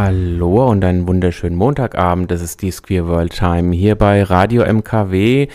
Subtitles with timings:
[0.00, 2.30] Hallo und einen wunderschönen Montagabend.
[2.30, 5.48] Das ist die Queer World Time hier bei Radio MKW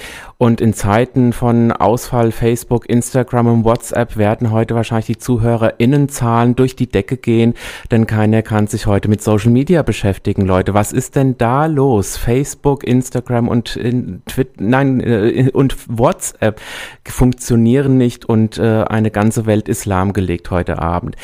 [0.43, 6.75] und in Zeiten von Ausfall Facebook, Instagram und WhatsApp werden heute wahrscheinlich die ZuhörerInnenzahlen durch
[6.75, 7.53] die Decke gehen,
[7.91, 10.73] denn keiner kann sich heute mit Social Media beschäftigen, Leute.
[10.73, 12.17] Was ist denn da los?
[12.17, 13.79] Facebook, Instagram und
[14.25, 16.59] Twitter, nein, äh, und WhatsApp
[17.05, 21.15] funktionieren nicht und äh, eine ganze Welt ist lahmgelegt heute Abend.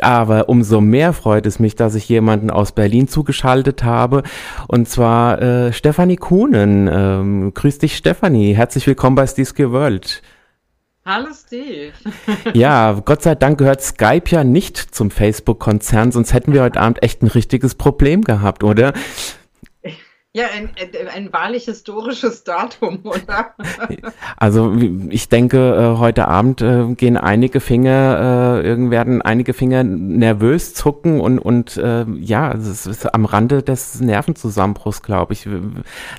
[0.00, 4.22] Aber umso mehr freut es mich, dass ich jemanden aus Berlin zugeschaltet habe
[4.68, 6.88] und zwar äh, Stefanie Kuhnen.
[6.92, 10.22] Ähm, grüß dich, Stefanie herzlich willkommen bei Steve's World.
[11.06, 11.92] Hallo Steve.
[12.54, 17.02] ja, Gott sei Dank gehört Skype ja nicht zum Facebook-Konzern, sonst hätten wir heute Abend
[17.02, 18.94] echt ein richtiges Problem gehabt, oder?
[20.36, 20.70] Ja, ein,
[21.14, 23.54] ein wahrlich historisches Datum, oder?
[24.36, 24.74] Also
[25.10, 31.20] ich denke, äh, heute Abend äh, gehen einige Finger, äh, werden einige Finger nervös zucken
[31.20, 35.48] und, und ja, es ist am Rande des Nervenzusammenbruchs, glaube ich.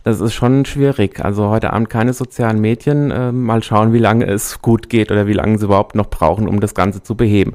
[0.04, 1.24] Das ist schon schwierig.
[1.24, 3.44] Also heute Abend keine sozialen Medien.
[3.44, 6.60] Mal schauen, wie lange es gut geht oder wie lange sie überhaupt noch brauchen, um
[6.60, 7.54] das Ganze zu beheben.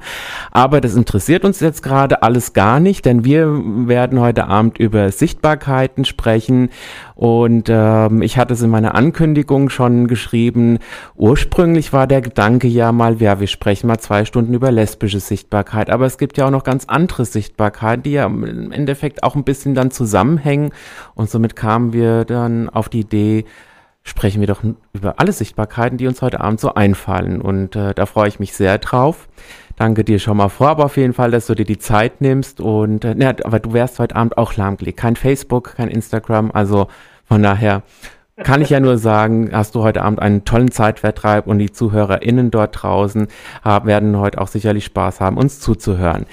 [0.51, 3.49] Aber das interessiert uns jetzt gerade alles gar nicht, denn wir
[3.89, 6.71] werden heute Abend über Sichtbarkeiten sprechen sprechen.
[7.15, 10.79] Und ähm, ich hatte es in meiner Ankündigung schon geschrieben.
[11.15, 15.91] Ursprünglich war der Gedanke ja mal, ja, wir sprechen mal zwei Stunden über lesbische Sichtbarkeit.
[15.91, 19.45] Aber es gibt ja auch noch ganz andere Sichtbarkeiten, die ja im Endeffekt auch ein
[19.45, 20.71] bisschen dann zusammenhängen.
[21.15, 23.45] Und somit kamen wir dann auf die Idee,
[24.03, 24.63] sprechen wir doch
[24.95, 27.43] über alle Sichtbarkeiten, die uns heute Abend so einfallen.
[27.43, 29.29] Und äh, da freue ich mich sehr drauf.
[29.81, 32.61] Danke dir schon mal vorab auf jeden Fall, dass du dir die Zeit nimmst.
[32.61, 34.99] Und äh, ne, aber du wärst heute Abend auch lahmgelegt.
[34.99, 36.51] Kein Facebook, kein Instagram.
[36.53, 36.89] Also
[37.25, 37.83] von daher
[38.37, 42.51] kann ich ja nur sagen, hast du heute Abend einen tollen Zeitvertreib und die ZuhörerInnen
[42.51, 43.29] dort draußen
[43.65, 46.27] haben, werden heute auch sicherlich Spaß haben, uns zuzuhören.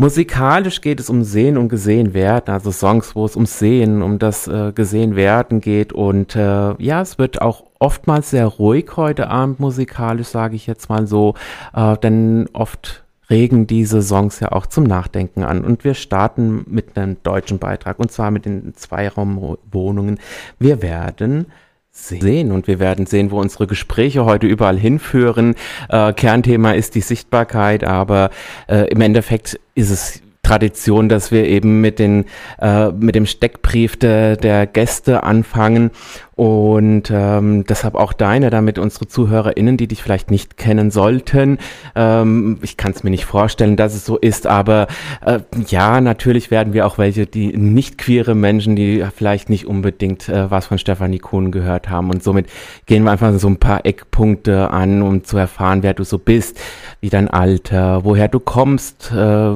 [0.00, 4.20] Musikalisch geht es um Sehen und Gesehen werden, also Songs, wo es um Sehen, um
[4.20, 5.92] das äh, Gesehen werden geht.
[5.92, 10.88] Und äh, ja, es wird auch oftmals sehr ruhig heute Abend musikalisch, sage ich jetzt
[10.88, 11.34] mal so,
[11.74, 15.64] äh, denn oft regen diese Songs ja auch zum Nachdenken an.
[15.64, 20.20] Und wir starten mit einem deutschen Beitrag, und zwar mit den Zweiraumwohnungen.
[20.60, 21.46] Wir werden
[22.06, 25.54] sehen und wir werden sehen, wo unsere Gespräche heute überall hinführen.
[25.88, 28.30] Äh, Kernthema ist die Sichtbarkeit, aber
[28.68, 32.24] äh, im Endeffekt ist es Tradition, dass wir eben mit den
[32.58, 35.90] äh, mit dem Steckbrief de, der Gäste anfangen
[36.38, 41.58] und ähm, deshalb auch deine, damit unsere ZuhörerInnen, die dich vielleicht nicht kennen sollten.
[41.96, 44.86] Ähm, ich kann es mir nicht vorstellen, dass es so ist, aber
[45.26, 50.28] äh, ja, natürlich werden wir auch welche, die nicht queere Menschen, die vielleicht nicht unbedingt
[50.28, 52.08] äh, was von Stefanie Kuhn gehört haben.
[52.08, 52.46] Und somit
[52.86, 56.60] gehen wir einfach so ein paar Eckpunkte an, um zu erfahren, wer du so bist,
[57.00, 59.54] wie dein Alter, woher du kommst, äh,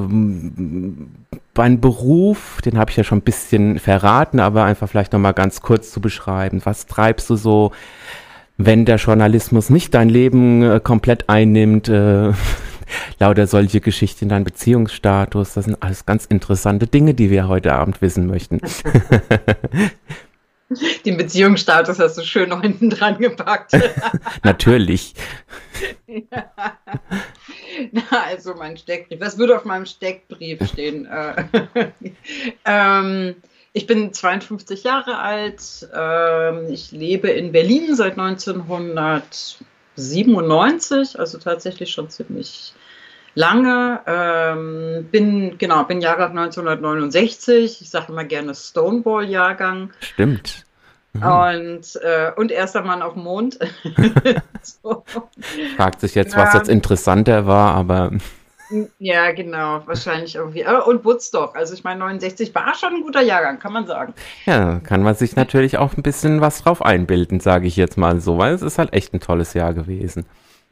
[1.53, 5.61] dein Beruf, den habe ich ja schon ein bisschen verraten, aber einfach vielleicht nochmal ganz
[5.61, 6.61] kurz zu beschreiben.
[6.63, 7.71] Was treibst du so,
[8.57, 11.89] wenn der Journalismus nicht dein Leben äh, komplett einnimmt?
[11.89, 12.31] Äh,
[13.19, 18.01] lauter solche Geschichten, dein Beziehungsstatus, das sind alles ganz interessante Dinge, die wir heute Abend
[18.01, 18.59] wissen möchten.
[21.05, 23.73] Den Beziehungsstatus hast du schön noch hinten dran gepackt.
[24.43, 25.13] Natürlich.
[26.07, 26.45] Ja.
[27.91, 29.19] Na, also mein Steckbrief.
[29.19, 31.07] Was würde auf meinem Steckbrief stehen?
[31.23, 31.43] Äh,
[32.65, 33.35] ähm,
[33.73, 35.89] ich bin 52 Jahre alt.
[35.93, 42.73] Ähm, ich lebe in Berlin seit 1997, also tatsächlich schon ziemlich
[43.35, 44.01] lange.
[44.05, 47.81] Ähm, bin, genau, bin Jahrgang 1969.
[47.81, 49.91] Ich sage immer gerne Stonewall-Jahrgang.
[49.99, 50.65] Stimmt.
[51.13, 51.23] Mhm.
[51.23, 53.59] Und, äh, und erster Mann auf dem Mond.
[54.61, 55.03] so.
[55.77, 58.11] Fragt sich jetzt, was jetzt interessanter war, aber.
[58.97, 60.65] Ja, genau, wahrscheinlich irgendwie.
[60.65, 64.13] Und Woodstock, also ich meine, 69 war schon ein guter Jahrgang, kann man sagen.
[64.45, 68.19] Ja, kann man sich natürlich auch ein bisschen was drauf einbilden, sage ich jetzt mal
[68.19, 70.25] so, weil es ist halt echt ein tolles Jahr gewesen.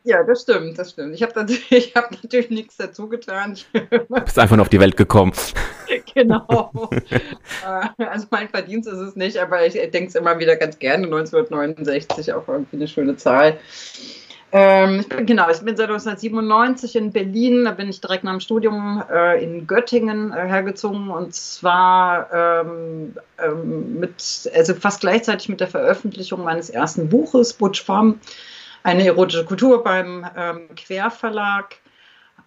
[0.04, 1.14] Ja, das stimmt, das stimmt.
[1.14, 3.58] Ich habe natürlich, hab natürlich nichts dazu getan.
[3.74, 5.34] Du bist einfach nur auf die Welt gekommen.
[6.14, 6.90] genau.
[7.02, 11.06] Äh, also mein Verdienst ist es nicht, aber ich denke es immer wieder ganz gerne.
[11.06, 13.60] 1969 auch irgendwie eine schöne Zahl.
[14.54, 18.34] Ähm, ich bin, genau, ich bin seit 1997 in Berlin, da bin ich direkt nach
[18.34, 25.48] dem Studium äh, in Göttingen äh, hergezogen und zwar ähm, ähm, mit, also fast gleichzeitig
[25.48, 28.20] mit der Veröffentlichung meines ersten Buches, Butch Farm
[28.84, 31.78] eine erotische Kultur beim ähm, Querverlag.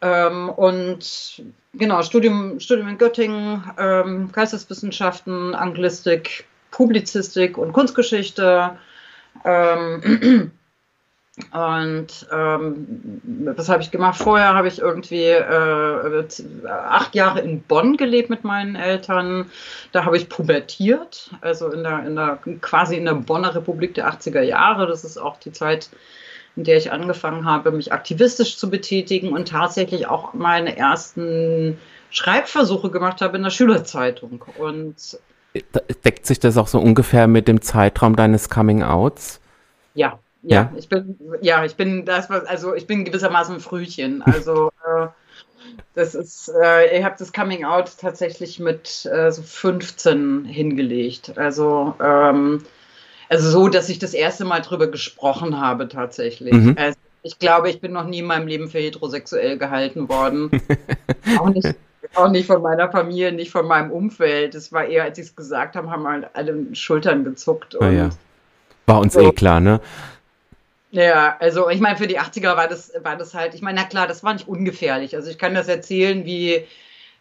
[0.01, 1.43] Ähm, und
[1.73, 8.77] genau, Studium, Studium in Göttingen, ähm, Geisteswissenschaften, Anglistik, Publizistik und Kunstgeschichte.
[9.45, 10.53] Ähm,
[11.53, 13.21] und ähm,
[13.57, 14.21] was habe ich gemacht?
[14.21, 16.25] Vorher habe ich irgendwie äh,
[16.69, 19.51] acht Jahre in Bonn gelebt mit meinen Eltern.
[19.93, 24.13] Da habe ich pubertiert, also in der, in der quasi in der Bonner Republik der
[24.13, 24.87] 80er Jahre.
[24.87, 25.91] Das ist auch die Zeit,
[26.57, 31.79] in der ich angefangen habe, mich aktivistisch zu betätigen und tatsächlich auch meine ersten
[32.11, 34.45] Schreibversuche gemacht habe in der Schülerzeitung.
[34.59, 35.19] Und
[36.05, 39.41] deckt sich das auch so ungefähr mit dem Zeitraum deines Coming Outs?
[39.95, 44.23] Ja, ja, ich bin, ja, ich bin das, also ich bin gewissermaßen ein Frühchen.
[44.23, 45.07] Also äh,
[45.95, 51.37] das ist, äh, ich habe das Coming Out tatsächlich mit äh, so 15 hingelegt.
[51.37, 52.65] Also, ähm,
[53.29, 56.53] also so, dass ich das erste Mal drüber gesprochen habe tatsächlich.
[56.53, 56.77] Mhm.
[56.79, 60.51] Also ich glaube, ich bin noch nie in meinem Leben für heterosexuell gehalten worden.
[61.39, 61.75] auch, nicht,
[62.15, 64.55] auch nicht von meiner Familie, nicht von meinem Umfeld.
[64.55, 67.81] Es war eher, als ich es gesagt habe, haben halt alle Schultern gezuckt.
[67.81, 68.11] Ah, ja.
[68.87, 69.21] War uns so.
[69.21, 69.81] eh klar, ne?
[70.91, 73.87] Ja, also ich meine, für die 80er war das, war das halt, ich meine, na
[73.87, 75.17] klar, das war nicht ungefährlich.
[75.17, 76.65] Also ich kann das erzählen, wie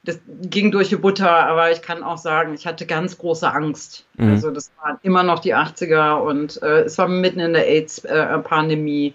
[0.03, 4.05] das ging durch die Butter, aber ich kann auch sagen, ich hatte ganz große Angst.
[4.15, 4.31] Mhm.
[4.31, 9.13] Also das waren immer noch die 80er und äh, es war mitten in der AIDS-Pandemie.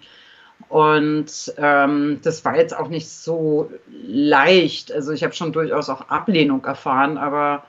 [0.67, 3.71] Und ähm, das war jetzt auch nicht so
[4.03, 4.91] leicht.
[4.91, 7.63] Also ich habe schon durchaus auch Ablehnung erfahren, aber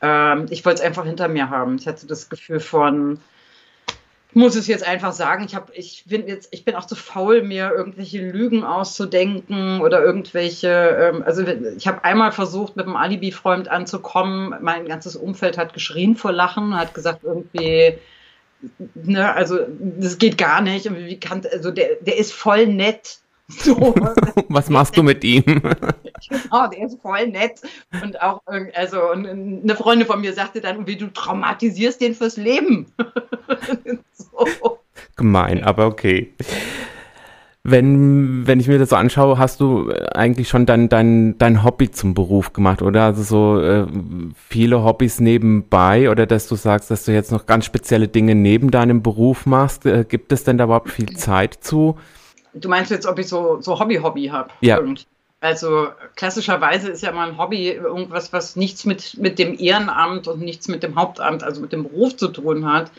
[0.00, 1.76] ähm, ich wollte es einfach hinter mir haben.
[1.76, 3.20] Ich hatte das Gefühl von,
[4.34, 7.42] muss es jetzt einfach sagen, ich habe, ich bin jetzt, ich bin auch zu faul,
[7.42, 13.68] mir irgendwelche Lügen auszudenken oder irgendwelche, ähm, also ich habe einmal versucht, mit einem Alibi-Freund
[13.68, 17.94] anzukommen, mein ganzes Umfeld hat geschrien vor Lachen, hat gesagt irgendwie,
[18.94, 19.60] ne, also
[19.98, 23.94] das geht gar nicht, wie kann, also der, der ist voll nett, so.
[24.48, 25.44] Was machst du mit ihm?
[26.28, 27.60] Genau, der ist voll nett.
[28.02, 28.42] Und auch,
[28.74, 32.92] also eine Freundin von mir sagte dann, wie du traumatisierst den fürs Leben.
[34.18, 34.78] So.
[35.16, 36.32] Gemein, aber okay.
[37.64, 41.90] Wenn, wenn ich mir das so anschaue, hast du eigentlich schon dein, dein, dein Hobby
[41.90, 43.04] zum Beruf gemacht, oder?
[43.04, 43.86] Also so äh,
[44.48, 48.70] viele Hobbys nebenbei oder dass du sagst, dass du jetzt noch ganz spezielle Dinge neben
[48.70, 49.84] deinem Beruf machst.
[49.86, 51.98] Äh, gibt es denn da überhaupt viel Zeit zu?
[52.54, 54.50] Du meinst jetzt, ob ich so, so Hobby-Hobby habe?
[54.60, 54.80] Ja.
[55.40, 60.40] Also klassischerweise ist ja mal ein Hobby irgendwas, was nichts mit, mit dem Ehrenamt und
[60.40, 62.90] nichts mit dem Hauptamt, also mit dem Beruf zu tun hat.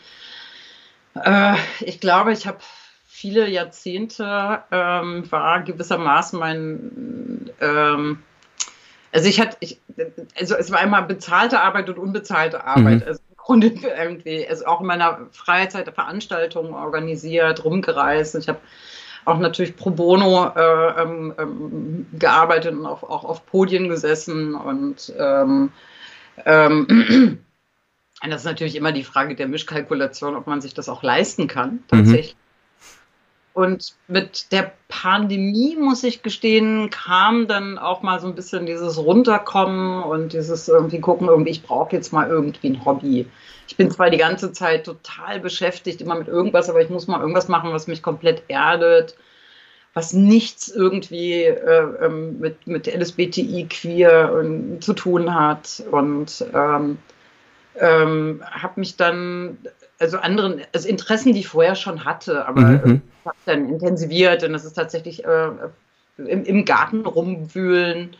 [1.14, 2.58] Äh, ich glaube, ich habe
[3.06, 8.22] viele Jahrzehnte ähm, war gewissermaßen mein ähm,
[9.12, 9.80] also ich hatte, ich,
[10.38, 13.00] also es war immer bezahlte Arbeit und unbezahlte Arbeit.
[13.00, 13.06] Mhm.
[13.06, 13.66] Also im Grunde
[13.98, 18.36] irgendwie, also auch in meiner Freizeit Veranstaltungen organisiert, rumgereist.
[18.36, 18.60] Ich habe
[19.24, 25.12] auch natürlich pro bono äh, ähm, ähm, gearbeitet und auch, auch auf Podien gesessen und
[25.18, 25.72] ähm,
[26.46, 27.38] ähm,
[28.28, 31.72] das ist natürlich immer die Frage der Mischkalkulation, ob man sich das auch leisten kann,
[31.72, 31.82] mhm.
[31.88, 32.34] tatsächlich.
[32.34, 32.40] Mhm.
[33.52, 38.96] Und mit der Pandemie, muss ich gestehen, kam dann auch mal so ein bisschen dieses
[38.96, 43.26] Runterkommen und dieses irgendwie gucken, irgendwie, ich brauche jetzt mal irgendwie ein Hobby.
[43.66, 47.20] Ich bin zwar die ganze Zeit total beschäftigt, immer mit irgendwas, aber ich muss mal
[47.20, 49.16] irgendwas machen, was mich komplett erdet,
[49.94, 55.82] was nichts irgendwie äh, ähm, mit, mit LSBTI queer äh, zu tun hat.
[55.90, 56.98] Und ähm,
[57.78, 59.58] ähm, habe mich dann
[59.98, 63.02] also anderen, also Interessen, die ich vorher schon hatte, aber mhm.
[63.24, 65.50] äh, habe dann intensiviert und das ist tatsächlich äh,
[66.16, 68.16] im, im, Garten rumwühlen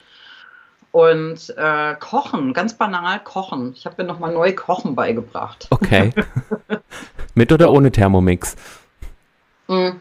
[0.92, 3.73] und äh, kochen, ganz banal kochen.
[3.75, 5.69] Ich habe mir nochmal neu Kochen beigebracht.
[5.71, 6.12] Okay.
[7.35, 8.57] Mit oder ohne Thermomix?
[9.69, 10.00] Mhm.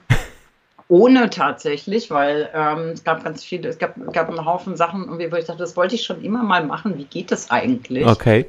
[0.88, 5.36] Ohne tatsächlich, weil ähm, es gab ganz viele, es gab, gab einen Haufen Sachen, wo
[5.36, 6.98] ich dachte, das wollte ich schon immer mal machen.
[6.98, 8.08] Wie geht das eigentlich?
[8.08, 8.48] Okay.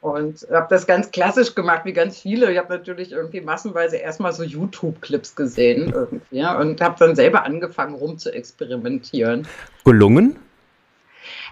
[0.00, 2.50] Und habe das ganz klassisch gemacht, wie ganz viele.
[2.50, 7.94] Ich habe natürlich irgendwie massenweise erstmal so YouTube-Clips gesehen irgendwie und habe dann selber angefangen,
[7.94, 9.46] rum zu experimentieren.
[9.84, 10.38] Gelungen?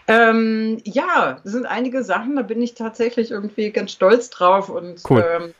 [0.06, 5.02] Ähm, ja, das sind einige Sachen, da bin ich tatsächlich irgendwie ganz stolz drauf und
[5.10, 5.22] cool.
[5.30, 5.54] ähm,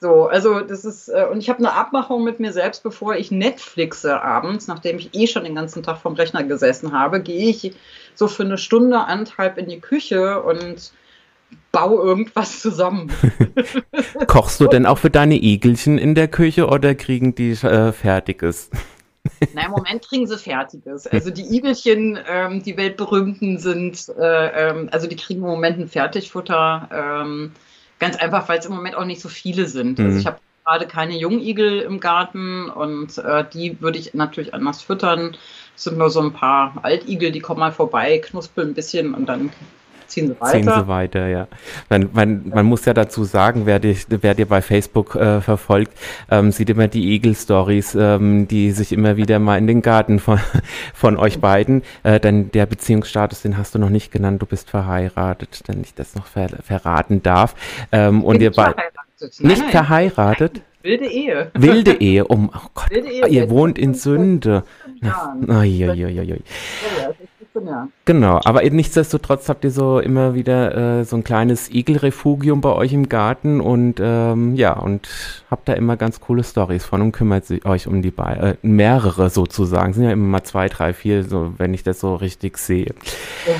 [0.00, 3.30] so, also das ist, äh, und ich habe eine Abmachung mit mir selbst, bevor ich
[3.30, 7.74] Netflixe abends, nachdem ich eh schon den ganzen Tag vom Rechner gesessen habe, gehe ich
[8.14, 10.92] so für eine Stunde, anderthalb in die Küche und
[11.72, 13.10] baue irgendwas zusammen.
[14.26, 18.70] Kochst du denn auch für deine Igelchen in der Küche oder kriegen die äh, Fertiges?
[19.54, 21.06] Na, im Moment kriegen sie Fertiges.
[21.06, 25.88] Also die Igelchen, ähm, die weltberühmten sind, äh, ähm, also die kriegen im Moment ein
[25.88, 26.88] Fertigfutter.
[26.92, 27.52] Ähm,
[27.98, 29.98] ganz einfach, weil es im Moment auch nicht so viele sind.
[29.98, 30.06] Also mhm.
[30.08, 34.82] Also ich habe gerade keine Jungigel im Garten und äh, die würde ich natürlich anders
[34.82, 35.36] füttern.
[35.74, 39.50] sind nur so ein paar Altigel, die kommen mal vorbei, knuspeln ein bisschen und dann
[40.10, 40.52] ziehen sie weiter.
[40.52, 41.48] Ziehen sie weiter, ja.
[41.88, 45.92] Man, man, man muss ja dazu sagen, wer, dich, wer dir bei Facebook äh, verfolgt,
[46.30, 50.40] ähm, sieht immer die Igel-Stories, ähm, die sich immer wieder mal in den Garten von,
[50.94, 54.70] von euch beiden, äh, denn der Beziehungsstatus, den hast du noch nicht genannt, du bist
[54.70, 57.54] verheiratet, wenn ich das noch ver verraten darf.
[57.92, 58.76] Ähm, und ihr beide
[59.38, 60.54] nicht Nein, verheiratet?
[60.54, 61.50] Nein, wilde Ehe.
[61.54, 63.26] Wilde Ehe, um, oh Gott, Ehe.
[63.28, 64.64] ihr wohnt in Sünde.
[65.02, 66.40] Ja, Ai, ai, ai, ai,
[67.54, 67.60] ai.
[67.60, 67.92] ja, das ist 15 Jahren.
[68.04, 72.92] Genau, aber nichtsdestotrotz habt ihr so immer wieder äh, so ein kleines Igelrefugium bei euch
[72.92, 75.08] im Garten und ähm, ja, und
[75.50, 78.56] habt da immer ganz coole Stories von und kümmert sich euch um die beiden, äh,
[78.62, 82.58] mehrere sozusagen, sind ja immer mal zwei, drei, vier, so wenn ich das so richtig
[82.58, 82.94] sehe.
[83.46, 83.54] Ja.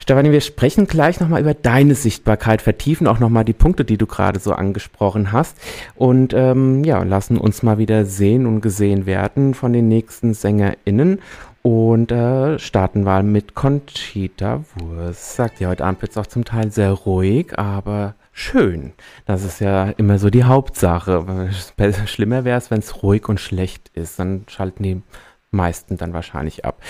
[0.00, 4.06] Stefanie, wir sprechen gleich nochmal über deine Sichtbarkeit, vertiefen auch nochmal die Punkte, die du
[4.06, 5.58] gerade so angesprochen hast
[5.96, 11.20] und ähm, ja, lassen uns mal wieder sehen und gesehen werden von den nächsten SängerInnen
[11.62, 15.36] und äh, starten wir mit Conchita Wurst.
[15.36, 18.92] Sagt ja, heute Abend wird es auch zum Teil sehr ruhig, aber schön.
[19.26, 21.50] Das ist ja immer so die Hauptsache.
[22.06, 24.18] Schlimmer wäre es, wenn es ruhig und schlecht ist.
[24.18, 25.02] Dann schalten die
[25.50, 26.80] meisten dann wahrscheinlich ab.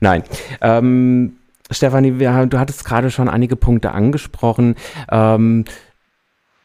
[0.00, 0.22] Nein.
[0.60, 1.36] Ähm,
[1.70, 4.74] Stefanie, du hattest gerade schon einige Punkte angesprochen.
[5.10, 5.64] Ähm,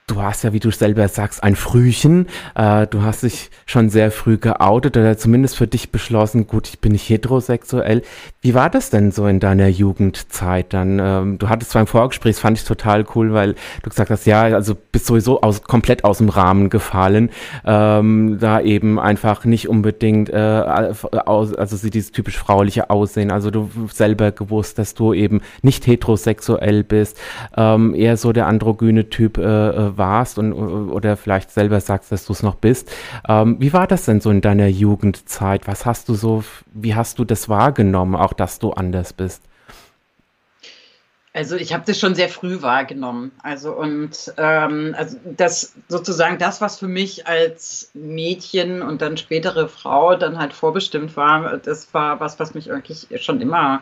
[0.08, 2.28] Du hast ja, wie du selber sagst, ein Frühchen.
[2.54, 6.80] Äh, du hast dich schon sehr früh geoutet oder zumindest für dich beschlossen, gut, ich
[6.80, 8.04] bin nicht heterosexuell.
[8.46, 11.00] Wie war das denn so in deiner Jugendzeit dann?
[11.00, 14.28] Ähm, du hattest zwar im Vorgespräch, das fand ich total cool, weil du gesagt hast,
[14.28, 17.32] ja, also bist sowieso aus, komplett aus dem Rahmen gefallen.
[17.66, 20.94] Ähm, da eben einfach nicht unbedingt, äh,
[21.25, 23.32] aus, also sie dieses typisch frauliche Aussehen.
[23.32, 27.18] Also du selber gewusst, dass du eben nicht heterosexuell bist,
[27.58, 32.34] ähm, eher so der androgyne Typ äh, warst und oder vielleicht selber sagst, dass du
[32.34, 32.92] es noch bist.
[33.28, 35.68] Ähm, wie war das denn so in deiner Jugendzeit?
[35.68, 36.44] Was hast du so,
[36.75, 39.42] wie hast du das wahrgenommen, auch dass du anders bist?
[41.36, 43.34] Also ich habe das schon sehr früh wahrgenommen.
[43.44, 49.68] Also und ähm, also das sozusagen das, was für mich als Mädchen und dann spätere
[49.68, 53.82] Frau dann halt vorbestimmt war, das war was, was mich wirklich schon immer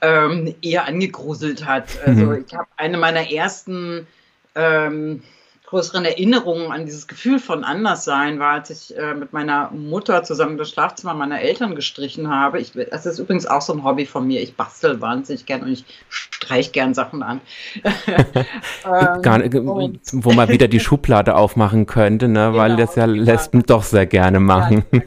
[0.00, 1.84] ähm, eher angegruselt hat.
[2.04, 2.44] Also mhm.
[2.44, 4.08] ich habe eine meiner ersten
[4.56, 5.22] ähm,
[5.68, 10.56] größeren Erinnerungen an dieses Gefühl von Anderssein war, als ich äh, mit meiner Mutter zusammen
[10.56, 12.58] das Schlafzimmer meiner Eltern gestrichen habe.
[12.58, 14.40] Ich, das ist übrigens auch so ein Hobby von mir.
[14.40, 17.42] Ich bastel wahnsinnig gern und ich streiche gern Sachen an.
[17.84, 22.46] ähm, Gar, wo man wieder die Schublade aufmachen könnte, ne?
[22.46, 24.84] Genau, weil das ja Lesben doch sehr gerne machen.
[24.90, 25.00] Ja,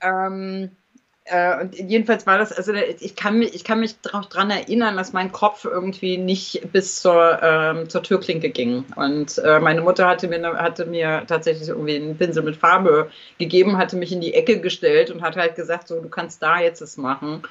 [0.28, 0.70] ähm,
[1.30, 5.12] äh, und jedenfalls war das, also ich kann mich, ich kann mich daran erinnern, dass
[5.12, 8.84] mein Kopf irgendwie nicht bis zur, ähm, zur Türklinke ging.
[8.96, 13.78] Und äh, meine Mutter hatte mir, hatte mir tatsächlich irgendwie einen Pinsel mit Farbe gegeben,
[13.78, 16.82] hatte mich in die Ecke gestellt und hat halt gesagt, so, du kannst da jetzt
[16.82, 17.42] es machen.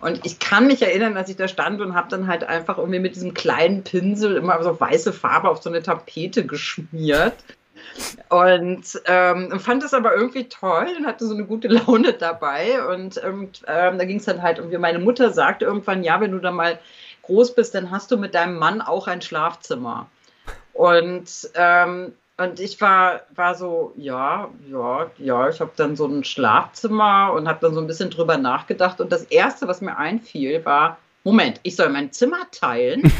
[0.00, 3.00] Und ich kann mich erinnern, dass ich da stand und habe dann halt einfach irgendwie
[3.00, 7.34] mit diesem kleinen Pinsel immer so weiße Farbe auf so eine Tapete geschmiert.
[8.28, 12.84] Und ähm, fand es aber irgendwie toll und hatte so eine gute Laune dabei.
[12.86, 16.20] Und ähm, ähm, da ging es dann halt um, wie meine Mutter sagte irgendwann, ja,
[16.20, 16.78] wenn du da mal
[17.22, 20.08] groß bist, dann hast du mit deinem Mann auch ein Schlafzimmer.
[20.72, 26.22] Und, ähm, und ich war, war so, ja, ja, ja, ich habe dann so ein
[26.22, 29.00] Schlafzimmer und habe dann so ein bisschen drüber nachgedacht.
[29.00, 33.10] Und das Erste, was mir einfiel, war, Moment, ich soll mein Zimmer teilen.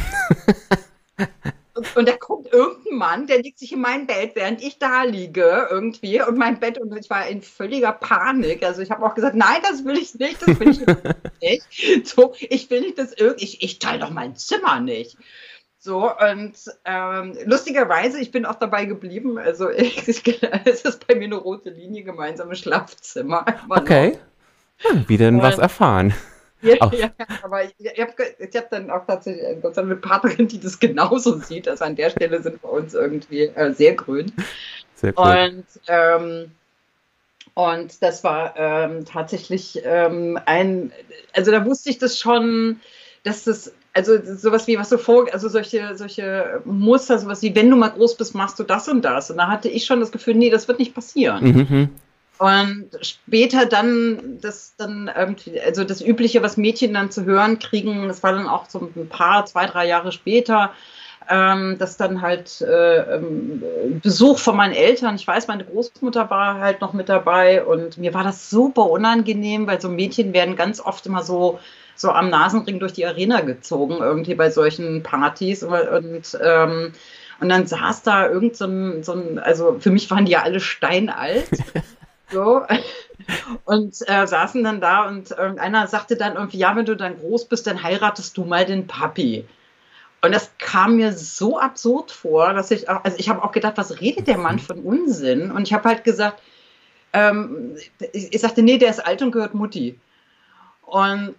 [1.94, 5.68] Und, da kommt irgendein Mann, der liegt sich in mein Bett, während ich da liege
[5.70, 8.64] irgendwie und mein Bett und ich war in völliger Panik.
[8.64, 10.80] Also ich habe auch gesagt, nein, das will ich nicht, das will ich
[11.42, 12.08] nicht.
[12.08, 15.18] So, ich will nicht, dass irgendwie, ich, ich teile doch mein Zimmer nicht.
[15.78, 16.54] So, und
[16.84, 19.38] ähm, lustigerweise, ich bin auch dabei geblieben.
[19.38, 23.44] Also ich, es ist bei mir eine rote Linie, gemeinsames Schlafzimmer.
[23.68, 24.18] Okay.
[24.80, 26.12] Ja, wieder was erfahren.
[26.66, 27.10] Ja, ja,
[27.42, 28.12] aber ich, ich habe
[28.54, 31.68] hab dann auch tatsächlich eine Partnerin, die das genauso sieht.
[31.68, 34.32] Also an der Stelle sind wir uns irgendwie äh, sehr grün.
[34.94, 35.54] Sehr cool.
[35.54, 36.50] Und, ähm,
[37.54, 40.92] und das war ähm, tatsächlich ähm, ein,
[41.32, 42.80] also da wusste ich das schon,
[43.22, 47.70] dass das also sowas wie, was du vor, also solche, solche Muster, sowas wie, wenn
[47.70, 49.30] du mal groß bist, machst du das und das.
[49.30, 51.44] Und da hatte ich schon das Gefühl, nee, das wird nicht passieren.
[51.44, 51.88] Mhm.
[52.38, 58.08] Und später dann das dann irgendwie, also das Übliche, was Mädchen dann zu hören kriegen,
[58.08, 60.72] das war dann auch so ein paar, zwei, drei Jahre später,
[61.30, 63.62] ähm, dass dann halt äh, ähm,
[64.02, 68.12] Besuch von meinen Eltern, ich weiß, meine Großmutter war halt noch mit dabei und mir
[68.14, 71.58] war das super unangenehm, weil so Mädchen werden ganz oft immer so
[71.98, 76.92] so am Nasenring durch die Arena gezogen, irgendwie bei solchen Partys und, und ähm,
[77.40, 80.42] und dann saß da irgend so ein, so ein, also für mich waren die ja
[80.42, 81.48] alle steinalt.
[82.30, 82.62] So.
[83.64, 87.46] und äh, saßen dann da und irgendeiner sagte dann irgendwie, ja, wenn du dann groß
[87.46, 89.46] bist, dann heiratest du mal den Papi.
[90.22, 93.74] Und das kam mir so absurd vor, dass ich, auch, also ich habe auch gedacht,
[93.76, 95.50] was redet der Mann von Unsinn?
[95.50, 96.42] Und ich habe halt gesagt,
[97.12, 97.76] ähm,
[98.12, 100.00] ich, ich sagte, nee, der ist alt und gehört Mutti.
[100.82, 101.36] Und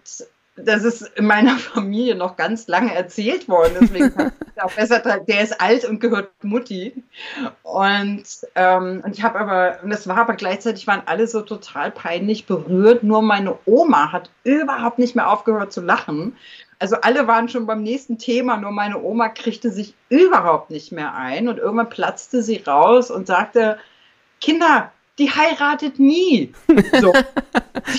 [0.64, 3.76] das ist in meiner Familie noch ganz lange erzählt worden.
[3.80, 7.02] Deswegen ich auch besser, der ist alt und gehört Mutti.
[7.62, 8.24] Und,
[8.54, 12.46] ähm, und ich habe aber, und das war aber gleichzeitig, waren alle so total peinlich
[12.46, 13.02] berührt.
[13.02, 16.36] Nur meine Oma hat überhaupt nicht mehr aufgehört zu lachen.
[16.80, 21.14] Also alle waren schon beim nächsten Thema, nur meine Oma kriegte sich überhaupt nicht mehr
[21.14, 21.48] ein.
[21.48, 23.78] Und irgendwann platzte sie raus und sagte,
[24.40, 26.52] Kinder, die heiratet nie.
[27.00, 27.12] So.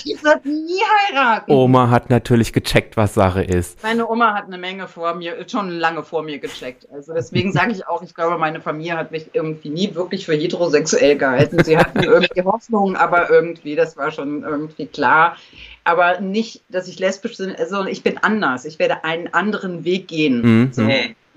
[0.06, 1.52] die wird nie heiraten.
[1.52, 3.82] Oma hat natürlich gecheckt, was Sache ist.
[3.84, 6.88] Meine Oma hat eine Menge vor mir, schon lange vor mir gecheckt.
[6.92, 10.34] Also deswegen sage ich auch, ich glaube, meine Familie hat mich irgendwie nie wirklich für
[10.34, 11.64] heterosexuell gehalten.
[11.64, 15.38] Sie hatten irgendwie Hoffnung, aber irgendwie, das war schon irgendwie klar.
[15.84, 18.66] Aber nicht, dass ich lesbisch bin, sondern ich bin anders.
[18.66, 20.42] Ich werde einen anderen Weg gehen.
[20.42, 20.74] Mhm.
[20.74, 20.88] So.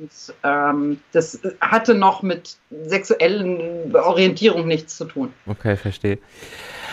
[0.02, 2.56] Und, ähm, das hatte noch mit
[2.86, 5.32] sexuellen Orientierung nichts zu tun.
[5.46, 6.18] Okay, verstehe.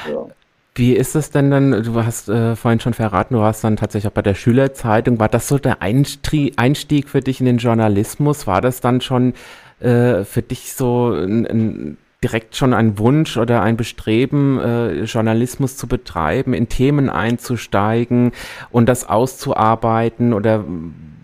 [0.07, 0.27] Ja.
[0.75, 4.09] Wie ist es denn dann, du hast äh, vorhin schon verraten, du warst dann tatsächlich
[4.09, 5.19] auch bei der Schülerzeitung.
[5.19, 8.45] War das so der Einstieg für dich in den Journalismus?
[8.45, 9.33] War das dann schon
[9.79, 15.77] äh, für dich so ein, ein direkt schon ein Wunsch oder ein Bestreben, äh, Journalismus
[15.77, 18.31] zu betreiben, in Themen einzusteigen
[18.69, 20.33] und das auszuarbeiten?
[20.33, 20.63] Oder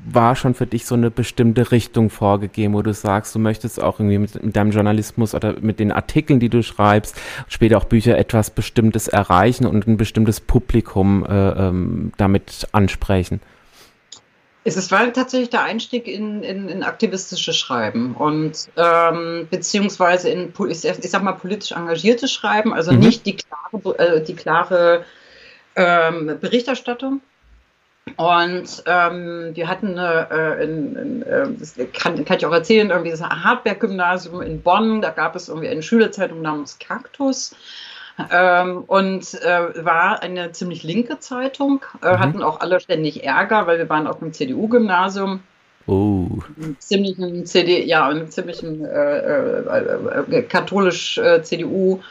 [0.06, 4.00] war schon für dich so eine bestimmte Richtung vorgegeben, wo du sagst, du möchtest auch
[4.00, 7.16] irgendwie mit, mit, deinem Journalismus oder mit den Artikeln, die du schreibst,
[7.48, 13.42] später auch Bücher etwas Bestimmtes erreichen und ein bestimmtes Publikum äh, ähm, damit ansprechen?
[14.68, 20.80] Es war tatsächlich der Einstieg in, in, in aktivistisches Schreiben und ähm, beziehungsweise in, ich,
[20.80, 23.00] sag mal, politisch engagiertes Schreiben, also mhm.
[23.00, 25.06] nicht die klare, äh, die klare
[25.76, 27.22] ähm, Berichterstattung,
[28.18, 33.10] und ähm, wir hatten äh, in, in, äh, das kann, kann, ich auch erzählen, irgendwie
[33.10, 37.56] das Hartberg-Gymnasium in Bonn, da gab es irgendwie eine Schülerzeitung namens Kaktus.
[38.32, 42.20] Ähm, und äh, war eine ziemlich linke Zeitung, äh, mhm.
[42.20, 45.42] hatten auch alle ständig Ärger, weil wir waren auf einem CDU-Gymnasium.
[45.88, 46.28] Oh.
[46.80, 52.02] Ziemlichen CD, ja, einem ziemlichen äh, äh, katholisch CDU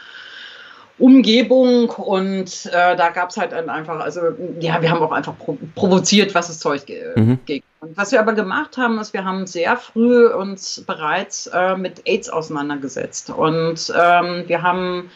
[0.97, 4.21] Umgebung und äh, da gab es halt einfach, also
[4.59, 7.39] ja, wir haben auch einfach pro provoziert, was das Zeug ge mhm.
[7.45, 7.63] ging.
[7.81, 12.07] Und was wir aber gemacht haben, ist, wir haben sehr früh uns bereits äh, mit
[12.07, 15.09] AIDS auseinandergesetzt und ähm, wir haben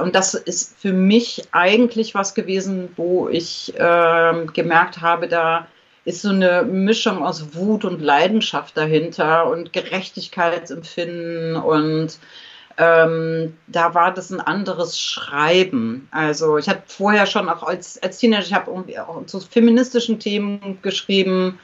[0.00, 5.66] und das ist für mich eigentlich was gewesen, wo ich äh, gemerkt habe, da
[6.04, 12.18] ist so eine Mischung aus Wut und Leidenschaft dahinter und Gerechtigkeitsempfinden und
[12.78, 16.08] ähm, da war das ein anderes Schreiben.
[16.10, 20.78] Also ich habe vorher schon auch als, als Teenager, ich habe auch zu feministischen Themen
[20.82, 21.58] geschrieben,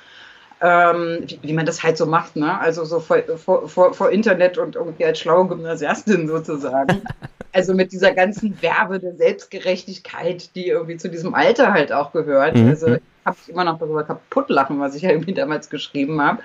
[0.60, 2.58] ähm, wie, wie, man das halt so macht, ne?
[2.58, 7.02] Also so vor, vor, vor, Internet und irgendwie als schlaue Gymnasiastin sozusagen.
[7.52, 12.56] also mit dieser ganzen Werbe der Selbstgerechtigkeit, die irgendwie zu diesem Alter halt auch gehört.
[12.56, 12.68] Mhm.
[12.68, 16.42] Also ich habe immer noch darüber kaputt lachen, was ich ja irgendwie damals geschrieben habe.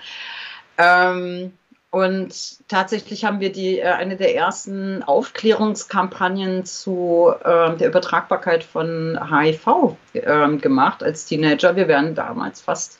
[0.77, 1.53] Ähm,
[1.93, 9.19] und tatsächlich haben wir die, äh, eine der ersten Aufklärungskampagnen zu äh, der Übertragbarkeit von
[9.29, 11.75] HIV äh, gemacht als Teenager.
[11.75, 12.99] Wir wären damals fast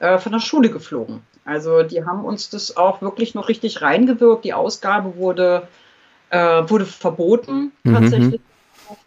[0.00, 1.22] äh, von der Schule geflogen.
[1.44, 4.44] Also die haben uns das auch wirklich noch richtig reingewirkt.
[4.44, 5.68] Die Ausgabe wurde,
[6.30, 7.94] äh, wurde verboten mhm.
[7.94, 8.40] tatsächlich.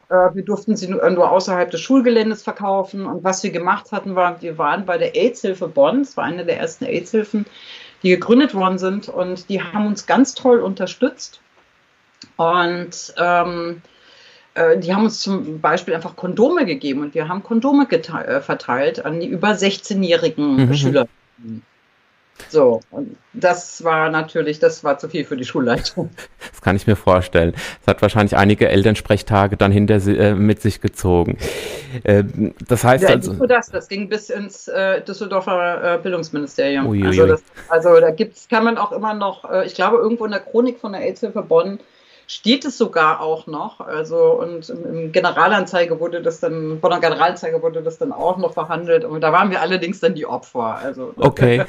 [0.10, 0.36] Mhm.
[0.36, 3.06] wir durften sie nur, nur, außerhalb des Schulgeländes verkaufen.
[3.06, 6.04] Und was wir gemacht hatten, war, wir waren bei der AIDS-Hilfe Bonn.
[6.04, 7.46] Das war eine der ersten AIDS-Hilfen
[8.04, 11.42] die gegründet worden sind und die haben uns ganz toll unterstützt.
[12.36, 13.82] Und ähm,
[14.54, 19.06] äh, die haben uns zum Beispiel einfach Kondome gegeben und wir haben Kondome äh, verteilt
[19.06, 20.74] an die über 16-jährigen mhm.
[20.74, 21.08] Schüler.
[22.50, 26.10] So, und das war natürlich, das war zu viel für die Schulleitung.
[26.52, 27.54] Das kann ich mir vorstellen.
[27.82, 31.38] Es hat wahrscheinlich einige Elternsprechtage dann hinter äh, mit sich gezogen.
[32.04, 32.23] Äh,
[32.67, 33.34] das heißt ja, also.
[33.34, 36.88] Nur das, das ging bis ins äh, Düsseldorfer äh, Bildungsministerium.
[36.88, 40.26] Ui, also, das, also da gibt's, kann man auch immer noch, äh, ich glaube, irgendwo
[40.26, 41.80] in der Chronik von der AIDS-Hilfe Bonn
[42.30, 43.80] steht es sogar auch noch.
[43.80, 48.54] Also und im Generalanzeige wurde das dann, von der Generalanzeige wurde das dann auch noch
[48.54, 49.06] verhandelt.
[49.06, 50.78] Und da waren wir allerdings dann die Opfer.
[50.84, 51.63] Also, okay.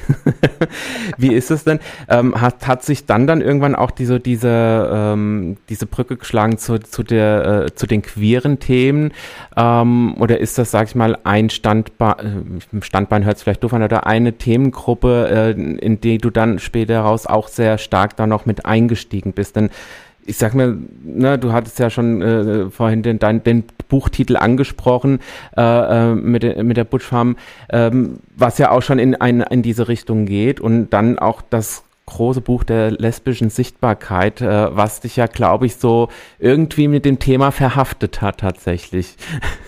[1.16, 1.78] Wie ist es denn?
[2.08, 6.80] Ähm, hat, hat sich dann dann irgendwann auch diese, diese, ähm, diese Brücke geschlagen zu,
[6.80, 9.12] zu, der, äh, zu den queeren Themen?
[9.56, 13.74] Ähm, oder ist das, sag ich mal, ein Standbein, äh, Standbein hört es vielleicht doof
[13.74, 18.26] an, oder eine Themengruppe, äh, in die du dann später raus auch sehr stark da
[18.26, 19.54] noch mit eingestiegen bist?
[19.54, 19.70] Denn
[20.28, 25.20] ich sag mal, ne, du hattest ja schon äh, vorhin den, dein, den Buchtitel angesprochen
[25.56, 27.36] äh, äh, mit, mit der Butch Farm,
[27.70, 31.82] ähm, was ja auch schon in, ein, in diese Richtung geht und dann auch das
[32.06, 37.18] große Buch der lesbischen Sichtbarkeit, äh, was dich ja, glaube ich, so irgendwie mit dem
[37.18, 39.16] Thema verhaftet hat tatsächlich.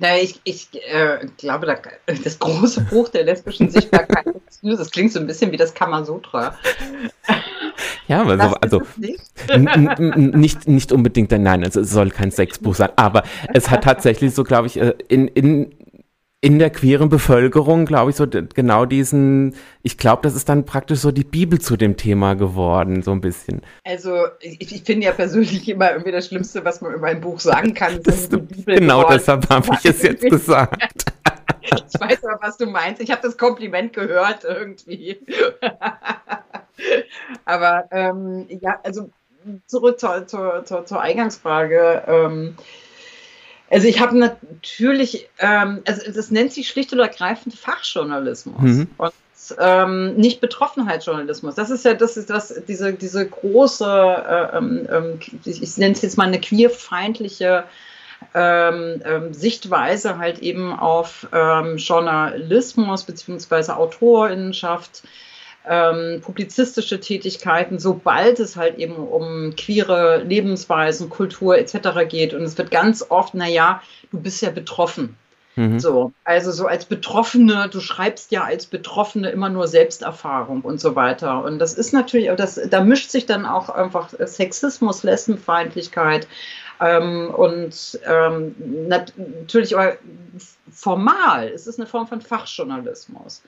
[0.00, 4.24] Naja, ich, ich äh, glaube, da, das große Buch der lesbischen Sichtbarkeit,
[4.62, 6.56] das klingt so ein bisschen wie das Kamasutra.
[8.08, 13.70] Ja, also, also nicht, nicht unbedingt, nein, also es soll kein Sexbuch sein, aber es
[13.70, 15.72] hat tatsächlich so, glaube ich, äh, in, in,
[16.42, 21.00] in der queeren Bevölkerung, glaube ich, so genau diesen, ich glaube, das ist dann praktisch
[21.00, 23.60] so die Bibel zu dem Thema geworden, so ein bisschen.
[23.84, 27.40] Also ich, ich finde ja persönlich immer irgendwie das Schlimmste, was man über ein Buch
[27.40, 28.02] sagen kann.
[28.02, 29.18] Das ist die Bibel genau geworden.
[29.18, 31.12] deshalb habe ich es jetzt gesagt.
[31.60, 33.02] ich weiß aber, was du meinst.
[33.02, 35.20] Ich habe das Kompliment gehört irgendwie.
[37.44, 39.10] Aber ähm, ja, also
[39.66, 42.04] zurück zur, zur, zur, zur Eingangsfrage.
[42.06, 42.56] Ähm,
[43.70, 48.90] also ich habe natürlich, ähm, also das nennt sich schlicht und ergreifend Fachjournalismus mhm.
[48.98, 49.12] und
[49.58, 51.54] ähm, nicht Betroffenheitsjournalismus.
[51.54, 56.02] Das ist ja, das ist das, diese, diese große, äh, ähm, ähm ich, nenne es
[56.02, 57.64] jetzt mal eine queerfeindliche
[58.34, 65.02] ähm, ähm, Sichtweise halt eben auf ähm, Journalismus beziehungsweise Autorinnenschaft
[65.70, 72.08] ähm, publizistische Tätigkeiten, sobald es halt eben um queere Lebensweisen, Kultur etc.
[72.08, 72.34] geht.
[72.34, 73.80] Und es wird ganz oft, naja,
[74.10, 75.16] du bist ja betroffen.
[75.54, 75.78] Mhm.
[75.78, 80.96] So, also so als Betroffene, du schreibst ja als Betroffene immer nur Selbsterfahrung und so
[80.96, 81.44] weiter.
[81.44, 86.26] Und das ist natürlich, das, da mischt sich dann auch einfach Sexismus, Lesbenfeindlichkeit
[86.80, 88.56] ähm, und ähm,
[88.88, 89.98] natürlich aber
[90.72, 93.42] formal, es ist eine Form von Fachjournalismus.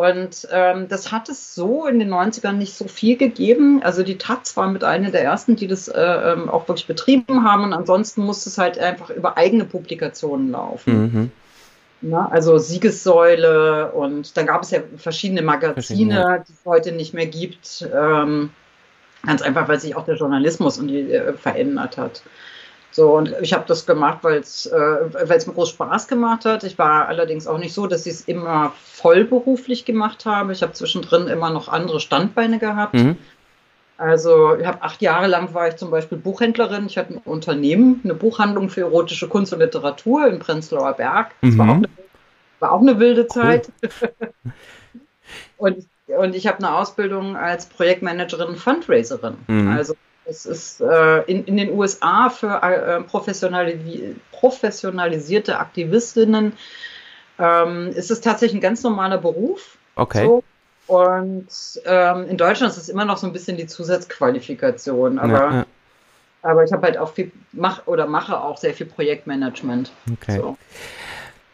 [0.00, 3.82] Und ähm, das hat es so in den 90ern nicht so viel gegeben.
[3.82, 7.44] Also die Taz war mit einer der ersten, die das äh, ähm, auch wirklich betrieben
[7.44, 7.64] haben.
[7.64, 11.02] Und ansonsten musste es halt einfach über eigene Publikationen laufen.
[11.02, 11.32] Mhm.
[12.00, 16.44] Na, also Siegessäule und dann gab es ja verschiedene Magazine, verschiedene.
[16.48, 17.86] die es heute nicht mehr gibt.
[17.94, 18.48] Ähm,
[19.26, 22.22] ganz einfach, weil sich auch der Journalismus und die, äh, verändert hat.
[22.92, 26.64] So, und ich habe das gemacht, weil es äh, mir groß Spaß gemacht hat.
[26.64, 30.52] Ich war allerdings auch nicht so, dass ich es immer vollberuflich gemacht habe.
[30.52, 32.94] Ich habe zwischendrin immer noch andere Standbeine gehabt.
[32.94, 33.16] Mhm.
[33.96, 36.86] Also ich habe acht Jahre lang war ich zum Beispiel Buchhändlerin.
[36.86, 41.32] Ich hatte ein Unternehmen, eine Buchhandlung für erotische Kunst und Literatur im Prenzlauer Berg.
[41.42, 41.58] Das mhm.
[41.58, 41.88] war, auch eine,
[42.60, 43.70] war, auch eine, wilde Zeit.
[43.82, 44.32] Cool.
[45.58, 49.36] und, und ich habe eine Ausbildung als Projektmanagerin und Fundraiserin.
[49.46, 49.68] Mhm.
[49.68, 49.94] Also
[50.30, 56.52] es ist äh, in, in den USA für äh, professionali professionalisierte Aktivistinnen
[57.38, 59.76] ähm, ist es tatsächlich ein ganz normaler Beruf.
[59.96, 60.24] Okay.
[60.24, 60.44] So.
[60.86, 61.48] Und
[61.84, 65.18] ähm, in Deutschland ist es immer noch so ein bisschen die Zusatzqualifikation.
[65.18, 65.66] Aber, ja, ja.
[66.42, 69.92] aber ich habe halt auch viel, mach oder mache auch sehr viel Projektmanagement.
[70.12, 70.38] Okay.
[70.38, 70.56] So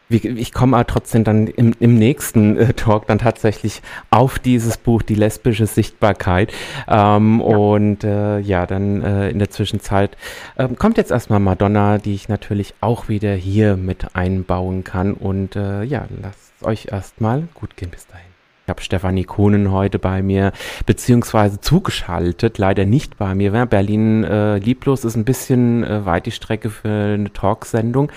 [0.09, 5.03] ich komme aber trotzdem dann im, im nächsten äh, Talk dann tatsächlich auf dieses Buch,
[5.03, 6.53] die lesbische Sichtbarkeit.
[6.89, 7.57] Ähm, ja.
[7.57, 10.17] Und äh, ja, dann äh, in der Zwischenzeit
[10.59, 15.15] ähm, kommt jetzt erstmal Madonna, die ich natürlich auch wieder hier mit einbauen kann.
[15.15, 18.36] Und äh, ja, lasst euch erstmal gut gehen bis dahin.
[18.67, 20.51] Ich habe Stefanie Kohnen heute bei mir,
[20.87, 23.53] beziehungsweise zugeschaltet, leider nicht bei mir.
[23.67, 28.11] Berlin äh, lieblos ist ein bisschen äh, weit die Strecke für eine Talksendung,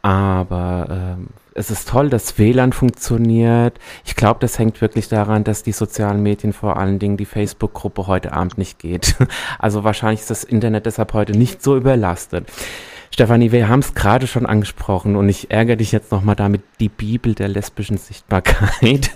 [0.00, 3.80] aber äh, es ist toll, dass WLAN funktioniert.
[4.04, 8.06] Ich glaube, das hängt wirklich daran, dass die sozialen Medien, vor allen Dingen die Facebook-Gruppe,
[8.06, 9.16] heute Abend nicht geht.
[9.58, 12.46] Also wahrscheinlich ist das Internet deshalb heute nicht so überlastet.
[13.12, 16.88] Stefanie, wir haben es gerade schon angesprochen und ich ärgere dich jetzt nochmal damit, die
[16.88, 19.10] Bibel der lesbischen Sichtbarkeit.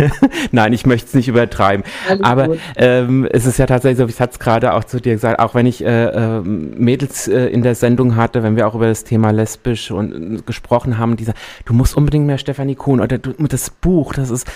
[0.52, 1.84] Nein, ich möchte es nicht übertreiben.
[2.08, 5.14] Alles Aber ähm, es ist ja tatsächlich so, ich hatte es gerade auch zu dir
[5.14, 8.76] gesagt, auch wenn ich äh, äh, Mädels äh, in der Sendung hatte, wenn wir auch
[8.76, 11.34] über das Thema lesbisch und äh, gesprochen haben, dieser,
[11.64, 14.50] du musst unbedingt mehr Stefanie Kuhn oder du, das Buch, das ist,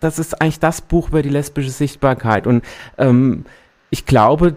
[0.00, 2.64] das ist eigentlich das Buch über die lesbische Sichtbarkeit und
[2.96, 3.44] ähm,
[3.90, 4.54] ich glaube,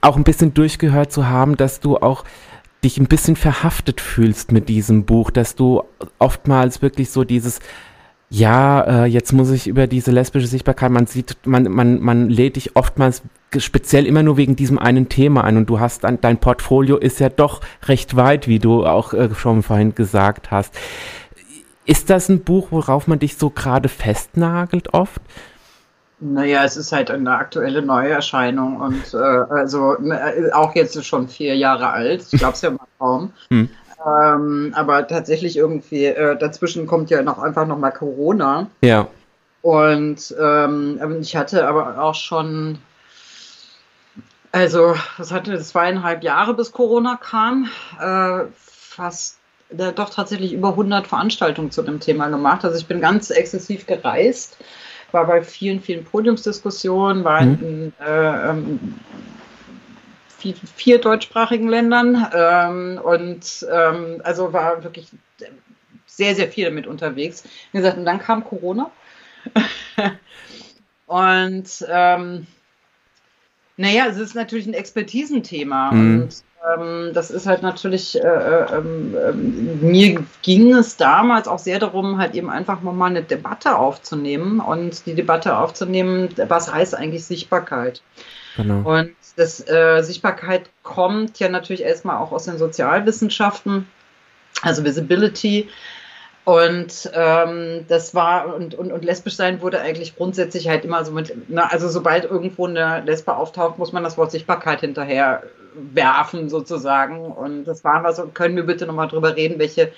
[0.00, 2.24] auch ein bisschen durchgehört zu haben, dass du auch
[2.84, 5.82] dich ein bisschen verhaftet fühlst mit diesem Buch, dass du
[6.18, 7.60] oftmals wirklich so dieses
[8.32, 12.54] ja, äh, jetzt muss ich über diese lesbische Sichtbarkeit, man sieht, man, man, man lädt
[12.54, 13.22] dich oftmals
[13.58, 17.18] speziell immer nur wegen diesem einen Thema ein und du hast dann, dein Portfolio ist
[17.18, 20.72] ja doch recht weit, wie du auch äh, schon vorhin gesagt hast.
[21.86, 25.20] Ist das ein Buch, worauf man dich so gerade festnagelt oft?
[26.20, 31.56] Naja, es ist halt eine aktuelle Neuerscheinung und äh, also ne, auch jetzt schon vier
[31.56, 32.26] Jahre alt.
[32.30, 33.32] Ich glaube es ja mal kaum.
[33.50, 33.68] Hm.
[34.06, 38.68] Ähm, aber tatsächlich irgendwie, äh, dazwischen kommt ja noch einfach nochmal Corona.
[38.82, 39.08] Ja.
[39.60, 42.78] Und ähm, ich hatte aber auch schon
[44.52, 47.68] Also, das hatte zweieinhalb Jahre, bis Corona kam.
[48.00, 49.38] Äh, fast
[49.76, 52.64] äh, doch tatsächlich über 100 Veranstaltungen zu dem Thema gemacht.
[52.64, 54.56] Also ich bin ganz exzessiv gereist,
[55.12, 57.58] war bei vielen, vielen Podiumsdiskussionen, war mhm.
[57.60, 58.94] in äh, ähm,
[60.38, 65.08] vier, vier, deutschsprachigen Ländern ähm, und ähm, also war wirklich
[66.06, 67.44] sehr, sehr viel damit unterwegs.
[67.72, 68.90] Wie gesagt, und dann kam Corona.
[71.06, 72.46] und ähm,
[73.76, 76.22] naja, es ist natürlich ein Expertisenthema mhm.
[76.22, 81.78] und ähm, das ist halt natürlich, äh, äh, äh, mir ging es damals auch sehr
[81.78, 87.24] darum, halt eben einfach mal eine Debatte aufzunehmen und die Debatte aufzunehmen, was heißt eigentlich
[87.24, 88.02] Sichtbarkeit?
[88.56, 88.98] Genau.
[88.98, 93.86] Und das äh, Sichtbarkeit kommt ja natürlich erstmal auch aus den Sozialwissenschaften,
[94.62, 95.68] also Visibility.
[96.44, 101.12] Und ähm, das war, und, und, und lesbisch sein wurde eigentlich grundsätzlich halt immer so
[101.12, 105.42] mit, na, also sobald irgendwo eine Lesbe auftaucht, muss man das Wort Sichtbarkeit hinterher
[105.74, 107.30] werfen sozusagen.
[107.30, 109.92] Und das war was, und können wir bitte nochmal drüber reden, welche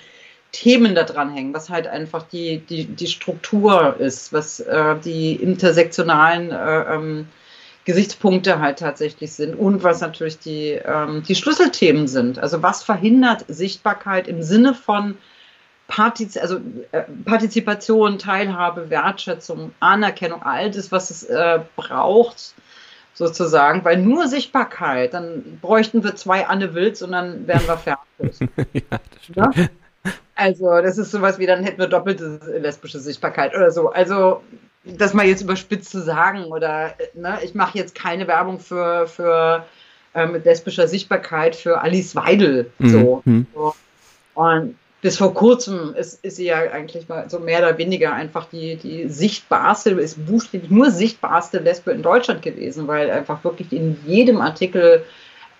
[0.51, 5.35] Themen da dran hängen, was halt einfach die, die, die Struktur ist, was äh, die
[5.35, 7.27] intersektionalen äh, ähm,
[7.85, 12.37] Gesichtspunkte halt tatsächlich sind und was natürlich die, ähm, die Schlüsselthemen sind.
[12.37, 15.17] Also was verhindert Sichtbarkeit im Sinne von
[15.87, 16.59] Partiz also,
[16.91, 22.53] äh, Partizipation, Teilhabe, Wertschätzung, Anerkennung, all das, was es äh, braucht,
[23.13, 28.49] sozusagen, weil nur Sichtbarkeit, dann bräuchten wir zwei Anne Wills und dann wären wir fertig.
[29.35, 29.67] ja, ja?
[30.35, 33.91] Also, das ist sowas wie, dann hätten wir doppelte lesbische Sichtbarkeit oder so.
[33.91, 34.41] Also,
[34.83, 39.65] das mal jetzt überspitzt zu sagen, oder ne, ich mache jetzt keine Werbung für, für
[40.13, 42.71] äh, mit lesbischer Sichtbarkeit für Alice Weidel.
[42.79, 43.21] So.
[43.25, 43.45] Mhm.
[43.53, 43.75] so.
[44.33, 48.45] Und bis vor kurzem ist, ist sie ja eigentlich mal so mehr oder weniger einfach
[48.45, 53.97] die, die sichtbarste, ist buchstäblich nur sichtbarste Lesbe in Deutschland gewesen, weil einfach wirklich in
[54.07, 55.03] jedem Artikel,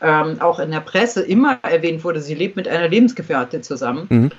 [0.01, 4.07] ähm, auch in der Presse, immer erwähnt wurde, sie lebt mit einer Lebensgefährtin zusammen.
[4.09, 4.31] Mhm.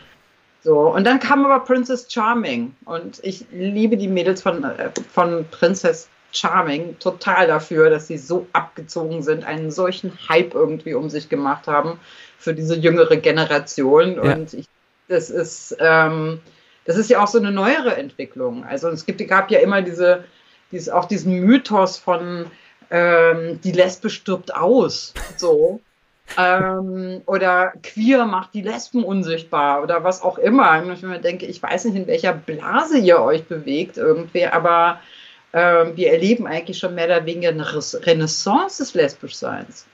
[0.62, 5.44] So, und dann kam aber Princess Charming und ich liebe die Mädels von, äh, von
[5.50, 11.28] Princess Charming total dafür, dass sie so abgezogen sind, einen solchen Hype irgendwie um sich
[11.28, 12.00] gemacht haben
[12.38, 14.14] für diese jüngere Generation.
[14.14, 14.32] Ja.
[14.32, 14.66] Und ich
[15.08, 16.40] das ist, ähm,
[16.84, 18.64] das ist ja auch so eine neuere Entwicklung.
[18.64, 20.24] Also es gibt, gab ja immer diese,
[20.72, 22.50] dieses, auch diesen Mythos von
[22.90, 25.14] ähm, die Lesbe stirbt aus.
[25.36, 25.80] So.
[26.38, 30.82] ähm, oder queer macht die Lesben unsichtbar oder was auch immer.
[30.92, 35.00] Ich denke, ich weiß nicht, in welcher Blase ihr euch bewegt irgendwie, aber
[35.52, 39.86] ähm, wir erleben eigentlich schon mehr oder weniger eine Renaissance des Lesbischseins.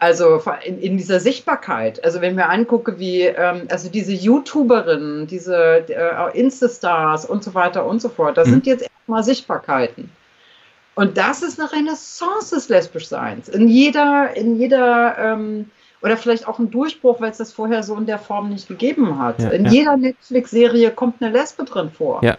[0.00, 2.04] Also in, in, dieser Sichtbarkeit.
[2.04, 7.84] Also wenn wir angucken, wie ähm, also diese YouTuberinnen, diese äh, Insta-Stars und so weiter
[7.84, 8.52] und so fort, das mhm.
[8.52, 10.10] sind jetzt erstmal Sichtbarkeiten.
[10.94, 13.48] Und das ist eine Renaissance des Lesbischseins.
[13.48, 15.70] In jeder, in jeder, ähm,
[16.02, 19.18] oder vielleicht auch ein Durchbruch, weil es das vorher so in der Form nicht gegeben
[19.18, 19.40] hat.
[19.40, 19.70] Ja, in ja.
[19.70, 22.20] jeder Netflix-Serie kommt eine Lesbe drin vor.
[22.22, 22.36] Ja.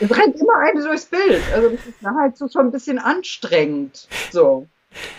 [0.00, 1.42] Es rennt immer eine durchs Bild.
[1.52, 4.06] Also das ist halt so schon ein bisschen anstrengend.
[4.30, 4.66] So.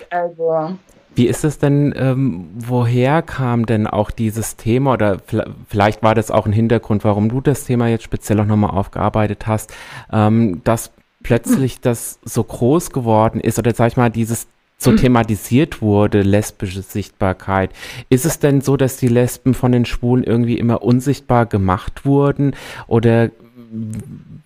[0.09, 0.77] Also.
[1.15, 5.17] Wie ist es denn, ähm, woher kam denn auch dieses Thema oder
[5.67, 9.47] vielleicht war das auch ein Hintergrund, warum du das Thema jetzt speziell auch nochmal aufgearbeitet
[9.47, 9.73] hast,
[10.11, 10.91] ähm, dass
[11.23, 14.47] plötzlich das so groß geworden ist oder sag ich mal, dieses
[14.81, 17.71] so thematisiert wurde, lesbische Sichtbarkeit.
[18.09, 22.55] Ist es denn so, dass die Lesben von den Schwulen irgendwie immer unsichtbar gemacht wurden
[22.87, 23.29] oder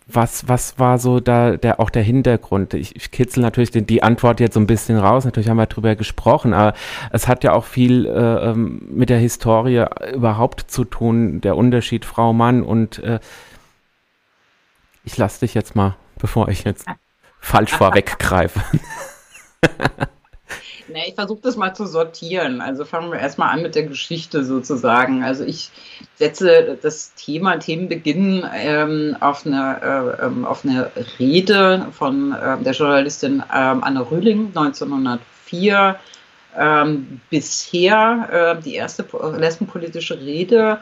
[0.08, 2.74] was, was war so da der, auch der Hintergrund?
[2.74, 5.26] Ich, ich kitzel natürlich die, die, Antwort jetzt so ein bisschen raus.
[5.26, 6.74] Natürlich haben wir drüber gesprochen, aber
[7.12, 12.06] es hat ja auch viel äh, ähm, mit der Historie überhaupt zu tun, der Unterschied
[12.06, 13.20] Frau-Mann und äh,
[15.06, 16.86] ich lasse dich jetzt mal, bevor ich jetzt
[17.40, 18.62] falsch vorweggreife.
[20.94, 22.62] Nee, ich versuche das mal zu sortieren.
[22.62, 25.24] Also fangen wir erstmal an mit der Geschichte sozusagen.
[25.24, 25.72] Also ich
[26.16, 32.74] setze das Thema Themenbeginn ähm, auf, eine, äh, ähm, auf eine Rede von äh, der
[32.74, 36.00] Journalistin ähm, Anne Rühling 1904.
[36.56, 39.04] Ähm, bisher äh, die erste
[39.36, 40.80] lesbenpolitische Rede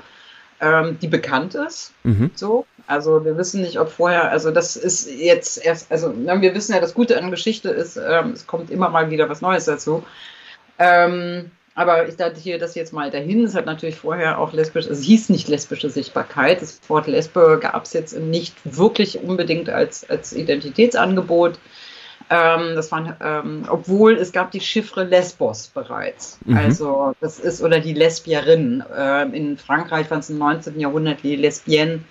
[0.62, 1.94] ähm, die bekannt ist.
[2.04, 2.32] Mhm.
[2.36, 2.66] So.
[2.92, 6.82] Also wir wissen nicht, ob vorher, also das ist jetzt erst, also wir wissen ja,
[6.82, 10.04] das Gute an Geschichte ist, ähm, es kommt immer mal wieder was Neues dazu.
[10.78, 13.46] Ähm, aber ich dachte hier das jetzt mal dahin.
[13.46, 16.62] Es hat natürlich vorher auch lesbisch, es hieß nicht lesbische Sichtbarkeit.
[16.62, 21.60] Das Wort Lesbe gab es jetzt nicht wirklich unbedingt als, als Identitätsangebot.
[22.30, 26.40] Ähm, das waren, ähm, obwohl es gab die Chiffre Lesbos bereits.
[26.44, 26.58] Mhm.
[26.58, 28.84] Also das ist, oder die Lesbierin.
[28.94, 30.78] Ähm, in Frankreich waren es im 19.
[30.78, 32.02] Jahrhundert die Lesbienne.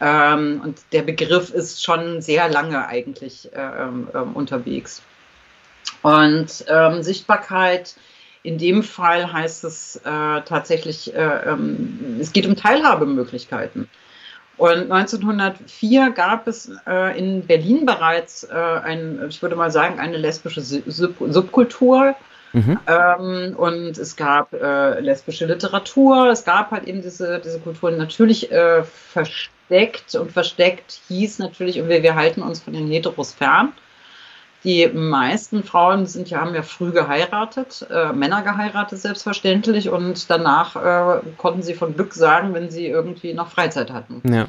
[0.00, 5.02] Ähm, und der Begriff ist schon sehr lange eigentlich ähm, ähm, unterwegs.
[6.02, 7.96] Und ähm, Sichtbarkeit,
[8.42, 10.00] in dem Fall heißt es äh,
[10.42, 13.88] tatsächlich, äh, ähm, es geht um Teilhabemöglichkeiten.
[14.56, 20.16] Und 1904 gab es äh, in Berlin bereits äh, ein, ich würde mal sagen, eine
[20.16, 22.16] lesbische Sub Subkultur.
[22.52, 22.80] Mhm.
[22.86, 28.50] Ähm, und es gab äh, lesbische Literatur, es gab halt eben diese, diese Kulturen natürlich
[28.50, 28.82] äh,
[29.68, 33.72] versteckt und versteckt hieß natürlich, und wir, wir halten uns von den Heteros fern.
[34.64, 40.74] Die meisten Frauen sind ja, haben ja früh geheiratet, äh, Männer geheiratet selbstverständlich und danach
[40.74, 44.20] äh, konnten sie von Glück sagen, wenn sie irgendwie noch Freizeit hatten.
[44.28, 44.48] Ja.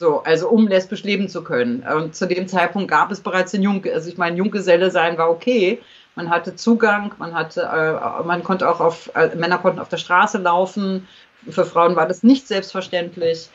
[0.00, 1.82] So, also um lesbisch leben zu können.
[1.82, 5.30] Und zu dem Zeitpunkt gab es bereits den Jung, also ich meine, Junggeselle sein war
[5.30, 5.80] okay.
[6.16, 9.98] Man hatte Zugang, man hatte, äh, man konnte auch auf, äh, Männer konnten auf der
[9.98, 11.06] Straße laufen.
[11.48, 13.50] Für Frauen war das nicht selbstverständlich.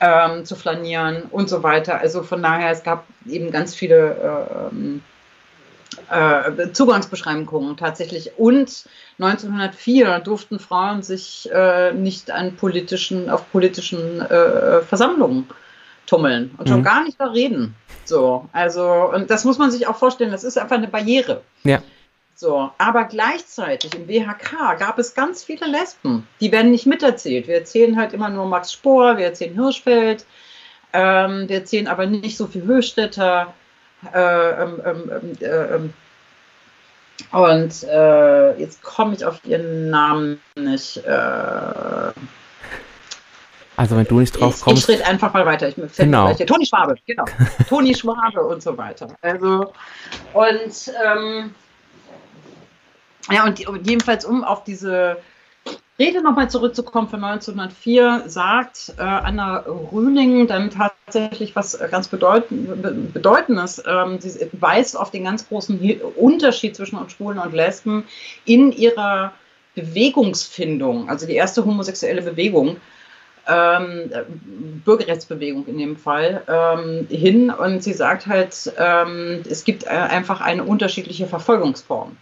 [0.00, 1.98] Ähm, zu flanieren und so weiter.
[1.98, 5.02] Also von daher, es gab eben ganz viele äh, ähm,
[6.08, 8.38] äh, Zugangsbeschränkungen tatsächlich.
[8.38, 8.84] Und
[9.18, 15.48] 1904 durften Frauen sich äh, nicht an politischen, auf politischen äh, Versammlungen
[16.06, 16.84] tummeln und schon mhm.
[16.84, 17.74] gar nicht da reden.
[18.04, 21.42] So, also, und das muss man sich auch vorstellen, das ist einfach eine Barriere.
[21.64, 21.82] Ja.
[22.40, 27.48] So, aber gleichzeitig im WHK gab es ganz viele Lesben, die werden nicht miterzählt.
[27.48, 30.24] Wir erzählen halt immer nur Max Spohr, wir erzählen Hirschfeld,
[30.92, 33.54] ähm, wir erzählen aber nicht so viel Höchstädter,
[34.14, 35.92] äh, ähm, ähm, ähm, äh, ähm,
[37.32, 40.98] und äh, jetzt komme ich auf ihren Namen nicht.
[40.98, 42.12] Äh,
[43.76, 44.84] also wenn du nicht drauf kommst.
[44.84, 45.66] Ich, rede einfach mal weiter.
[45.66, 46.32] Ich genau.
[46.34, 47.24] Toni Schwabe, genau.
[47.68, 49.08] Toni Schwabe und so weiter.
[49.22, 49.72] Also
[50.34, 51.52] und ähm,
[53.30, 55.18] ja und, jedenfalls um auf diese
[55.98, 63.82] Rede nochmal zurückzukommen von 1904, sagt äh, Anna Rühling dann tatsächlich was ganz bedeutend, Bedeutendes.
[63.84, 68.04] Ähm, sie weist auf den ganz großen Unterschied zwischen Schwulen und Lesben
[68.44, 69.32] in ihrer
[69.74, 72.76] Bewegungsfindung, also die erste homosexuelle Bewegung,
[73.48, 74.10] ähm,
[74.84, 77.50] Bürgerrechtsbewegung in dem Fall, ähm, hin.
[77.50, 82.16] Und sie sagt halt, ähm, es gibt äh, einfach eine unterschiedliche Verfolgungsform.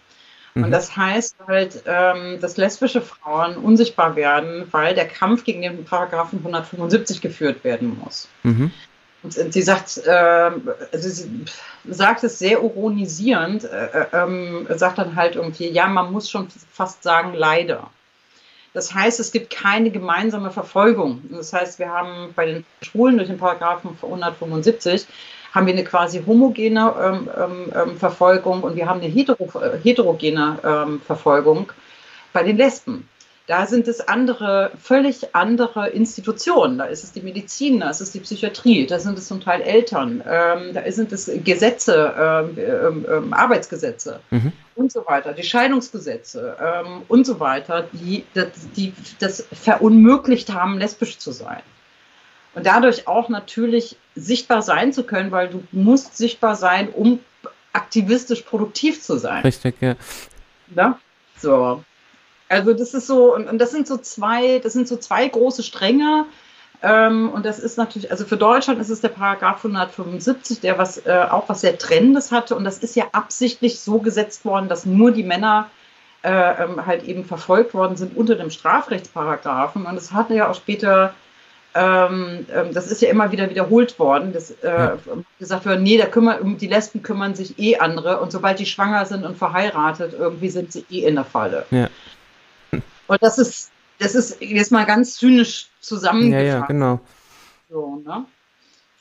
[0.56, 0.70] Und mhm.
[0.70, 6.38] das heißt halt, ähm, dass lesbische Frauen unsichtbar werden, weil der Kampf gegen den Paragraphen
[6.38, 8.26] 175 geführt werden muss.
[8.42, 8.70] Mhm.
[9.22, 10.50] Und sie sagt, äh,
[10.92, 11.44] sie
[11.84, 16.48] sagt es sehr ironisierend, äh, äh, ähm, sagt dann halt irgendwie, ja, man muss schon
[16.72, 17.90] fast sagen, leider.
[18.72, 21.22] Das heißt, es gibt keine gemeinsame Verfolgung.
[21.30, 25.06] Das heißt, wir haben bei den Schwulen durch den Paragraphen 175
[25.56, 29.78] haben wir eine quasi homogene ähm, ähm, ähm, Verfolgung und wir haben eine hetero, äh,
[29.82, 31.72] heterogene ähm, Verfolgung
[32.34, 33.08] bei den Lesben.
[33.46, 36.76] Da sind es andere, völlig andere Institutionen.
[36.76, 39.62] Da ist es die Medizin, da ist es die Psychiatrie, da sind es zum Teil
[39.62, 44.52] Eltern, ähm, da sind es Gesetze, ähm, ähm, Arbeitsgesetze mhm.
[44.74, 48.24] und so weiter, die Scheidungsgesetze und so weiter, die,
[48.76, 51.62] die das verunmöglicht haben, lesbisch zu sein
[52.56, 57.20] und dadurch auch natürlich sichtbar sein zu können, weil du musst sichtbar sein, um
[57.74, 59.42] aktivistisch produktiv zu sein.
[59.42, 59.94] Richtig, ja.
[60.74, 60.98] ja?
[61.36, 61.84] So.
[62.48, 65.62] Also das ist so, und, und, das sind so zwei, das sind so zwei große
[65.62, 66.24] Stränge.
[66.82, 71.04] Ähm, und das ist natürlich, also für Deutschland ist es der Paragraph 175, der was
[71.04, 72.56] äh, auch was sehr Trennendes hatte.
[72.56, 75.68] Und das ist ja absichtlich so gesetzt worden, dass nur die Männer
[76.22, 79.84] äh, ähm, halt eben verfolgt worden sind unter dem Strafrechtsparagraphen.
[79.84, 81.14] Und es hatte ja auch später
[81.76, 84.98] ähm, ähm, das ist ja immer wieder wiederholt worden, dass äh, ja.
[85.38, 89.04] gesagt wird, nee, da kümmern, die Lesben kümmern sich eh andere und sobald die schwanger
[89.04, 91.66] sind und verheiratet, irgendwie sind sie eh in der Falle.
[91.70, 91.88] Ja.
[92.72, 96.46] Und das ist, das ist jetzt mal ganz zynisch zusammengefasst.
[96.46, 97.00] Ja, ja, genau.
[97.68, 98.24] So, ne?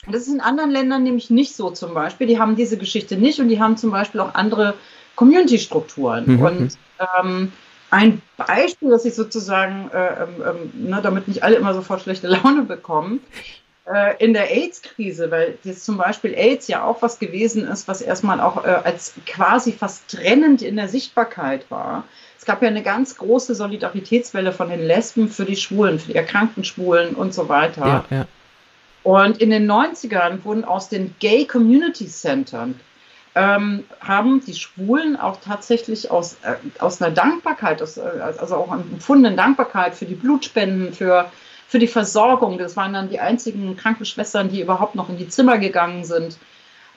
[0.06, 2.26] Und das ist in anderen Ländern nämlich nicht so zum Beispiel.
[2.26, 4.74] Die haben diese Geschichte nicht und die haben zum Beispiel auch andere
[5.16, 6.24] Community-Strukturen.
[6.26, 6.42] Mhm.
[6.42, 6.78] Und
[7.20, 7.52] ähm,
[7.90, 12.26] ein Beispiel, das ich sozusagen, äh, ähm, ähm, ne, damit nicht alle immer sofort schlechte
[12.28, 13.20] Laune bekommen,
[13.86, 18.02] äh, in der AIDS-Krise, weil jetzt zum Beispiel AIDS ja auch was gewesen ist, was
[18.02, 22.04] erstmal auch äh, als quasi fast trennend in der Sichtbarkeit war.
[22.38, 26.16] Es gab ja eine ganz große Solidaritätswelle von den Lesben für die Schwulen, für die
[26.16, 27.86] erkrankten Schwulen und so weiter.
[27.86, 28.26] Ja, ja.
[29.02, 32.80] Und in den 90ern wurden aus den Gay Community Centern
[33.36, 38.72] ähm, haben die Schwulen auch tatsächlich aus, äh, aus einer Dankbarkeit, aus, äh, also auch
[38.72, 41.30] empfundenen Dankbarkeit für die Blutspenden, für,
[41.68, 45.58] für die Versorgung, das waren dann die einzigen Krankenschwestern, die überhaupt noch in die Zimmer
[45.58, 46.38] gegangen sind,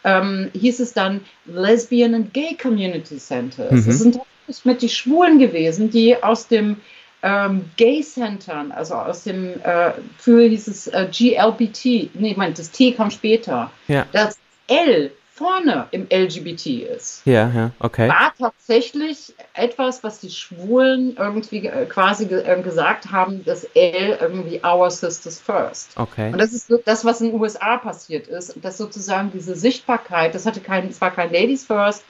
[0.06, 3.72] ähm, hieß es dann Lesbian and Gay Community Centers.
[3.72, 3.86] Mhm.
[3.86, 6.78] Das sind tatsächlich mit die Schwulen gewesen, die aus dem
[7.22, 12.54] ähm, Gay Centern, also aus dem, äh, früher hieß es äh, GLBT, nee, ich meine,
[12.54, 13.70] das T kam später.
[13.90, 14.06] Ja.
[14.14, 14.38] Das
[14.68, 16.66] L vorne im LGBT
[16.96, 18.10] ist, Ja, ja, okay.
[18.10, 24.18] war tatsächlich etwas, was die Schwulen irgendwie äh, quasi ge äh, gesagt haben, das L
[24.20, 25.92] irgendwie Our Sisters First.
[25.96, 26.34] Okay.
[26.34, 30.46] Und das ist das, was in den USA passiert ist, dass sozusagen diese Sichtbarkeit, das
[30.46, 32.04] hatte kein, es war kein Ladies First,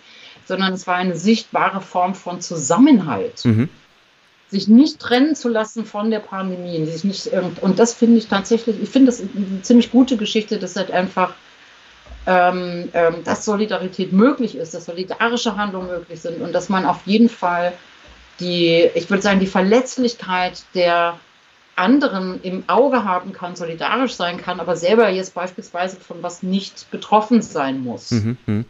[0.48, 3.46] sondern es war eine sichtbare Form von Zusammenhalt.
[3.46, 3.70] Mhm.
[4.48, 6.84] Sich nicht trennen zu lassen von der Pandemie.
[6.88, 10.58] Sich nicht, irgend- und das finde ich tatsächlich, ich finde das eine ziemlich gute Geschichte,
[10.58, 11.36] dass halt einfach,
[12.26, 17.02] ähm, ähm, dass Solidarität möglich ist, dass solidarische Handlungen möglich sind und dass man auf
[17.06, 17.74] jeden Fall
[18.40, 21.20] die, ich würde sagen, die Verletzlichkeit der
[21.76, 26.92] anderen im Auge haben kann, solidarisch sein kann, aber selber jetzt beispielsweise von was nicht
[26.92, 28.12] betroffen sein muss.
[28.12, 28.66] Mhm, mhm.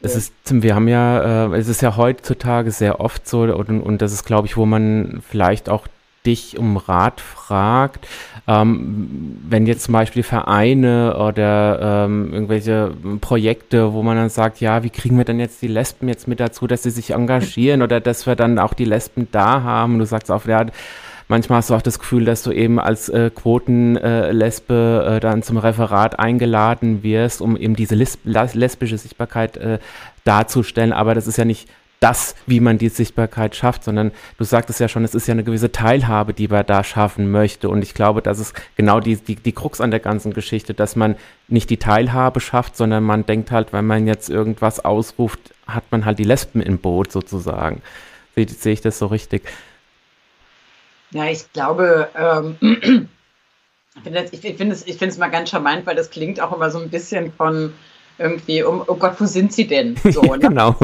[0.00, 4.02] Es ist, wir haben ja, äh, es ist ja heutzutage sehr oft so, und, und
[4.02, 5.86] das ist, glaube ich, wo man vielleicht auch
[6.26, 8.06] dich um Rat fragt,
[8.46, 14.82] ähm, wenn jetzt zum Beispiel Vereine oder ähm, irgendwelche Projekte, wo man dann sagt, ja,
[14.82, 18.00] wie kriegen wir denn jetzt die Lesben jetzt mit dazu, dass sie sich engagieren oder
[18.00, 19.94] dass wir dann auch die Lesben da haben.
[19.94, 20.66] Und du sagst auch, ja,
[21.28, 25.42] manchmal hast du auch das Gefühl, dass du eben als äh, Quotenlesbe äh, äh, dann
[25.42, 29.78] zum Referat eingeladen wirst, um eben diese lesbische Sichtbarkeit äh,
[30.24, 30.92] darzustellen.
[30.92, 31.68] Aber das ist ja nicht
[32.04, 35.42] das, wie man die Sichtbarkeit schafft, sondern du sagtest ja schon, es ist ja eine
[35.42, 37.70] gewisse Teilhabe, die man da schaffen möchte.
[37.70, 40.96] Und ich glaube, das ist genau die, die, die Krux an der ganzen Geschichte, dass
[40.96, 41.16] man
[41.48, 46.04] nicht die Teilhabe schafft, sondern man denkt halt, wenn man jetzt irgendwas ausruft, hat man
[46.04, 47.80] halt die Lesben im Boot sozusagen.
[48.34, 49.42] Sehe seh ich das so richtig?
[51.10, 52.56] Ja, ich glaube, ähm,
[53.94, 56.52] ich finde es ich find es- ich find's mal ganz charmant, weil das klingt auch
[56.54, 57.72] immer so ein bisschen von
[58.18, 59.96] irgendwie, um, oh Gott, wo sind sie denn?
[60.12, 60.38] So, ne?
[60.38, 60.76] genau.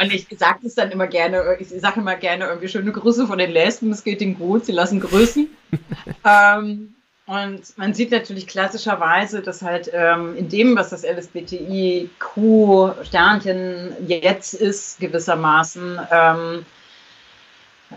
[0.00, 3.38] Und ich sage es dann immer gerne, ich sage immer gerne irgendwie schöne Grüße von
[3.38, 5.48] den Lesben, es geht ihnen gut, sie lassen grüßen.
[6.24, 6.94] ähm,
[7.26, 15.00] und man sieht natürlich klassischerweise, dass halt ähm, in dem, was das LSBTIQ-Sternchen jetzt ist,
[15.00, 16.64] gewissermaßen, ähm,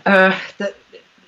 [0.04, 0.32] äh,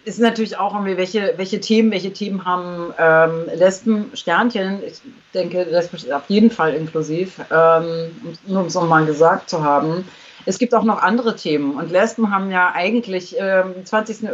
[0.05, 4.83] ist natürlich auch irgendwie, welche, welche Themen, welche Themen haben ähm, Lesben, Sternchen.
[4.85, 5.01] Ich
[5.33, 8.11] denke, Lesben ist auf jeden Fall inklusiv, ähm,
[8.47, 10.07] nur um es nochmal gesagt zu haben.
[10.47, 14.29] Es gibt auch noch andere Themen und Lesben haben ja eigentlich ähm, im 20., äh,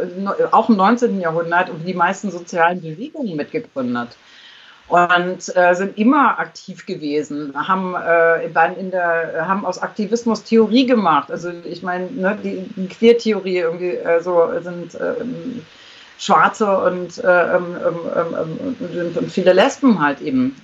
[0.51, 1.19] auch im 19.
[1.19, 4.17] Jahrhundert die meisten sozialen Bewegungen mitgegründet
[4.91, 11.31] und äh, sind immer aktiv gewesen, haben, äh, in der, haben aus Aktivismus Theorie gemacht.
[11.31, 15.61] Also ich meine, ne, die, Queertheorie irgendwie äh, so sind ähm,
[16.19, 20.55] Schwarze und, äh, ähm, ähm, ähm, und, und viele Lesben halt eben.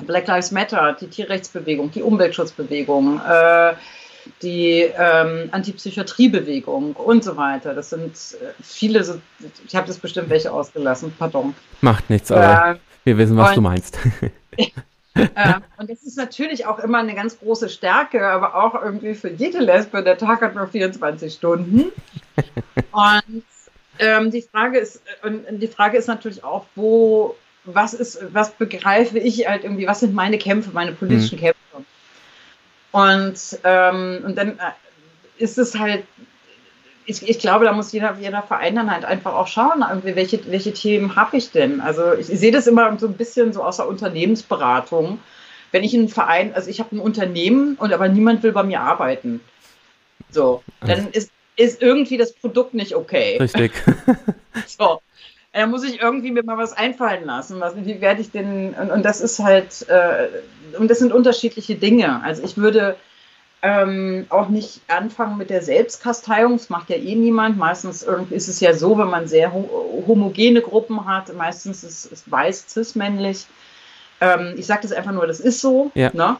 [0.00, 3.74] Black Lives Matter, die Tierrechtsbewegung, die Umweltschutzbewegung, äh,
[4.42, 7.74] die ähm, Antipsychiatriebewegung und so weiter.
[7.74, 9.20] Das sind äh, viele, so,
[9.66, 11.54] ich habe das bestimmt welche ausgelassen, pardon.
[11.80, 13.98] Macht nichts, aber Äh, wir wissen, was und- du meinst.
[15.14, 19.30] äh, und das ist natürlich auch immer eine ganz große Stärke, aber auch irgendwie für
[19.30, 21.84] jede Lesbe, der Tag hat nur 24 Stunden.
[22.92, 23.44] Und
[23.98, 27.34] ähm, die Frage ist, und die Frage ist natürlich auch, wo,
[27.66, 31.56] was ist, was begreife ich halt irgendwie, was sind meine Kämpfe, meine politischen Kämpfe?
[32.92, 34.72] Und, ähm, und dann äh,
[35.38, 36.04] ist es halt,
[37.04, 40.50] ich, ich glaube, da muss jeder, jeder Verein dann halt einfach auch schauen, irgendwie, welche,
[40.50, 41.80] welche Themen habe ich denn?
[41.80, 45.20] Also ich, sehe das immer so ein bisschen so aus der Unternehmensberatung.
[45.72, 48.80] Wenn ich einen Verein, also ich habe ein Unternehmen und aber niemand will bei mir
[48.80, 49.40] arbeiten.
[50.30, 53.36] So, dann ist, ist irgendwie das Produkt nicht okay.
[53.38, 53.72] Richtig.
[54.66, 55.00] So.
[55.56, 57.60] Da muss ich irgendwie mir mal was einfallen lassen.
[57.60, 60.28] Was, wie werde ich denn, und, und das ist halt, äh,
[60.78, 62.22] und das sind unterschiedliche Dinge.
[62.22, 62.94] Also ich würde
[63.62, 67.56] ähm, auch nicht anfangen mit der Selbstkasteiung, das macht ja eh niemand.
[67.56, 72.12] Meistens irgendwie ist es ja so, wenn man sehr ho homogene Gruppen hat, meistens ist
[72.12, 73.46] es weiß, cis-männlich.
[74.20, 75.90] Ähm, ich sage das einfach nur, das ist so.
[75.94, 76.10] Ja.
[76.12, 76.36] Ne?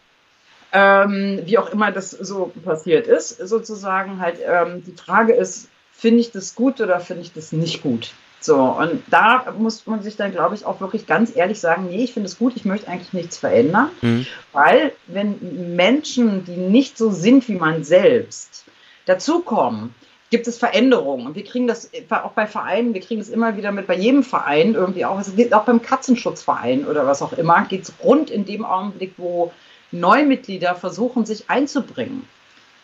[0.73, 4.41] Ähm, wie auch immer das so passiert ist, sozusagen halt.
[4.45, 8.12] Ähm, die Frage ist, finde ich das gut oder finde ich das nicht gut?
[8.41, 12.05] So, und da muss man sich dann, glaube ich, auch wirklich ganz ehrlich sagen, nee,
[12.05, 14.26] ich finde es gut, ich möchte eigentlich nichts verändern, Mhm.
[14.53, 18.64] weil wenn Menschen, die nicht so sind wie man selbst,
[19.07, 19.95] dazukommen,
[20.30, 21.26] gibt es Veränderungen.
[21.26, 24.22] Und wir kriegen das auch bei Vereinen, wir kriegen es immer wieder mit, bei jedem
[24.22, 28.30] Verein irgendwie auch, es geht auch beim Katzenschutzverein oder was auch immer, geht es rund
[28.30, 29.53] in dem Augenblick, wo
[29.93, 32.28] Neumitglieder versuchen, sich einzubringen.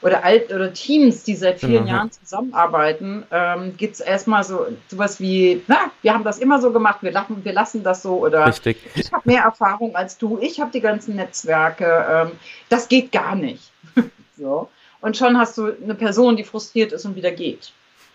[0.02, 1.92] Oder, alt, oder Teams, die seit vielen Genau, ja.
[1.94, 6.72] Jahren zusammenarbeiten, ähm, gibt es erstmal so sowas wie, na, wir haben das immer so
[6.72, 8.78] gemacht, wir lassen, wir lassen das so oder Richtig.
[8.94, 12.32] ich habe mehr Erfahrung als du, ich habe die ganzen Netzwerke, ähm,
[12.68, 13.70] das geht gar nicht.
[14.36, 14.68] so.
[15.00, 17.72] Und schon hast du eine Person, die frustriert ist und wieder geht.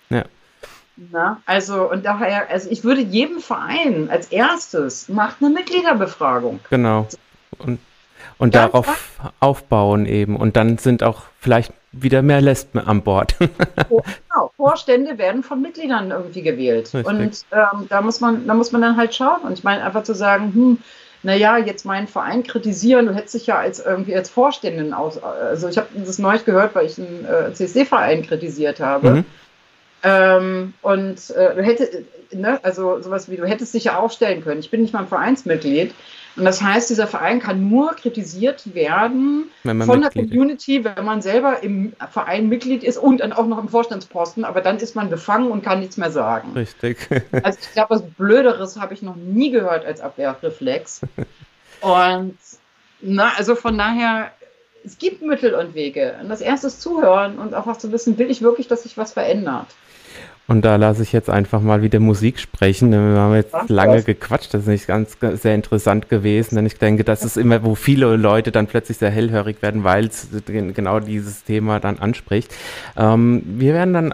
[0.09, 0.23] Ja.
[0.95, 6.59] Na, also, und daher, also ich würde jedem Verein als erstes macht eine Mitgliederbefragung.
[6.69, 7.07] Genau.
[7.59, 7.79] Und
[8.37, 10.35] und ja, darauf aufbauen eben.
[10.35, 13.35] Und dann sind auch vielleicht wieder mehr Lesben an Bord.
[13.39, 16.93] genau, Vorstände werden von Mitgliedern irgendwie gewählt.
[16.93, 17.05] Richtig.
[17.05, 19.41] Und ähm, da muss man, da muss man dann halt schauen.
[19.41, 20.77] Und ich meine, einfach zu sagen, hm,
[21.23, 25.21] naja, jetzt meinen Verein kritisieren, du hättest dich ja als irgendwie als Vorständin aus.
[25.21, 29.09] Also ich habe das neulich gehört, weil ich einen äh, CSD-Verein kritisiert habe.
[29.09, 29.25] Mhm.
[30.03, 31.93] Ähm, und äh, du hättest,
[32.31, 34.59] ne, also sowas wie, du hättest dich ja aufstellen können.
[34.59, 35.93] Ich bin nicht mal ein Vereinsmitglied.
[36.37, 41.21] Und das heißt, dieser Verein kann nur kritisiert werden von Mitglied der Community, wenn man
[41.23, 45.09] selber im Verein Mitglied ist und dann auch noch im Vorstandsposten, aber dann ist man
[45.09, 46.51] befangen und kann nichts mehr sagen.
[46.53, 46.97] Richtig.
[47.43, 51.01] also ich glaube, was Blöderes habe ich noch nie gehört als Abwehrreflex.
[51.81, 52.37] Und
[53.01, 54.31] na, also von daher,
[54.83, 56.15] es gibt Mittel und Wege.
[56.19, 58.97] Und das erste ist zuhören und auch was zu wissen, will ich wirklich, dass sich
[58.97, 59.67] was verändert.
[60.47, 62.91] Und da lasse ich jetzt einfach mal wieder Musik sprechen.
[62.91, 64.05] Wir haben jetzt Ach, lange was?
[64.05, 67.75] gequatscht, das ist nicht ganz sehr interessant gewesen, denn ich denke, das ist immer, wo
[67.75, 72.55] viele Leute dann plötzlich sehr hellhörig werden, weil es genau dieses Thema dann anspricht.
[72.95, 74.13] Ähm, wir werden dann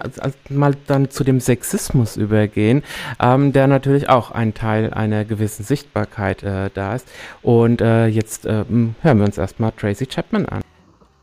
[0.49, 2.83] mal dann zu dem Sexismus übergehen,
[3.21, 7.07] ähm, der natürlich auch ein Teil einer gewissen Sichtbarkeit äh, da ist.
[7.43, 8.63] Und äh, jetzt äh,
[9.01, 10.61] hören wir uns erstmal Tracy Chapman an.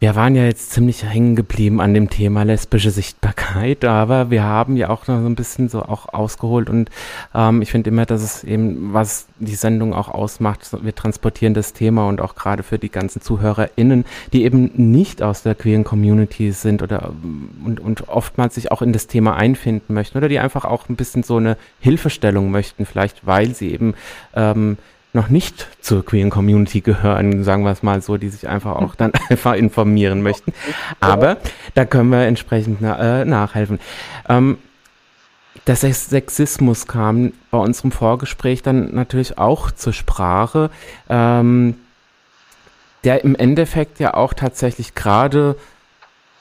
[0.02, 4.78] Wir waren ja jetzt ziemlich hängen geblieben an dem Thema lesbische Sichtbarkeit, aber wir haben
[4.78, 6.88] ja auch noch so ein bisschen so auch ausgeholt und
[7.34, 11.74] ähm, ich finde immer, dass es eben, was die Sendung auch ausmacht, wir transportieren das
[11.74, 16.50] Thema und auch gerade für die ganzen ZuhörerInnen, die eben nicht aus der queeren Community
[16.52, 17.12] sind oder
[17.62, 20.96] und, und oftmals sich auch in das Thema einfinden möchten oder die einfach auch ein
[20.96, 23.92] bisschen so eine Hilfestellung möchten, vielleicht weil sie eben
[24.34, 24.78] ähm,
[25.12, 28.94] noch nicht zur queeren Community gehören, sagen wir es mal so, die sich einfach auch
[28.94, 30.52] dann einfach informieren möchten.
[31.00, 31.38] Aber
[31.74, 33.80] da können wir entsprechend na, äh, nachhelfen.
[34.28, 34.58] Ähm,
[35.66, 40.70] der Sexismus kam bei unserem Vorgespräch dann natürlich auch zur Sprache,
[41.08, 41.74] ähm,
[43.04, 45.56] der im Endeffekt ja auch tatsächlich gerade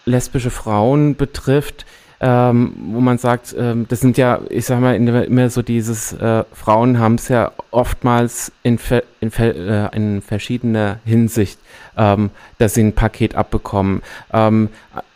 [0.06, 1.86] lesbische Frauen betrifft,
[2.22, 6.44] ähm, wo man sagt, ähm, das sind ja, ich sag mal, immer so dieses, äh,
[6.54, 8.80] Frauen haben es ja oftmals in,
[9.22, 11.60] in, äh, in verschiedener Hinsicht,
[11.98, 14.02] ähm, dass sie ein Paket abbekommen.
[14.34, 14.70] Ähm,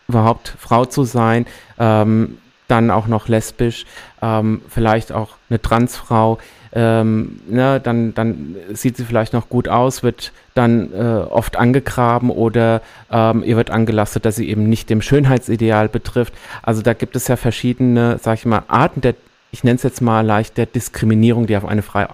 [0.07, 1.45] überhaupt Frau zu sein,
[1.79, 2.37] ähm,
[2.67, 3.85] dann auch noch lesbisch,
[4.21, 6.39] ähm, vielleicht auch eine Transfrau,
[6.75, 12.31] ähm, ne, dann, dann sieht sie vielleicht noch gut aus, wird dann äh, oft angegraben
[12.31, 16.33] oder ähm, ihr wird angelastet, dass sie eben nicht dem Schönheitsideal betrifft.
[16.63, 19.13] Also da gibt es ja verschiedene, sag ich mal, Arten der,
[19.51, 22.07] ich nenne es jetzt mal leicht, der Diskriminierung, die auf eine Frau,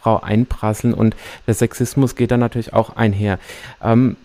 [0.00, 1.14] Frau einprasseln und
[1.46, 3.38] der Sexismus geht dann natürlich auch einher.
[3.82, 4.16] Ähm,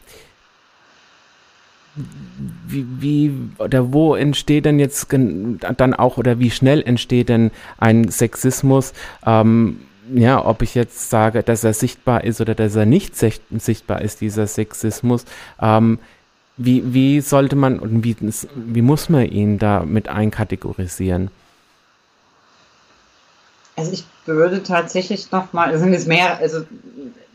[2.67, 8.09] wie, wie oder wo entsteht denn jetzt dann auch oder wie schnell entsteht denn ein
[8.09, 8.93] Sexismus?
[9.25, 9.79] Ähm,
[10.13, 14.21] ja, ob ich jetzt sage, dass er sichtbar ist oder dass er nicht sichtbar ist,
[14.21, 15.25] dieser Sexismus.
[15.59, 15.99] Ähm,
[16.57, 21.29] wie, wie sollte man und wie, wie muss man ihn da mit einkategorisieren?
[23.75, 26.63] Also ich würde tatsächlich nochmal, es sind jetzt mehr, also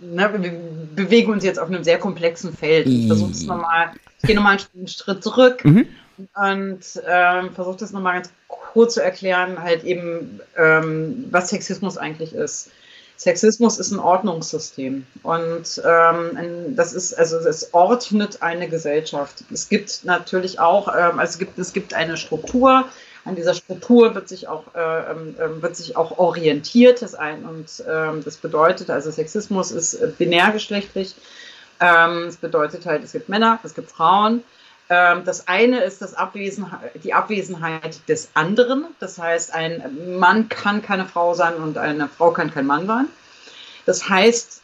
[0.01, 2.87] ne, wir bewegen uns jetzt auf einem sehr komplexen Feld.
[2.87, 3.93] Ich versuche es nochmal
[4.23, 5.87] ich gehe nochmal einen Schritt zurück mhm.
[6.35, 12.35] und ähm, versuche das nochmal ganz kurz zu erklären, halt eben, ähm, was Sexismus eigentlich
[12.35, 12.71] ist.
[13.17, 19.45] Sexismus ist ein Ordnungssystem und ähm, das ist also es ordnet eine Gesellschaft.
[19.53, 22.87] Es gibt natürlich auch ähm, also es gibt es gibt eine Struktur.
[23.25, 27.03] An dieser Struktur wird sich auch äh, ähm, ähm, wird sich auch orientiert.
[27.03, 31.15] Das ein und ähm, das bedeutet also Sexismus ist äh, binärgeschlechtlich.
[31.81, 34.43] Ähm, das bedeutet halt, es gibt Männer, es gibt Frauen.
[34.89, 38.87] Ähm, das eine ist das Abwesenheit, die Abwesenheit des anderen.
[38.99, 43.07] Das heißt, ein Mann kann keine Frau sein und eine Frau kann kein Mann sein.
[43.87, 44.60] Das heißt,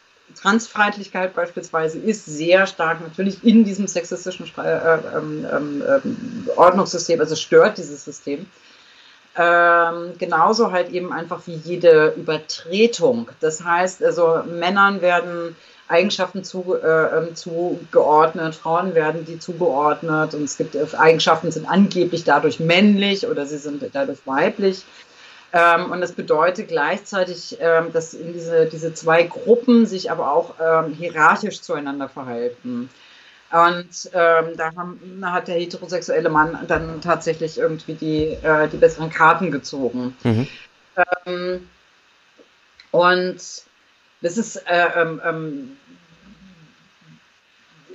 [0.47, 7.35] Transfeindlichkeit beispielsweise ist sehr stark natürlich in diesem sexistischen äh, ähm, ähm, ähm, Ordnungssystem, also
[7.35, 8.45] stört dieses System.
[9.35, 13.29] Ähm, genauso halt eben einfach wie jede Übertretung.
[13.41, 15.57] Das heißt, also Männern werden
[15.89, 22.23] Eigenschaften zu, äh, ähm, zugeordnet, Frauen werden die zugeordnet und es gibt Eigenschaften sind angeblich
[22.23, 24.85] dadurch männlich oder sie sind dadurch weiblich.
[25.53, 30.55] Ähm, und das bedeutet gleichzeitig, ähm, dass in diese, diese zwei Gruppen sich aber auch
[30.59, 32.89] ähm, hierarchisch zueinander verhalten.
[33.49, 38.77] Und ähm, da, haben, da, hat der heterosexuelle Mann dann tatsächlich irgendwie die, äh, die
[38.77, 40.17] besseren Karten gezogen.
[40.23, 40.47] Mhm.
[41.25, 41.69] Ähm,
[42.91, 43.37] und
[44.21, 45.77] das ist, äh, ähm,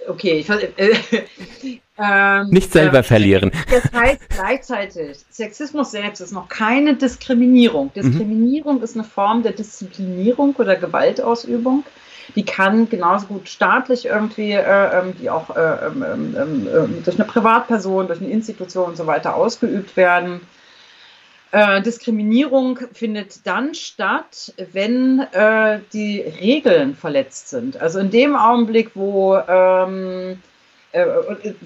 [0.08, 0.68] okay, ich äh,
[1.98, 3.50] ähm, Nicht selber äh, verlieren.
[3.70, 7.90] Das heißt gleichzeitig, Sexismus selbst ist noch keine Diskriminierung.
[7.94, 8.02] Mhm.
[8.02, 8.82] Diskriminierung mhm.
[8.82, 11.84] ist eine Form der Disziplinierung oder Gewaltausübung.
[12.36, 17.26] Die kann genauso gut staatlich irgendwie, äh, wie auch äh, ähm, ähm, ähm, durch eine
[17.26, 20.40] Privatperson, durch eine Institution und so weiter ausgeübt werden.
[21.52, 27.76] Äh, Diskriminierung findet dann statt, wenn äh, die Regeln verletzt sind.
[27.76, 30.40] Also in dem Augenblick, wo ähm,
[30.92, 31.04] äh,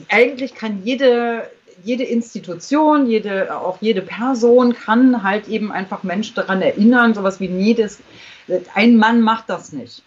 [0.08, 1.48] eigentlich kann jede,
[1.84, 7.48] jede Institution, jede, auch jede Person kann halt eben einfach Menschen daran erinnern, sowas wie
[7.48, 8.00] nie das,
[8.74, 10.02] ein Mann macht das nicht.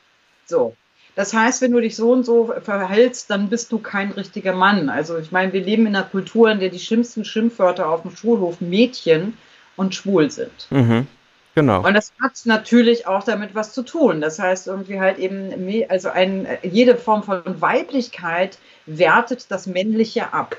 [0.46, 0.76] So.
[1.16, 4.90] Das heißt, wenn du dich so und so verhältst, dann bist du kein richtiger Mann.
[4.90, 8.12] Also ich meine, wir leben in einer Kultur, in der die schlimmsten Schimpfwörter auf dem
[8.14, 9.38] Schulhof Mädchen
[9.80, 10.68] und schwul sind.
[10.70, 11.08] Mhm.
[11.56, 11.84] Genau.
[11.86, 14.22] Und das hat natürlich auch damit was zu tun.
[14.22, 20.58] Das heißt, irgendwie halt eben, also ein, jede Form von Weiblichkeit wertet das Männliche ab.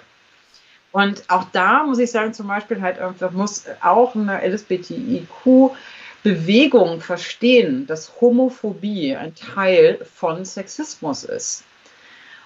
[0.93, 7.87] Und auch da muss ich sagen, zum Beispiel halt einfach muss auch eine LSBTIQ-Bewegung verstehen,
[7.87, 11.63] dass Homophobie ein Teil von Sexismus ist.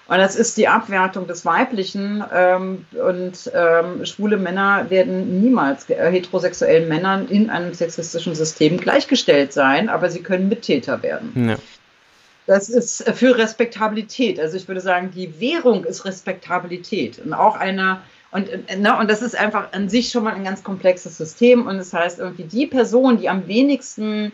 [0.07, 2.23] Und das ist die Abwertung des Weiblichen.
[2.33, 9.51] Ähm, und ähm, schwule Männer werden niemals äh, heterosexuellen Männern in einem sexistischen System gleichgestellt
[9.51, 11.49] sein, aber sie können Mittäter werden.
[11.49, 11.55] Ja.
[12.47, 14.39] Das ist für Respektabilität.
[14.39, 17.17] Also ich würde sagen, die Währung ist Respektabilität.
[17.17, 20.61] Und auch eine, und, ne, und das ist einfach an sich schon mal ein ganz
[20.61, 21.65] komplexes System.
[21.65, 24.31] Und das heißt, irgendwie die Person, die am wenigsten,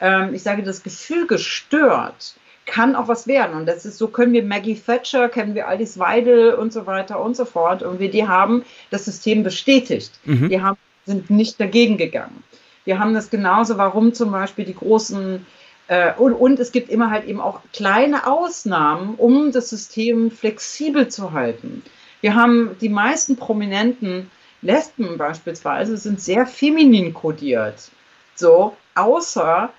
[0.00, 2.34] ähm, ich sage, das Gefüge stört,
[2.66, 3.56] kann auch was werden.
[3.56, 7.20] Und das ist so, können wir Maggie Thatcher, kennen wir Alice Weidel und so weiter
[7.20, 7.82] und so fort.
[7.82, 10.12] Und wir, die haben das System bestätigt.
[10.24, 10.48] Mhm.
[10.48, 12.42] Die haben, sind nicht dagegen gegangen.
[12.84, 15.46] Wir haben das genauso, warum zum Beispiel die großen
[15.88, 21.08] äh, und, und es gibt immer halt eben auch kleine Ausnahmen, um das System flexibel
[21.08, 21.82] zu halten.
[22.20, 24.30] Wir haben die meisten prominenten
[24.62, 27.90] Lesben beispielsweise sind sehr feminin kodiert.
[28.36, 29.70] So, außer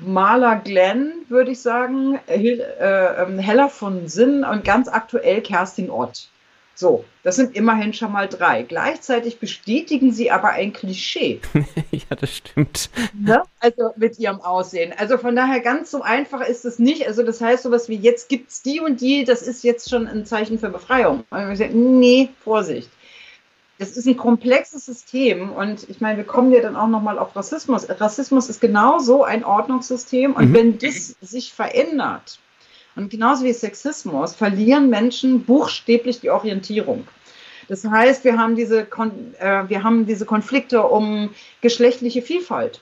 [0.00, 6.28] Maler Glenn, würde ich sagen, äh, ähm, Heller von Sinn und ganz aktuell Kerstin Ott.
[6.74, 8.62] So, das sind immerhin schon mal drei.
[8.62, 11.40] Gleichzeitig bestätigen sie aber ein Klischee.
[11.90, 12.90] ja, das stimmt.
[13.18, 13.42] Ne?
[13.60, 14.92] Also mit ihrem Aussehen.
[14.94, 17.06] Also von daher ganz so einfach ist es nicht.
[17.06, 20.06] Also das heißt sowas wie jetzt gibt es die und die, das ist jetzt schon
[20.06, 21.24] ein Zeichen für Befreiung.
[21.30, 22.90] Also nee, Vorsicht
[23.78, 27.36] das ist ein komplexes System und ich meine, wir kommen ja dann auch nochmal auf
[27.36, 27.86] Rassismus.
[27.88, 30.54] Rassismus ist genauso ein Ordnungssystem und mhm.
[30.54, 32.38] wenn das sich verändert
[32.96, 37.06] und genauso wie Sexismus, verlieren Menschen buchstäblich die Orientierung.
[37.68, 42.80] Das heißt, wir haben diese, Kon äh, wir haben diese Konflikte um geschlechtliche Vielfalt.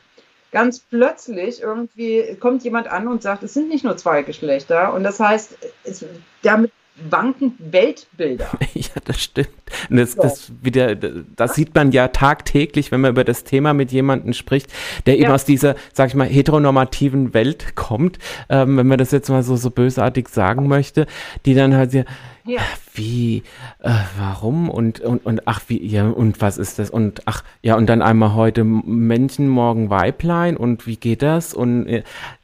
[0.53, 4.95] Ganz plötzlich irgendwie kommt jemand an und sagt, es sind nicht nur zwei Geschlechter.
[4.95, 6.05] Und das heißt, es,
[6.43, 8.51] damit wanken Weltbilder.
[8.75, 9.49] Ja, das stimmt.
[9.89, 14.33] Das, das, wieder, das sieht man ja tagtäglich, wenn man über das Thema mit jemandem
[14.33, 14.73] spricht,
[15.07, 15.35] der eben ja.
[15.35, 18.19] aus dieser, sag ich mal, heteronormativen Welt kommt,
[18.49, 21.07] ähm, wenn man das jetzt mal so, so bösartig sagen möchte,
[21.47, 22.05] die dann halt ja,
[22.45, 22.61] ja.
[22.95, 23.43] wie,
[23.81, 26.91] äh, warum und, und, und ach, wie, ja, und was ist das?
[26.91, 31.55] Und ach, ja, und dann einmal heute Männchen, morgen Weiblein und wie geht das?
[31.55, 32.03] Und äh,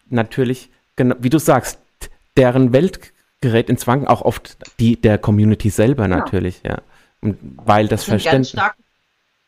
[0.08, 1.80] natürlich, genau, wie du sagst,
[2.36, 3.09] deren Welt
[3.40, 6.16] gerät ins Wanken, auch oft die der Community selber genau.
[6.16, 6.78] natürlich, ja.
[7.20, 8.56] Und weil das, das Verständnis.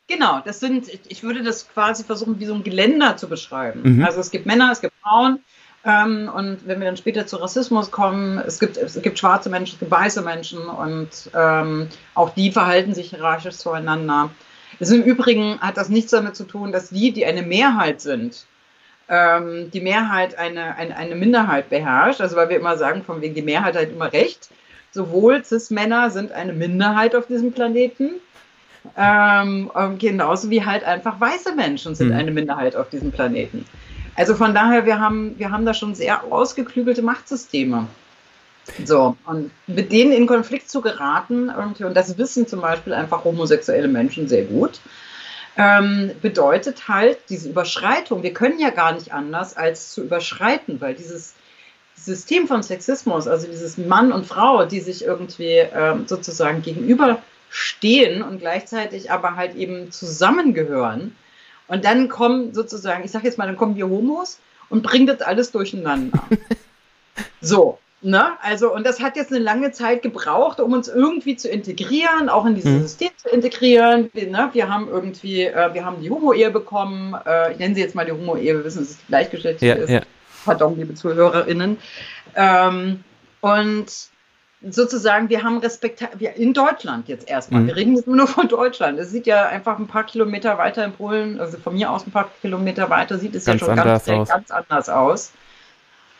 [0.09, 3.97] Genau, das sind, ich würde das quasi versuchen, wie so ein Geländer zu beschreiben.
[3.97, 4.05] Mhm.
[4.05, 5.39] Also es gibt Männer, es gibt Frauen,
[5.85, 9.75] ähm, und wenn wir dann später zu Rassismus kommen, es gibt, es gibt schwarze Menschen,
[9.75, 14.31] es gibt weiße Menschen und ähm, auch die verhalten sich hierarchisch zueinander.
[14.79, 18.47] Es Im Übrigen hat das nichts damit zu tun, dass die, die eine Mehrheit sind,
[19.13, 22.23] ähm, die Mehrheit eine, eine, eine Minderheit beherrscht.
[22.23, 24.49] Also weil wir immer sagen, von wegen die Mehrheit hat immer recht.
[24.91, 28.13] Sowohl Cis-Männer sind eine Minderheit auf diesem Planeten,
[28.97, 32.17] ähm, ähm, genauso wie halt einfach weiße Menschen sind mhm.
[32.17, 33.65] eine Minderheit auf diesem Planeten.
[34.17, 37.87] Also von daher, wir haben, wir haben da schon sehr ausgeklügelte Machtsysteme.
[38.85, 43.89] So, und mit denen in Konflikt zu geraten, und das wissen zum Beispiel einfach homosexuelle
[43.89, 44.81] Menschen sehr gut,
[45.57, 48.23] ähm, bedeutet halt diese Überschreitung.
[48.23, 51.35] Wir können ja gar nicht anders, als zu überschreiten, weil dieses
[51.95, 58.39] System von Sexismus, also dieses Mann und Frau, die sich irgendwie ähm, sozusagen gegenüberstehen und
[58.41, 61.15] gleichzeitig aber halt eben zusammengehören.
[61.69, 65.21] Und dann kommen sozusagen, ich sage jetzt mal, dann kommen die Homos und bringen das
[65.21, 66.23] alles durcheinander.
[67.41, 68.33] so, Ne?
[68.43, 72.45] Also, und das hat jetzt eine lange Zeit gebraucht, um uns irgendwie zu integrieren, auch
[72.47, 72.83] in dieses mhm.
[72.83, 74.11] System zu integrieren.
[74.13, 74.51] Wir, ne?
[74.53, 77.15] wir haben irgendwie, äh, wir haben die Homo-Ehe bekommen.
[77.25, 79.91] Äh, ich nenne sie jetzt mal die Homo-Ehe, wir wissen, dass es gleichgeschlechtlich ja, ist.
[79.91, 80.01] Ja.
[80.45, 81.79] Pardon, liebe ZuhörerInnen.
[82.35, 83.05] Ähm,
[83.41, 83.87] und
[84.69, 87.67] sozusagen, wir haben Respekt, wir, in Deutschland jetzt erstmal, mhm.
[87.69, 88.99] wir reden jetzt nur von Deutschland.
[88.99, 92.11] Es sieht ja einfach ein paar Kilometer weiter in Polen, also von mir aus ein
[92.11, 95.33] paar Kilometer weiter, sieht es ganz ja schon ganz, ganz anders aus.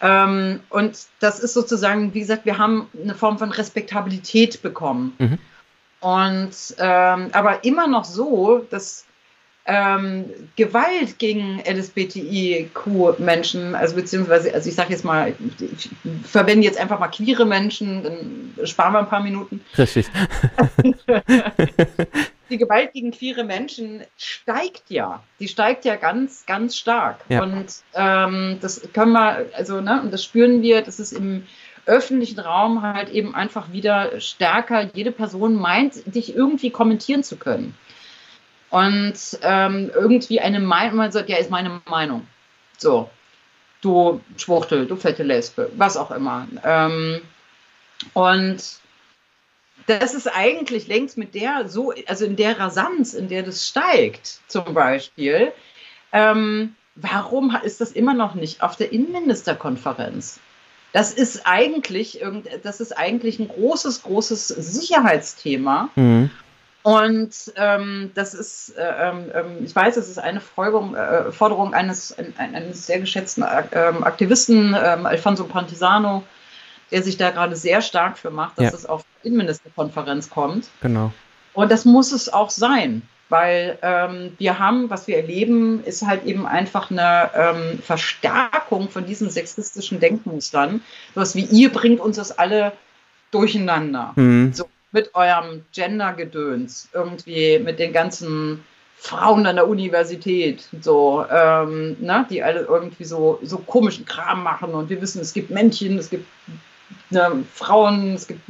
[0.03, 5.15] Ähm, und das ist sozusagen, wie gesagt, wir haben eine Form von Respektabilität bekommen.
[5.19, 5.39] Mhm.
[6.01, 9.07] Und ähm, aber immer noch so, dass
[9.65, 10.25] ähm,
[10.57, 15.89] Gewalt gegen LSBTIQ-Menschen, also beziehungsweise, also ich sage jetzt mal, ich
[16.25, 19.61] verwende jetzt einfach mal queere Menschen, dann sparen wir ein paar Minuten.
[19.79, 20.07] Richtig.
[22.53, 25.23] die Gewalt gegen queere Menschen steigt ja.
[25.41, 27.25] Die steigt ja ganz, ganz stark.
[27.29, 27.43] Ja.
[27.43, 31.47] Und ähm, das können wir, also, ne, und das spüren wir, das ist im
[31.87, 34.91] öffentlichen Raum halt eben einfach wieder stärker.
[34.95, 37.75] Jede Person meint, dich irgendwie kommentieren zu können.
[38.71, 42.27] Und ähm, irgendwie eine Meinung, man sagt, ja, ist meine Meinung.
[42.79, 43.11] So,
[43.81, 46.47] du Schwuchtel, du fette Lesbe, was auch immer.
[46.65, 47.21] Ähm,
[48.15, 48.82] und
[49.87, 54.41] das ist eigentlich längst mit der so, also in der Rasanz, in der das steigt,
[54.49, 55.53] zum Beispiel.
[56.13, 60.41] Ähm, warum ist das immer noch nicht auf der Innenministerkonferenz?
[60.93, 62.23] Das ist eigentlich,
[62.63, 65.89] das ist eigentlich ein großes, großes Sicherheitsthema.
[65.95, 66.31] Mhm.
[66.83, 71.75] Und ähm, das ist, äh, ähm, ähm ich weiß, es ist eine Forderung, äh, Forderung
[71.75, 73.47] eines, eines sehr geschätzten äh,
[74.03, 76.25] Aktivisten, ähm, Alfonso Pantisano,
[76.91, 78.79] der sich da gerade sehr stark für macht, dass ja.
[78.79, 80.69] es auf Innenministerkonferenz kommt.
[80.81, 81.13] Genau.
[81.55, 86.25] Und das muss es auch sein, weil ähm, wir haben, was wir erleben, ist halt
[86.25, 90.83] eben einfach eine ähm, Verstärkung von diesen sexistischen Denkmustern.
[91.15, 92.73] Was wie ihr bringt uns das alle
[93.31, 94.13] durcheinander.
[94.17, 94.53] Mhm.
[94.53, 98.63] So mit eurem Gender-Gedöns, irgendwie mit den ganzen
[98.97, 104.75] Frauen an der Universität, so, ähm, ne, die alle irgendwie so, so komischen Kram machen
[104.75, 106.27] und wir wissen, es gibt Männchen, es gibt
[107.11, 108.41] ne, Frauen, es gibt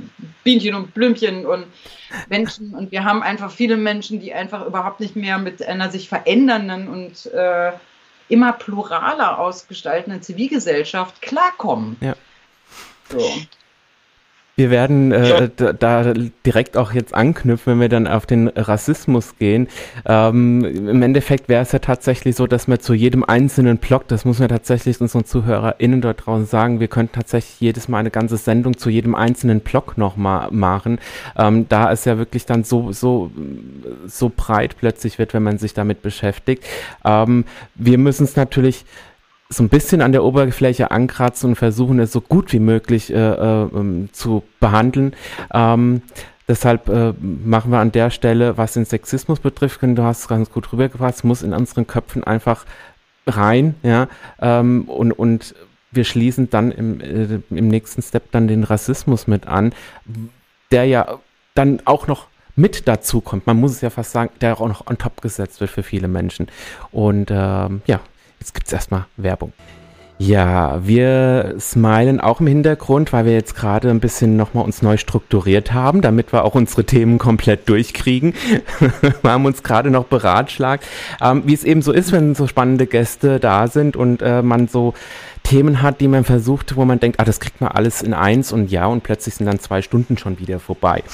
[0.44, 1.66] Bienchen und Blümchen und
[2.28, 6.08] Menschen und wir haben einfach viele Menschen, die einfach überhaupt nicht mehr mit einer sich
[6.08, 7.72] verändernden und äh,
[8.28, 11.96] immer pluraler ausgestaltenden Zivilgesellschaft klarkommen.
[12.00, 12.14] Ja.
[13.10, 13.30] So.
[14.62, 16.14] Wir werden äh, da, da,
[16.46, 19.66] direkt auch jetzt anknüpfen, wenn wir dann auf den Rassismus gehen.
[20.06, 24.24] Ähm, Im Endeffekt wäre es ja tatsächlich so, dass wir zu jedem einzelnen Block, das
[24.24, 28.36] muss man tatsächlich unseren ZuhörerInnen dort draußen sagen, wir könnten tatsächlich jedes Mal eine ganze
[28.36, 31.00] Sendung zu jedem einzelnen Block nochmal machen,
[31.36, 33.32] ähm, da es ja wirklich dann so, so,
[34.06, 36.62] so breit plötzlich wird, wenn man sich damit beschäftigt.
[37.04, 38.84] Ähm, wir müssen es natürlich
[39.52, 43.16] so ein bisschen an der Oberfläche ankratzen und versuchen es so gut wie möglich äh,
[43.16, 45.14] äh, ähm, zu behandeln.
[45.52, 46.02] Ähm,
[46.48, 50.50] deshalb äh, machen wir an der Stelle, was den Sexismus betrifft, du hast es ganz
[50.50, 52.64] gut rübergebracht, muss in unseren Köpfen einfach
[53.26, 54.08] rein, ja,
[54.40, 55.54] ähm, und, und
[55.92, 59.74] wir schließen dann im, äh, im nächsten Step dann den Rassismus mit an,
[60.70, 61.18] der ja
[61.54, 63.46] dann auch noch mit dazu kommt.
[63.46, 66.08] Man muss es ja fast sagen, der auch noch on top gesetzt wird für viele
[66.08, 66.48] Menschen.
[66.90, 68.00] Und ähm, ja,
[68.42, 69.52] Jetzt gibt es erstmal Werbung.
[70.18, 74.96] Ja, wir smilen auch im Hintergrund, weil wir jetzt gerade ein bisschen nochmal uns neu
[74.96, 78.34] strukturiert haben, damit wir auch unsere Themen komplett durchkriegen.
[79.22, 80.84] wir haben uns gerade noch beratschlagt,
[81.20, 84.66] ähm, wie es eben so ist, wenn so spannende Gäste da sind und äh, man
[84.66, 84.94] so
[85.44, 88.50] Themen hat, die man versucht, wo man denkt, ah, das kriegt man alles in eins
[88.50, 91.04] und ja, und plötzlich sind dann zwei Stunden schon wieder vorbei.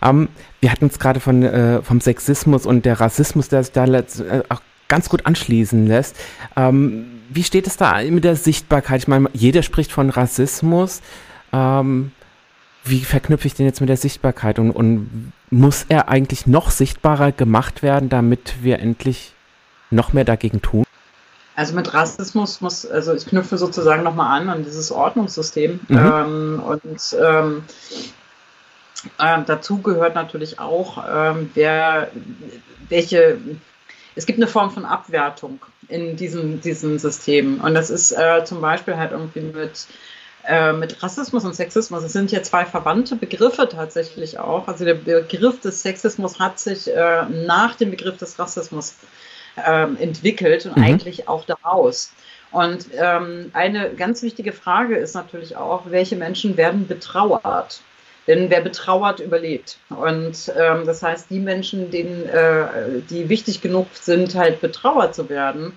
[0.00, 0.28] Ähm,
[0.60, 4.20] wir hatten uns gerade von äh, vom Sexismus und der Rassismus, der sich da letzt,
[4.20, 6.16] äh, auch ganz gut anschließen lässt.
[6.56, 9.02] Ähm, wie steht es da mit der Sichtbarkeit?
[9.02, 11.02] Ich meine, jeder spricht von Rassismus.
[11.52, 12.12] Ähm,
[12.84, 14.58] wie verknüpfe ich den jetzt mit der Sichtbarkeit?
[14.58, 19.32] Und, und, muss er eigentlich noch sichtbarer gemacht werden, damit wir endlich
[19.90, 20.84] noch mehr dagegen tun?
[21.56, 25.80] Also mit Rassismus muss, also ich knüpfe sozusagen nochmal an an dieses Ordnungssystem.
[25.88, 25.96] Mhm.
[25.96, 27.64] Ähm, und ähm,
[29.18, 32.10] äh, dazu gehört natürlich auch, ähm, wer,
[32.88, 33.38] welche
[34.18, 37.60] es gibt eine Form von Abwertung in diesem, diesem System.
[37.60, 39.86] Und das ist äh, zum Beispiel halt irgendwie mit,
[40.44, 42.02] äh, mit Rassismus und Sexismus.
[42.02, 44.66] Es sind ja zwei verwandte Begriffe tatsächlich auch.
[44.66, 48.96] Also der Begriff des Sexismus hat sich äh, nach dem Begriff des Rassismus
[49.64, 50.82] ähm, entwickelt und mhm.
[50.82, 52.12] eigentlich auch daraus.
[52.50, 57.82] Und ähm, eine ganz wichtige Frage ist natürlich auch, welche Menschen werden betrauert?
[58.28, 59.78] Denn wer betrauert, überlebt.
[59.88, 62.66] Und ähm, das heißt, die Menschen, denen, äh,
[63.10, 65.72] die wichtig genug sind, halt betrauert zu werden,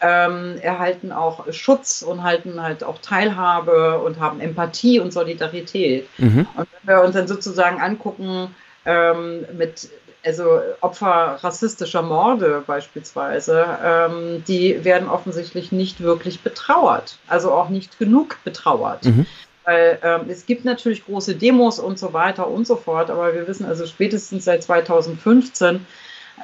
[0.00, 6.08] ähm, erhalten auch Schutz und halten halt auch Teilhabe und haben Empathie und Solidarität.
[6.18, 6.46] Mhm.
[6.56, 8.54] Und wenn wir uns dann sozusagen angucken,
[8.86, 9.88] ähm, mit
[10.24, 17.98] also Opfer rassistischer Morde beispielsweise, ähm, die werden offensichtlich nicht wirklich betrauert, also auch nicht
[17.98, 19.04] genug betrauert.
[19.04, 19.26] Mhm.
[19.68, 23.46] Weil ähm, es gibt natürlich große Demos und so weiter und so fort, aber wir
[23.46, 25.84] wissen also spätestens seit 2015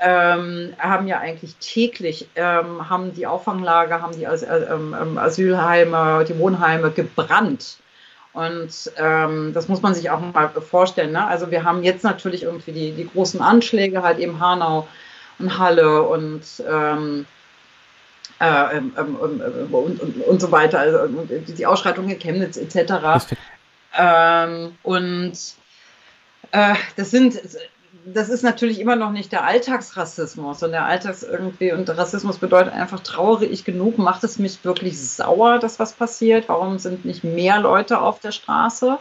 [0.02, 6.26] ähm, haben ja eigentlich täglich, ähm, haben die Auffanglager, haben die As äh, ähm, Asylheime,
[6.28, 7.78] die Wohnheime gebrannt.
[8.34, 11.12] Und ähm, das muss man sich auch mal vorstellen.
[11.12, 11.26] Ne?
[11.26, 14.86] Also wir haben jetzt natürlich irgendwie die, die großen Anschläge, halt eben Hanau
[15.38, 17.24] und Halle und, ähm,
[18.40, 23.34] äh, ähm, ähm, ähm und, und, und, so weiter, also die Ausschreitung in Chemnitz etc.
[24.82, 25.32] und
[26.52, 27.40] äh, das sind
[28.06, 32.74] das ist natürlich immer noch nicht der Alltagsrassismus und der Alltags irgendwie und Rassismus bedeutet
[32.74, 36.48] einfach trauere ich genug, macht es mich wirklich sauer, dass was passiert?
[36.48, 38.98] Warum sind nicht mehr Leute auf der Straße?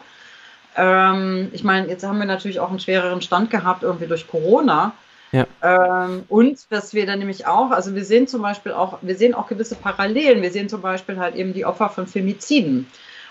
[0.76, 4.94] Ähm, ich meine, jetzt haben wir natürlich auch einen schwereren Stand gehabt irgendwie durch Corona.
[5.34, 5.46] Ja.
[5.62, 9.34] Ähm, und was wir dann nämlich auch, also wir sehen zum Beispiel auch, wir sehen
[9.34, 10.42] auch gewisse Parallelen.
[10.42, 12.88] Wir sehen zum Beispiel halt eben die Opfer von Femiziden.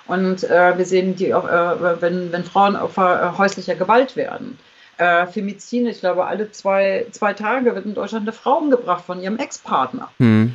[0.07, 4.59] Und äh, wir sehen die, äh, wenn, wenn Frauen Opfer äh, häuslicher Gewalt werden
[5.03, 9.21] äh, Femizide, ich glaube, alle zwei, zwei Tage wird in Deutschland eine Frau umgebracht von
[9.21, 10.11] ihrem Ex-Partner.
[10.19, 10.55] Hm.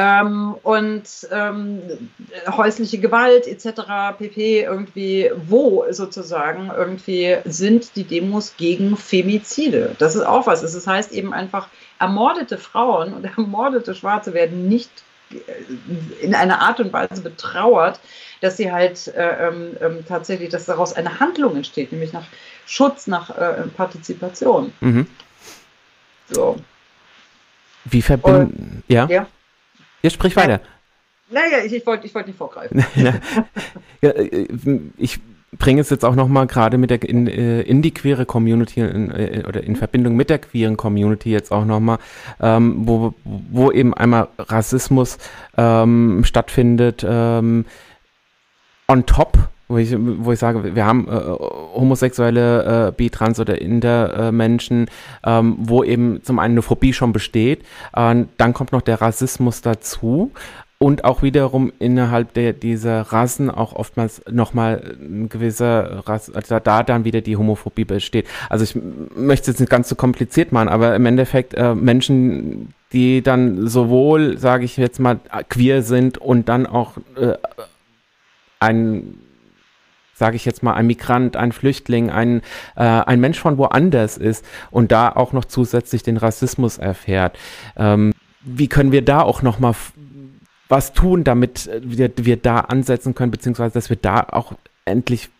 [0.00, 1.82] Ähm, und ähm,
[2.46, 4.16] häusliche Gewalt etc.
[4.16, 4.62] pp.
[4.62, 9.96] irgendwie, wo sozusagen irgendwie sind die Demos gegen Femizide.
[9.98, 10.62] Das ist auch was.
[10.62, 11.66] Das heißt eben einfach,
[11.98, 14.90] ermordete Frauen und ermordete Schwarze werden nicht
[15.32, 17.98] äh, in einer Art und Weise betrauert,
[18.40, 22.26] dass sie halt äh, ähm, ähm, tatsächlich, dass daraus eine Handlung entsteht, nämlich nach
[22.66, 24.72] Schutz, nach äh, Partizipation.
[24.78, 25.08] Mhm.
[26.30, 26.56] So.
[27.84, 28.84] Wie verbinden.
[28.86, 29.08] Ja?
[29.10, 29.26] ja?
[30.02, 30.60] Ja, sprich weiter.
[31.30, 32.84] Naja, ich, ich wollte ich wollt nicht vorgreifen.
[34.00, 34.48] ja, äh,
[34.96, 35.20] ich
[35.56, 39.10] bringe es jetzt auch nochmal gerade mit der in, äh, in, die queere Community in,
[39.10, 41.98] äh, oder in Verbindung mit der queeren Community jetzt auch nochmal,
[42.40, 45.18] ähm, wo, wo eben einmal Rassismus
[45.56, 47.64] ähm, stattfindet, ähm,
[48.88, 51.20] on top wo ich, wo ich sage, wir haben äh,
[51.74, 54.88] homosexuelle, äh, bi-trans oder inter-Menschen,
[55.24, 57.62] äh, ähm, wo eben zum einen eine Phobie schon besteht,
[57.94, 60.32] äh, dann kommt noch der Rassismus dazu
[60.78, 66.82] und auch wiederum innerhalb der, dieser Rassen auch oftmals nochmal ein gewisser Rass, also da
[66.82, 68.26] dann wieder die Homophobie besteht.
[68.48, 68.76] Also ich
[69.16, 73.66] möchte es jetzt nicht ganz so kompliziert machen, aber im Endeffekt äh, Menschen, die dann
[73.66, 77.34] sowohl, sage ich jetzt mal, queer sind und dann auch äh,
[78.60, 79.18] ein
[80.18, 82.42] sage ich jetzt mal, ein Migrant, ein Flüchtling, ein,
[82.76, 87.38] äh, ein Mensch von woanders ist und da auch noch zusätzlich den Rassismus erfährt.
[87.76, 88.12] Ähm,
[88.42, 89.74] wie können wir da auch noch mal
[90.68, 94.52] was tun, damit wir, wir da ansetzen können, beziehungsweise dass wir da auch
[94.84, 95.30] endlich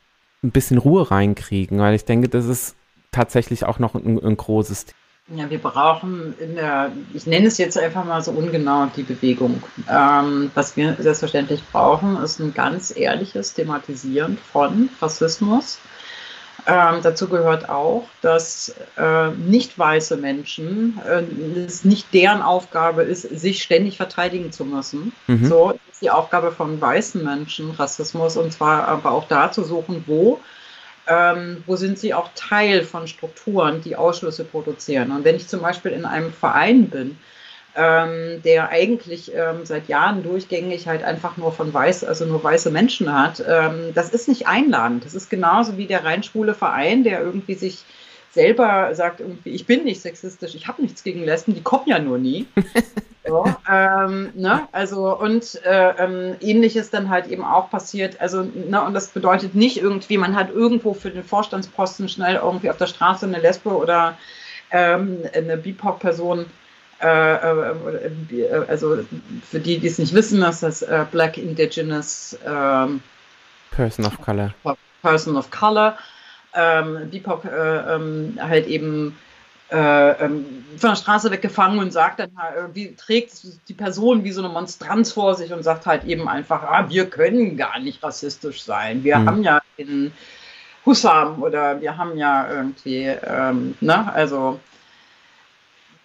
[0.42, 2.76] ein bisschen Ruhe reinkriegen, weil ich denke, das ist
[3.10, 4.97] tatsächlich auch noch ein, ein großes Thema.
[5.34, 9.62] Ja, wir brauchen in der, ich nenne es jetzt einfach mal so ungenau die Bewegung.
[9.90, 15.80] Ähm, was wir selbstverständlich brauchen, ist ein ganz ehrliches Thematisieren von Rassismus.
[16.66, 21.22] Ähm, dazu gehört auch, dass äh, nicht weiße Menschen, äh,
[21.60, 25.12] es nicht deren Aufgabe ist, sich ständig verteidigen zu müssen.
[25.26, 25.46] Mhm.
[25.46, 30.04] So ist die Aufgabe von weißen Menschen, Rassismus, und zwar aber auch da zu suchen,
[30.06, 30.40] wo
[31.08, 35.10] ähm, wo sind sie auch Teil von Strukturen, die Ausschlüsse produzieren.
[35.10, 37.18] Und wenn ich zum Beispiel in einem Verein bin,
[37.74, 42.70] ähm, der eigentlich ähm, seit Jahren durchgängig halt einfach nur von weiß, also nur weiße
[42.70, 45.04] Menschen hat, ähm, das ist nicht einladend.
[45.04, 47.84] Das ist genauso wie der rein schwule Verein, der irgendwie sich
[48.30, 51.98] selber sagt irgendwie, ich bin nicht sexistisch, ich habe nichts gegen Lesben, die kommen ja
[51.98, 52.46] nur nie.
[53.28, 54.68] so, ähm, ne?
[54.72, 58.20] Also und äh, ähm, ähnliches dann halt eben auch passiert.
[58.20, 62.70] Also, ne, und das bedeutet nicht irgendwie, man hat irgendwo für den Vorstandsposten schnell irgendwie
[62.70, 64.16] auf der Straße eine Lesbe oder
[64.70, 66.46] ähm, eine BIPOC-Person
[67.00, 67.74] äh, äh,
[68.30, 68.98] äh, also
[69.48, 73.00] für die, die es nicht wissen, das ist das äh, Black Indigenous ähm,
[73.70, 74.52] Person of Color.
[75.02, 75.96] Person of Color
[76.54, 79.16] ähm, BIPOC äh, ähm, halt eben
[79.70, 84.48] von der Straße weggefangen und sagt dann, äh, wie trägt die Person wie so eine
[84.52, 89.04] Monstranz vor sich und sagt halt eben einfach, ah, wir können gar nicht rassistisch sein.
[89.04, 89.26] Wir mhm.
[89.26, 90.12] haben ja in
[90.86, 94.58] Hussam oder wir haben ja irgendwie, ähm, ne, also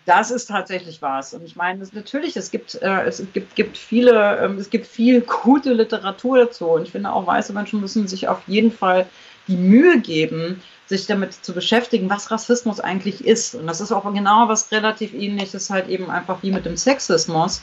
[0.06, 1.34] das ist tatsächlich was.
[1.34, 4.88] Und ich meine, das, natürlich, es gibt, äh, es gibt, gibt viele, ähm, es gibt
[4.88, 6.68] viel gute Literatur dazu.
[6.72, 9.08] Und ich finde auch, weiße Menschen müssen sich auf jeden Fall
[9.48, 13.56] die Mühe geben, sich damit zu beschäftigen, was Rassismus eigentlich ist.
[13.56, 17.62] Und das ist auch genau was relativ ähnliches, halt eben einfach wie mit dem Sexismus.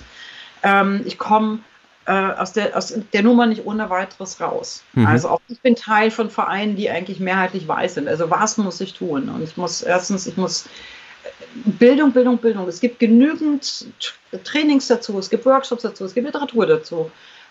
[0.62, 1.60] Ähm, ich komme
[2.06, 4.82] äh, aus, der, aus der Nummer nicht ohne weiteres raus.
[4.94, 5.06] Mhm.
[5.06, 8.08] Also auch ich bin Teil von Vereinen, die eigentlich mehrheitlich weiß sind.
[8.08, 9.28] Also was muss ich tun?
[9.28, 11.28] Und ich muss erstens, ich muss äh,
[11.66, 12.66] Bildung, Bildung, Bildung.
[12.68, 13.86] Es gibt genügend
[14.44, 17.10] Trainings dazu, es gibt Workshops dazu, es gibt Literatur dazu.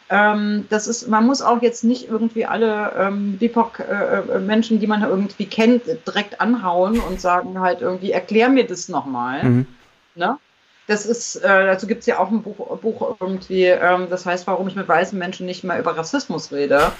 [0.09, 5.03] Ähm, das ist, man muss auch jetzt nicht irgendwie alle ähm, BIPOC-Menschen, äh, die man
[5.03, 9.43] irgendwie kennt, direkt anhauen und sagen halt irgendwie, erklär mir das nochmal.
[9.43, 9.67] Mhm.
[10.15, 10.37] Ne?
[10.87, 14.47] Das ist, äh, dazu gibt es ja auch ein Buch, Buch irgendwie, ähm, das heißt,
[14.47, 16.91] warum ich mit weißen Menschen nicht mehr über Rassismus rede.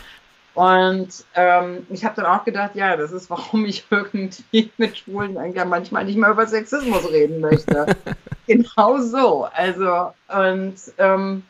[0.54, 5.38] Und ähm, ich habe dann auch gedacht, ja, das ist, warum ich irgendwie mit Schwulen
[5.38, 7.88] eigentlich manchmal nicht mehr über Sexismus reden möchte.
[8.48, 9.48] genau so.
[9.52, 11.44] Also, und, ähm,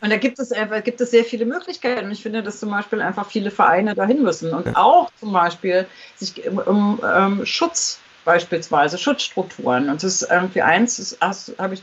[0.00, 2.06] und da gibt es einfach, gibt es sehr viele Möglichkeiten.
[2.06, 5.86] Und ich finde, dass zum Beispiel einfach viele Vereine dahin müssen und auch zum Beispiel
[6.16, 9.88] sich um, um, um Schutz beispielsweise Schutzstrukturen.
[9.90, 11.82] Und das ist irgendwie eins, das habe ich,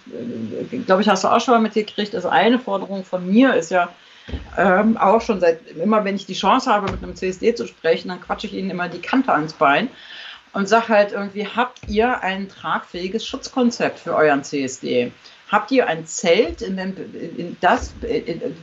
[0.85, 2.15] glaube ich, hast du auch schon mal mitgekriegt.
[2.15, 3.89] Also eine Forderung von mir ist ja
[4.57, 8.09] ähm, auch schon seit immer, wenn ich die Chance habe, mit einem CSD zu sprechen,
[8.09, 9.89] dann quatsche ich ihnen immer die Kante ans Bein
[10.53, 15.11] und sage halt irgendwie, habt ihr ein tragfähiges Schutzkonzept für euren CSD?
[15.49, 16.95] Habt ihr ein Zelt, in, den,
[17.37, 17.93] in das,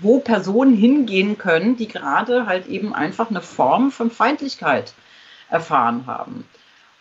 [0.03, 4.93] wo Personen hingehen können, die gerade halt eben einfach eine Form von Feindlichkeit
[5.51, 6.45] erfahren haben?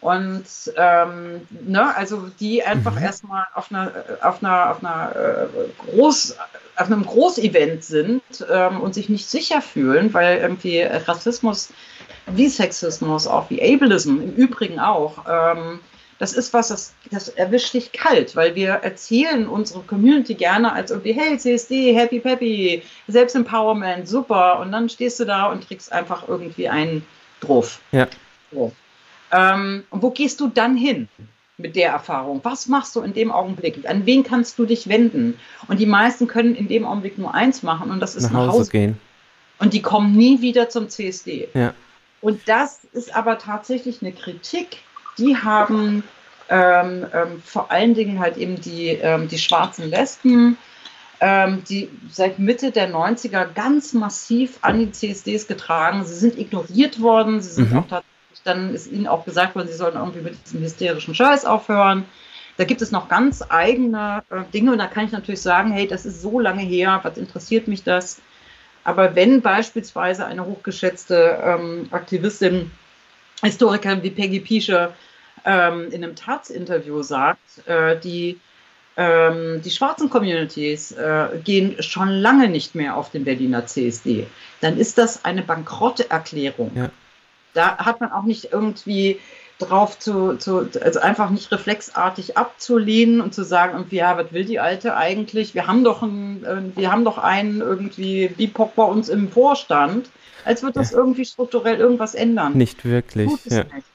[0.04, 3.04] Und ähm, ne, also die einfach mhm.
[3.04, 6.36] erstmal auf einer, auf einer, auf einer äh, Groß,
[6.76, 8.22] auf einem Großevent sind
[8.52, 11.70] ähm, und sich nicht sicher fühlen, weil irgendwie Rassismus
[12.28, 15.80] wie Sexismus, auch wie Ableism im Übrigen auch, ähm,
[16.20, 20.92] das ist was, das, das erwischt dich kalt, weil wir erzählen unsere Community gerne als
[20.92, 24.60] irgendwie, hey, CSD, happy peppy, Selbstempowerment, super.
[24.60, 27.06] Und dann stehst du da und kriegst einfach irgendwie einen
[27.40, 27.80] drauf.
[27.92, 28.08] Ja.
[28.52, 28.72] So.
[29.32, 31.08] Ähm, wo gehst du dann hin
[31.58, 32.40] mit der Erfahrung?
[32.44, 33.88] Was machst du in dem Augenblick?
[33.88, 35.40] An wen kannst du dich wenden?
[35.68, 38.40] Und die meisten können in dem Augenblick nur eins machen und das ist nach, nach
[38.48, 39.00] Hause, Hause gehen.
[39.60, 41.48] Und die kommen nie wieder zum CSD.
[41.54, 41.74] Ja.
[42.22, 44.78] Und das ist aber tatsächlich eine Kritik,
[45.18, 46.04] die haben
[46.50, 50.58] ähm, ähm, vor allen Dingen halt eben die, ähm, die schwarzen Lesben,
[51.20, 56.04] ähm, die seit Mitte der 90er ganz massiv an die CSDs getragen.
[56.06, 57.80] Sie sind ignoriert worden, sie sind mhm.
[57.80, 61.46] auch tatsächlich dann ist ihnen auch gesagt worden, sie sollen irgendwie mit diesem hysterischen Scheiß
[61.46, 62.06] aufhören.
[62.58, 65.88] Da gibt es noch ganz eigene äh, Dinge und da kann ich natürlich sagen, hey,
[65.88, 68.22] das ist so lange her, was interessiert mich das?
[68.84, 72.72] Aber wenn beispielsweise eine hochgeschätzte ähm, Aktivistin,
[73.44, 74.94] Historikerin wie Peggy Piesche
[75.46, 78.40] ähm, in einem Taz-Interview sagt, äh, die,
[78.98, 84.28] ähm, die schwarzen Communities äh, gehen schon lange nicht mehr auf den Berliner CSD,
[84.62, 86.72] dann ist das eine Bankrotterklärung.
[86.76, 86.90] Ja.
[87.54, 89.20] Da hat man auch nicht irgendwie
[89.60, 94.46] drauf zu, zu, also einfach nicht reflexartig abzulehnen und zu sagen, irgendwie, ja, was will
[94.46, 95.54] die Alte eigentlich?
[95.54, 100.10] Wir haben doch einen, wir haben doch einen irgendwie BIPOC bei uns im Vorstand.
[100.46, 100.98] Als wird das ja.
[100.98, 102.54] irgendwie strukturell irgendwas ändern.
[102.58, 103.32] Nicht wirklich.
[103.46, 103.64] Ja.
[103.64, 103.88] Nicht.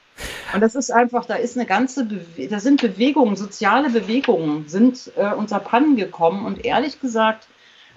[0.53, 5.11] Und das ist einfach, da ist eine ganze, Bewe da sind Bewegungen, soziale Bewegungen sind
[5.15, 7.47] äh, unter Pannen gekommen und ehrlich gesagt,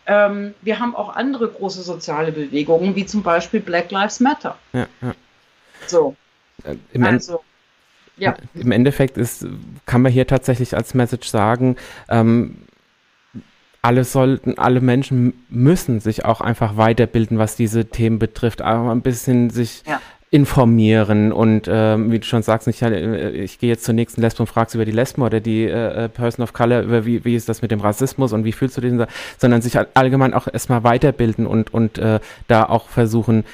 [0.06, 4.58] ähm, wir haben auch andere große soziale Bewegungen, wie zum Beispiel Black Lives Matter.
[4.72, 5.14] Ja, ja.
[5.86, 6.16] So.
[6.64, 7.42] Äh, Im, also,
[8.16, 8.36] ja.
[8.54, 9.46] Im Endeffekt ist,
[9.86, 11.76] kann man hier tatsächlich als Message sagen,
[12.08, 12.58] ähm,
[13.82, 19.02] alle sollten, alle Menschen müssen sich auch einfach weiterbilden, was diese Themen betrifft, aber ein
[19.02, 20.00] bisschen sich ja.
[20.30, 24.44] informieren und ähm, wie du schon sagst, nicht, äh, ich gehe jetzt zur nächsten Lesbe
[24.44, 27.34] und frage über die Lesben oder die äh, äh, Person of Color, über wie, wie
[27.34, 29.04] ist das mit dem Rassismus und wie fühlst du den,
[29.36, 33.44] sondern sich allgemein auch erstmal weiterbilden und, und äh, da auch versuchen,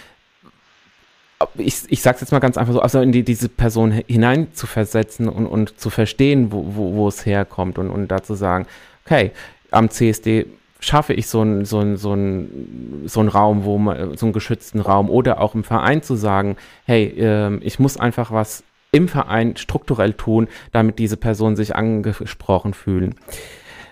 [1.56, 4.66] ich, ich sage jetzt mal ganz einfach so, also in die, diese Person hinein zu
[4.66, 8.66] versetzen und, und zu verstehen, wo, wo, wo es herkommt und, und da zu sagen,
[9.04, 9.30] okay,
[9.70, 10.46] am CSD
[10.80, 14.80] schaffe ich so einen so so ein, so ein Raum, wo man, so einen geschützten
[14.80, 19.56] Raum oder auch im Verein zu sagen, hey, äh, ich muss einfach was im Verein
[19.56, 23.16] strukturell tun, damit diese Personen sich angesprochen fühlen.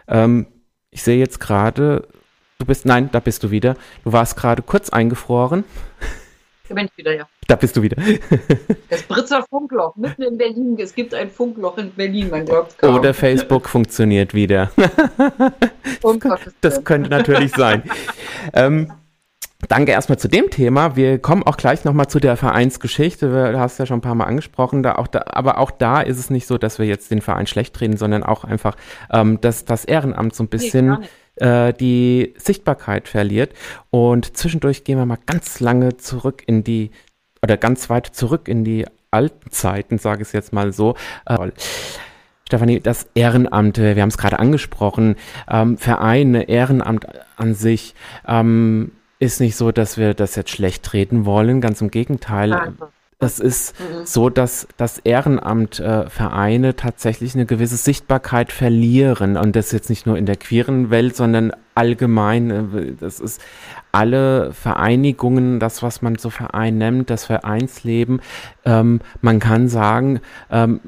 [0.09, 0.47] Ähm,
[0.91, 2.09] ich sehe jetzt gerade,
[2.59, 3.77] du bist, nein, da bist du wieder.
[4.05, 5.65] Du warst gerade kurz eingefroren.
[6.69, 7.29] Da bin ich wieder, ja.
[7.47, 7.97] Da bist du wieder.
[8.89, 10.77] Das Britzer Funkloch, mitten in Berlin.
[10.81, 12.95] Es gibt ein Funkloch in Berlin, glaubt kaum.
[12.95, 14.71] Oder Facebook funktioniert wieder.
[16.61, 17.83] das könnte natürlich sein.
[18.53, 18.93] ähm,
[19.69, 20.97] Danke erstmal zu dem Thema.
[20.97, 23.29] Wir kommen auch gleich nochmal zu der Vereinsgeschichte.
[23.29, 24.83] Du hast ja schon ein paar Mal angesprochen.
[24.83, 27.47] Da auch da, aber auch da ist es nicht so, dass wir jetzt den Verein
[27.47, 28.77] schlecht reden, sondern auch einfach,
[29.11, 33.55] ähm, dass das Ehrenamt so ein bisschen nee, äh, die Sichtbarkeit verliert.
[33.91, 36.91] Und zwischendurch gehen wir mal ganz lange zurück in die,
[37.43, 40.95] oder ganz weit zurück in die alten Zeiten, sage ich es jetzt mal so.
[41.27, 41.51] Äh,
[42.47, 45.17] Stefanie, das Ehrenamt, wir haben es gerade angesprochen,
[45.51, 47.07] ähm, Vereine, Ehrenamt
[47.37, 47.95] an sich,
[48.27, 52.53] ähm, ist nicht so, dass wir das jetzt schlecht treten wollen, ganz im Gegenteil.
[52.53, 52.89] Also.
[53.19, 54.05] Es ist mhm.
[54.05, 60.07] so, dass das Ehrenamt äh, Vereine tatsächlich eine gewisse Sichtbarkeit verlieren und das jetzt nicht
[60.07, 63.41] nur in der queeren Welt, sondern allgemein, äh, das ist
[63.91, 68.21] alle Vereinigungen, das, was man so Verein nennt, das Vereinsleben,
[68.67, 70.81] ähm, man kann sagen, ähm,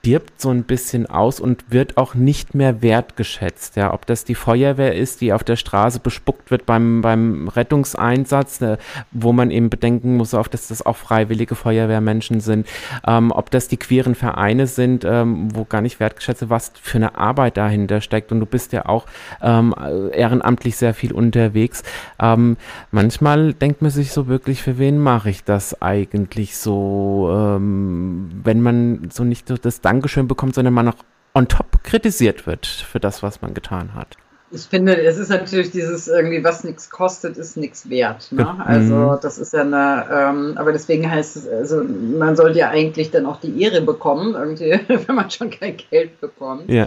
[0.00, 3.76] stirbt so ein bisschen aus und wird auch nicht mehr wertgeschätzt.
[3.76, 8.62] Ja, ob das die Feuerwehr ist, die auf der Straße bespuckt wird beim, beim Rettungseinsatz,
[8.62, 8.78] äh,
[9.10, 12.66] wo man eben bedenken muss, auf, dass das auch freiwillige Feuerwehrmenschen sind,
[13.06, 16.96] ähm, ob das die queeren Vereine sind, ähm, wo gar nicht wertgeschätzt wird, was für
[16.96, 18.32] eine Arbeit dahinter steckt.
[18.32, 19.04] Und du bist ja auch
[19.42, 19.74] ähm,
[20.12, 21.82] ehrenamtlich sehr viel unterwegs.
[22.18, 22.56] Ähm,
[22.90, 28.62] manchmal denkt man sich so wirklich, für wen mache ich das eigentlich so, ähm, wenn
[28.62, 30.94] man so nicht so das Dankeschön bekommt, sondern man auch
[31.34, 34.16] on top kritisiert wird für das, was man getan hat.
[34.52, 38.30] Ich finde, es ist natürlich dieses irgendwie, was nichts kostet, ist nichts wert.
[38.30, 38.64] Ne?
[38.64, 39.18] Also mhm.
[39.20, 43.26] das ist ja eine, ähm, aber deswegen heißt es, also man sollte ja eigentlich dann
[43.26, 46.70] auch die Ehre bekommen, irgendwie, wenn man schon kein Geld bekommt.
[46.70, 46.86] Ja.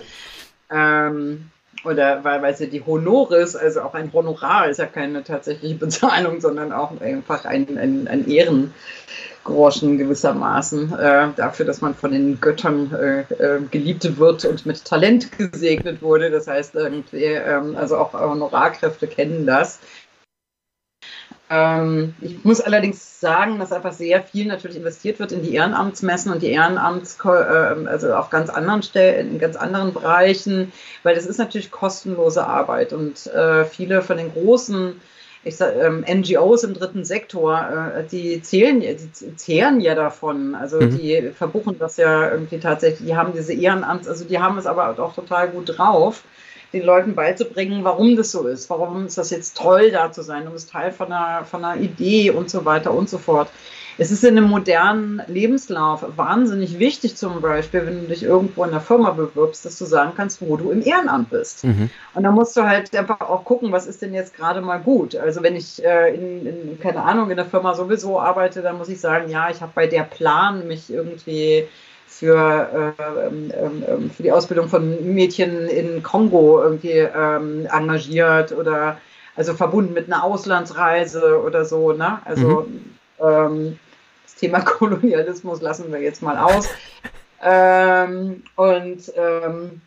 [0.70, 1.50] Ähm,
[1.84, 6.40] oder weil, weil sie die Honores, also auch ein Honorar ist ja keine tatsächliche Bezahlung,
[6.40, 8.74] sondern auch einfach ein, ein, ein Ehren.
[9.44, 14.86] Groschen gewissermaßen äh, dafür, dass man von den Göttern äh, äh, geliebt wird und mit
[14.86, 16.32] Talent gesegnet wurde.
[16.32, 19.80] Das heißt, irgendwie, ähm, also auch Honorarkräfte kennen das.
[21.50, 26.32] Ähm, ich muss allerdings sagen, dass einfach sehr viel natürlich investiert wird in die Ehrenamtsmessen
[26.32, 30.72] und die Ehrenamts, äh, also auf ganz anderen Stellen, in ganz anderen Bereichen,
[31.04, 35.00] weil das ist natürlich kostenlose Arbeit und äh, viele von den großen
[35.46, 40.56] ich sag, ähm, NGOs im dritten Sektor, äh, die zählen, die zehren ja davon.
[40.56, 40.98] Also mhm.
[40.98, 44.98] die verbuchen das ja irgendwie tatsächlich, die haben diese Ehrenamts, also die haben es aber
[44.98, 46.24] auch total gut drauf,
[46.72, 50.46] den Leuten beizubringen, warum das so ist, warum ist das jetzt toll, da zu sein,
[50.46, 53.50] du bist Teil von einer, von einer Idee und so weiter und so fort
[53.98, 58.72] es ist in einem modernen Lebenslauf wahnsinnig wichtig, zum Beispiel, wenn du dich irgendwo in
[58.72, 61.64] der Firma bewirbst, dass du sagen kannst, wo du im Ehrenamt bist.
[61.64, 61.90] Mhm.
[62.14, 65.16] Und da musst du halt einfach auch gucken, was ist denn jetzt gerade mal gut.
[65.16, 68.90] Also wenn ich äh, in, in, keine Ahnung, in der Firma sowieso arbeite, dann muss
[68.90, 71.68] ich sagen, ja, ich habe bei der Plan mich irgendwie
[72.08, 78.98] für, äh, ähm, ähm, für die Ausbildung von Mädchen in Kongo irgendwie ähm, engagiert oder
[79.36, 82.20] also verbunden mit einer Auslandsreise oder so, ne?
[82.26, 82.68] Also
[83.20, 83.80] mhm.
[84.36, 86.70] Ähm, Thema Kolonialismus lassen wir jetzt mal aus.
[87.42, 89.82] ähm, und, ähm,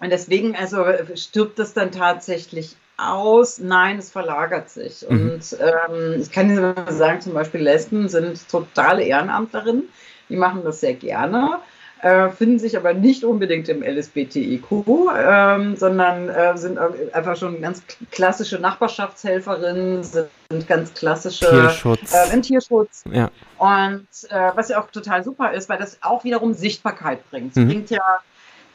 [0.00, 0.84] und deswegen, also
[1.14, 3.58] stirbt es dann tatsächlich aus?
[3.58, 5.06] Nein, es verlagert sich.
[5.08, 5.30] Mhm.
[5.30, 9.88] Und ähm, ich kann Ihnen sagen, zum Beispiel Lesben sind totale Ehrenamtlerinnen.
[10.28, 11.58] Die machen das sehr gerne
[12.02, 14.86] äh, finden sich aber nicht unbedingt im LSBTIQ,
[15.16, 16.78] ähm, sondern äh, sind
[17.12, 20.28] einfach schon ganz klassische Nachbarschaftshelferinnen, sind
[20.66, 22.12] ganz klassische Tierschutz.
[22.12, 23.04] Äh, im Tierschutz.
[23.10, 23.30] Ja.
[23.58, 27.52] Und äh, was ja auch total super ist, weil das auch wiederum Sichtbarkeit bringt.
[27.52, 27.68] Es mhm.
[27.68, 28.02] bringt ja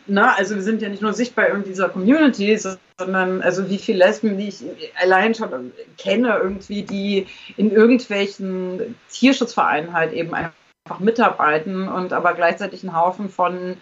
[0.09, 2.57] na, also wir sind ja nicht nur sichtbar in dieser Community,
[2.97, 4.63] sondern also wie viele Lesben, die ich
[5.01, 10.53] allein schon kenne, irgendwie, die in irgendwelchen Tierschutzvereinen halt eben einfach
[10.87, 13.75] einfach mitarbeiten und aber gleichzeitig einen Haufen von,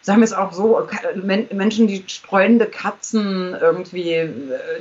[0.00, 4.28] sagen wir es auch so, Menschen, die streunende Katzen irgendwie äh,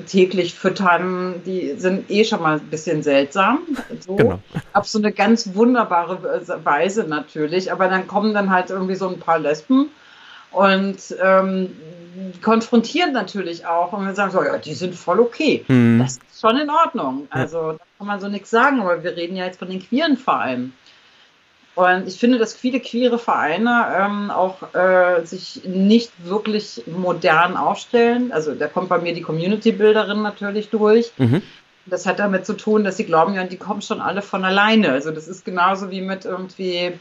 [0.08, 3.60] täglich füttern, die sind eh schon mal ein bisschen seltsam.
[4.00, 4.16] So.
[4.16, 4.40] Genau.
[4.74, 9.20] Auf so eine ganz wunderbare Weise natürlich, aber dann kommen dann halt irgendwie so ein
[9.20, 9.92] paar Lesben
[10.50, 11.70] und ähm,
[12.42, 15.64] konfrontieren natürlich auch und wir sagen so, ja, die sind voll okay.
[15.68, 16.00] Mhm.
[16.00, 17.28] Das ist schon in Ordnung.
[17.30, 20.18] Also da kann man so nichts sagen, aber wir reden ja jetzt von den queeren
[20.18, 20.74] Vereinen.
[21.74, 28.32] Und ich finde, dass viele queere Vereine ähm, auch äh, sich nicht wirklich modern aufstellen.
[28.34, 31.12] Also da kommt bei mir die Community-Bilderin natürlich durch.
[31.18, 31.42] Mhm.
[31.86, 34.92] Das hat damit zu tun, dass sie glauben, ja, die kommen schon alle von alleine.
[34.92, 36.92] Also das ist genauso wie mit irgendwie,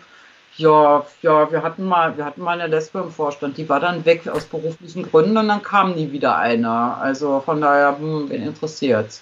[0.56, 4.04] ja, ja, wir hatten mal, wir hatten mal eine Lesbe im Vorstand, die war dann
[4.04, 6.96] weg aus beruflichen Gründen und dann kam nie wieder einer.
[7.00, 9.20] Also von daher, hm, wen interessiert's?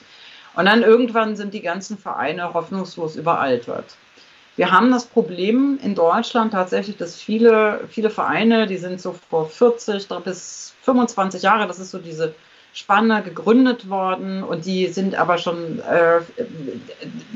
[0.55, 3.97] Und dann irgendwann sind die ganzen Vereine hoffnungslos überaltert.
[4.59, 9.49] Wir haben das Problem in Deutschland tatsächlich, dass viele, viele Vereine, die sind so vor
[9.49, 12.35] 40 bis 25 Jahre, das ist so diese
[12.73, 16.23] Spanne gegründet worden und die sind aber schon, äh,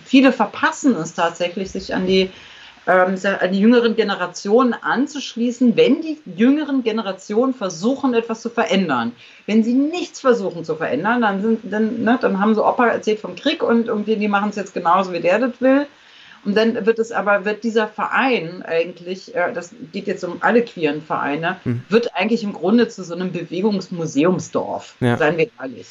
[0.05, 2.28] viele verpassen es tatsächlich, sich an die,
[2.89, 9.12] ähm, an die jüngeren Generationen anzuschließen, wenn die jüngeren Generationen versuchen, etwas zu verändern.
[9.47, 13.20] Wenn sie nichts versuchen zu verändern, dann, sind, dann, ne, dann haben sie Opa erzählt
[13.20, 15.86] vom Krieg und irgendwie die machen es jetzt genauso, wie der das will.
[16.44, 20.62] Und dann wird es aber, wird dieser Verein eigentlich, äh, das geht jetzt um alle
[20.62, 21.82] queeren Vereine, hm.
[21.89, 25.16] wird eigentlich im Grunde zu so einem Bewegungsmuseumsdorf, ja.
[25.16, 25.86] seien wir ehrlich.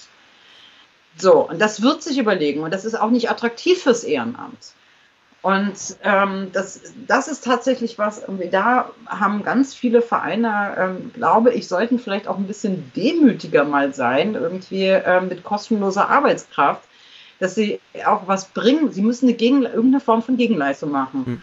[1.17, 4.73] So, und das wird sich überlegen und das ist auch nicht attraktiv fürs Ehrenamt.
[5.41, 5.73] Und
[6.03, 8.21] ähm, das, das ist tatsächlich was,
[8.51, 13.93] da haben ganz viele Vereine, ähm, glaube ich, sollten vielleicht auch ein bisschen demütiger mal
[13.93, 16.83] sein, irgendwie ähm, mit kostenloser Arbeitskraft,
[17.41, 18.91] dass sie auch was bringen.
[18.91, 21.25] Sie müssen eine Gegen, irgendeine Form von Gegenleistung machen.
[21.25, 21.41] Hm.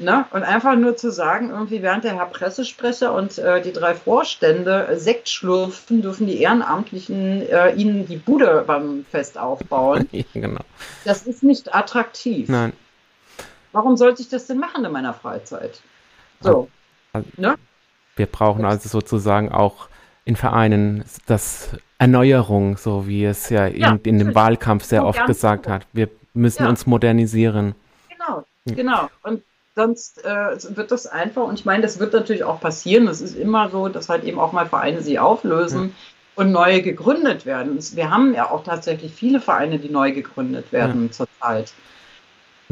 [0.00, 0.26] Ne?
[0.32, 4.88] Und einfach nur zu sagen, irgendwie während der Herr Pressesprecher und äh, die drei Vorstände
[4.96, 10.08] Sekt schlürfen, dürfen die Ehrenamtlichen äh, ihnen die Bude beim Fest aufbauen.
[10.34, 10.60] genau.
[11.04, 12.48] Das ist nicht attraktiv.
[12.48, 12.72] Nein.
[13.72, 15.80] Warum sollte ich das denn machen in meiner Freizeit?
[16.40, 16.68] So.
[17.12, 17.54] Also, ne?
[18.16, 19.88] Wir brauchen also sozusagen auch
[20.24, 25.26] in Vereinen das Erneuerung, so wie es ja, ja in, in dem Wahlkampf sehr oft
[25.26, 25.86] gesagt hat.
[25.92, 26.68] Wir müssen ja.
[26.68, 27.74] uns modernisieren.
[28.08, 29.08] Genau, genau.
[29.22, 29.42] Und
[29.74, 33.08] sonst äh, wird das einfach, und ich meine, das wird natürlich auch passieren.
[33.08, 35.82] Es ist immer so, dass halt eben auch mal Vereine sich auflösen.
[35.84, 35.90] Ja.
[36.36, 37.80] Und neue gegründet werden.
[37.94, 41.72] Wir haben ja auch tatsächlich viele Vereine, die neu gegründet werden zurzeit.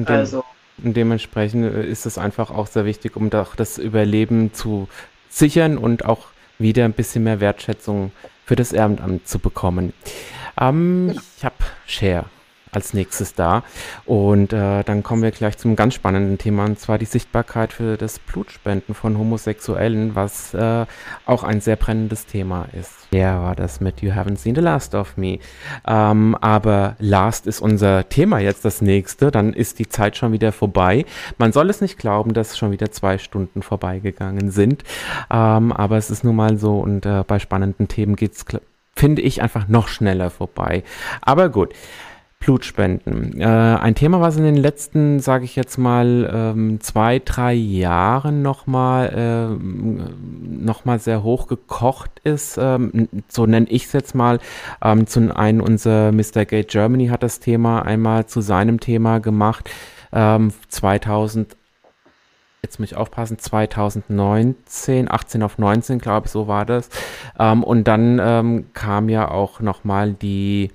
[0.05, 0.45] Also.
[0.85, 4.87] Und dementsprechend äh, ist es einfach auch sehr wichtig, um doch das Überleben zu
[5.29, 6.29] sichern und auch
[6.61, 8.13] wieder ein bisschen mehr Wertschätzung
[8.47, 9.93] für das Ehrenamt zu bekommen.
[10.59, 12.27] Ähm, ich habe Share
[12.77, 13.65] als nächstes da.
[14.05, 17.97] Und äh, dann kommen wir gleich zum ganz spannenden Thema, und zwar die Sichtbarkeit für
[17.97, 20.87] das Blutspenden von Homosexuellen, was äh,
[21.25, 22.93] auch ein sehr brennendes Thema ist.
[23.13, 25.39] Ja, war das mit You Haven't Seen the Last of Me.
[25.87, 30.53] Ähm, aber Last ist unser Thema jetzt das nächste, dann ist die Zeit schon wieder
[30.53, 31.07] vorbei.
[31.39, 34.85] Man soll es nicht glauben, dass schon wieder zwei Stunden vorbeigegangen sind.
[35.31, 38.45] Ähm, aber es ist nun mal so und äh, bei spannenden Themen geht es
[38.97, 40.83] finde ich einfach noch schneller vorbei.
[41.21, 41.75] Aber gut.
[42.47, 43.41] Blutspenden.
[43.41, 48.41] Äh, ein Thema, was in den letzten, sage ich jetzt mal, ähm, zwei, drei Jahren
[48.41, 49.65] nochmal äh,
[50.65, 52.57] noch sehr hoch gekocht ist.
[52.57, 54.39] Ähm, so nenne ich es jetzt mal.
[54.81, 56.45] Ähm, zum einen unser Mr.
[56.45, 59.69] Gate Germany hat das Thema einmal zu seinem Thema gemacht.
[60.13, 61.57] Ähm, 2000
[62.63, 66.91] jetzt muss ich aufpassen, 2019, 18 auf 19, glaube ich, so war das.
[67.41, 70.71] Ähm, und dann ähm, kam ja auch nochmal die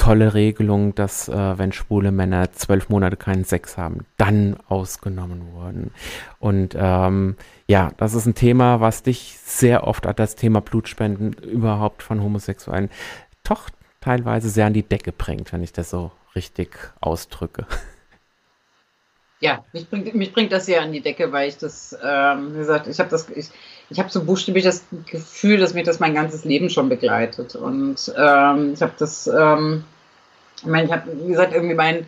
[0.00, 5.92] tolle Regelung, dass äh, wenn schwule Männer zwölf Monate keinen Sex haben, dann ausgenommen wurden.
[6.38, 7.36] Und ähm,
[7.68, 12.22] ja, das ist ein Thema, was dich sehr oft hat, das Thema Blutspenden überhaupt von
[12.22, 12.88] Homosexuellen
[13.44, 13.68] doch
[14.00, 16.70] teilweise sehr an die Decke bringt, wenn ich das so richtig
[17.00, 17.66] ausdrücke.
[19.40, 22.58] Ja, mich bringt, mich bringt das sehr an die Decke, weil ich das, ähm, wie
[22.58, 23.48] gesagt, ich habe das, ich,
[23.88, 27.56] ich habe so buchstäblich das Gefühl, dass mich das mein ganzes Leben schon begleitet.
[27.56, 29.84] Und ähm, ich habe das, ähm,
[30.62, 32.06] ich meine, ich habe, wie gesagt, irgendwie mein,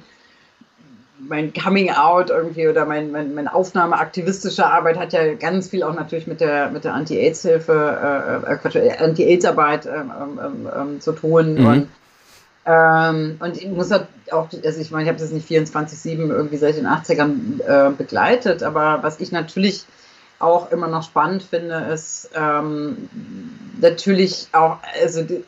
[1.19, 5.83] mein Coming Out irgendwie oder mein, mein, meine Aufnahme aktivistische Arbeit hat ja ganz viel
[5.83, 11.55] auch natürlich mit der, mit der Anti-AIDS-Hilfe, äh, äh, Anti-AIDS-Arbeit ähm, ähm, ähm, zu tun.
[11.55, 11.67] Mhm.
[11.67, 11.89] Und
[12.65, 16.59] ähm, und ich muss halt auch, also ich meine, ich habe das nicht 24-7 irgendwie
[16.59, 19.85] seit den 80ern äh, begleitet, aber was ich natürlich
[20.39, 23.09] auch immer noch spannend finde, ist ähm,
[23.81, 25.43] natürlich auch, also die,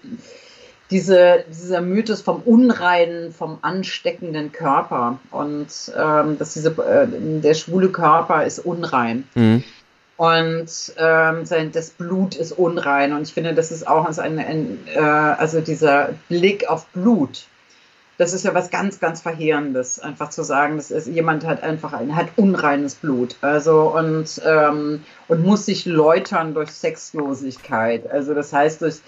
[0.94, 5.66] diese, dieser Mythos vom unreinen, vom ansteckenden Körper und
[5.98, 7.08] ähm, dass diese, äh,
[7.40, 9.24] der schwule Körper ist unrein.
[9.34, 9.64] Mhm.
[10.16, 13.12] Und ähm, sein, das Blut ist unrein.
[13.12, 17.46] Und ich finde, das ist auch ein, ein äh, also dieser Blick auf Blut.
[18.16, 21.92] Das ist ja was ganz, ganz Verheerendes, einfach zu sagen, dass ist, jemand hat einfach
[21.92, 23.34] ein, hat unreines Blut.
[23.40, 28.08] Also und, ähm, und muss sich läutern durch Sexlosigkeit.
[28.08, 29.00] Also das heißt durch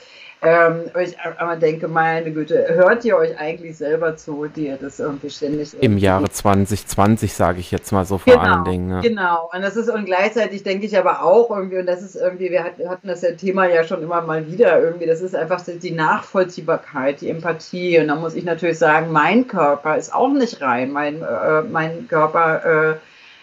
[0.43, 5.01] ähm, ich aber denke, meine Güte, hört ihr euch eigentlich selber zu, die ihr das
[5.01, 5.73] irgendwie ständig.
[5.75, 8.89] Im irgendwie Jahre 2020, sage ich jetzt mal so vor genau, allen Dingen.
[8.89, 9.01] Ne?
[9.03, 12.51] Genau, und das ist, und gleichzeitig denke ich aber auch irgendwie, und das ist irgendwie,
[12.51, 15.91] wir hatten das ja Thema ja schon immer mal wieder irgendwie, das ist einfach die
[15.91, 17.99] Nachvollziehbarkeit, die Empathie.
[17.99, 20.93] Und da muss ich natürlich sagen, mein Körper ist auch nicht rein.
[20.93, 22.93] Mein, äh, mein Körper.
[22.93, 22.97] Äh,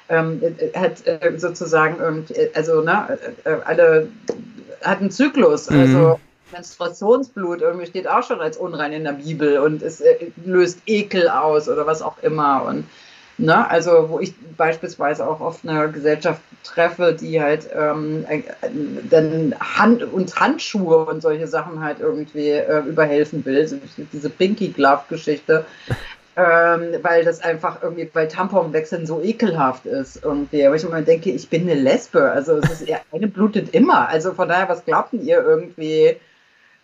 [0.10, 4.10] ähm, äh, hat äh, sozusagen, also ne, äh, alle
[4.82, 6.33] hat einen Zyklus, also mhm.
[6.54, 11.28] Menstruationsblut irgendwie steht auch schon als unrein in der Bibel und es äh, löst Ekel
[11.28, 12.64] aus oder was auch immer.
[12.64, 12.86] Und
[13.38, 18.44] ne, also wo ich beispielsweise auch auf einer Gesellschaft treffe, die halt ähm, äh,
[19.10, 23.68] dann Hand und Handschuhe und solche Sachen halt irgendwie äh, überhelfen will.
[23.68, 23.78] So
[24.12, 25.66] diese Pinky Glove Geschichte.
[26.36, 30.66] Ähm, weil das einfach irgendwie, weil Tamponwechseln so ekelhaft ist irgendwie.
[30.66, 32.32] Aber ich immer denke, ich bin eine Lesbe.
[32.32, 34.10] Also es ist, eine blutet immer.
[34.10, 36.18] Also von daher, was glaubt ihr irgendwie?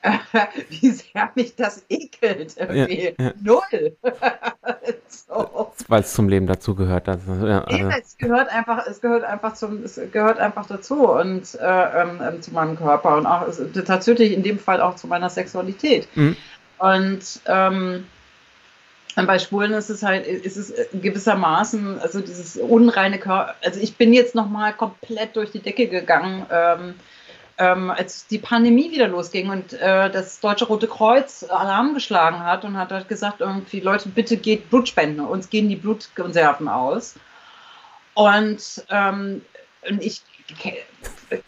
[0.70, 2.56] wie sehr mich das ekelt.
[2.58, 3.16] Irgendwie.
[3.18, 3.34] Ja, ja.
[3.42, 3.98] Null.
[5.08, 5.74] so.
[5.88, 7.10] Weil es zum Leben dazugehört.
[7.10, 7.90] Also, ja, also.
[7.90, 12.42] Es gehört einfach, es gehört einfach zum, es gehört einfach dazu und äh, ähm, ähm
[12.42, 16.08] zu meinem Körper und auch es, tatsächlich in dem Fall auch zu meiner Sexualität.
[16.16, 16.38] Mhm.
[16.78, 18.06] Und ähm,
[19.16, 24.14] bei Schwulen ist es halt, ist es gewissermaßen, also dieses unreine Körper, also ich bin
[24.14, 26.96] jetzt nochmal komplett durch die Decke gegangen, ähm,
[27.60, 32.64] ähm, als die Pandemie wieder losging und äh, das Deutsche Rote Kreuz Alarm geschlagen hat
[32.64, 37.16] und hat halt gesagt, irgendwie, Leute, bitte geht Blut spenden, uns gehen die Blutkonserven aus.
[38.14, 39.42] Und, ähm,
[39.88, 40.22] und ich,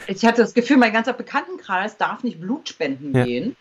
[0.08, 3.24] ich hatte das Gefühl, mein ganzer Bekanntenkreis darf nicht Blut spenden ja.
[3.24, 3.56] gehen.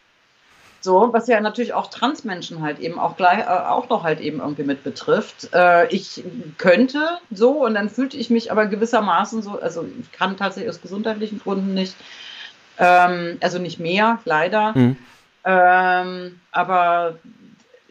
[0.81, 4.41] So, was ja natürlich auch Transmenschen halt eben auch gleich, äh, auch noch halt eben
[4.41, 5.51] irgendwie mit betrifft.
[5.53, 6.25] Äh, ich
[6.59, 10.81] könnte so und dann fühlte ich mich aber gewissermaßen so, also ich kann tatsächlich aus
[10.81, 11.95] gesundheitlichen Gründen nicht,
[12.81, 14.77] ähm, also nicht mehr, leider.
[14.77, 14.97] Mhm.
[15.44, 17.19] Ähm, aber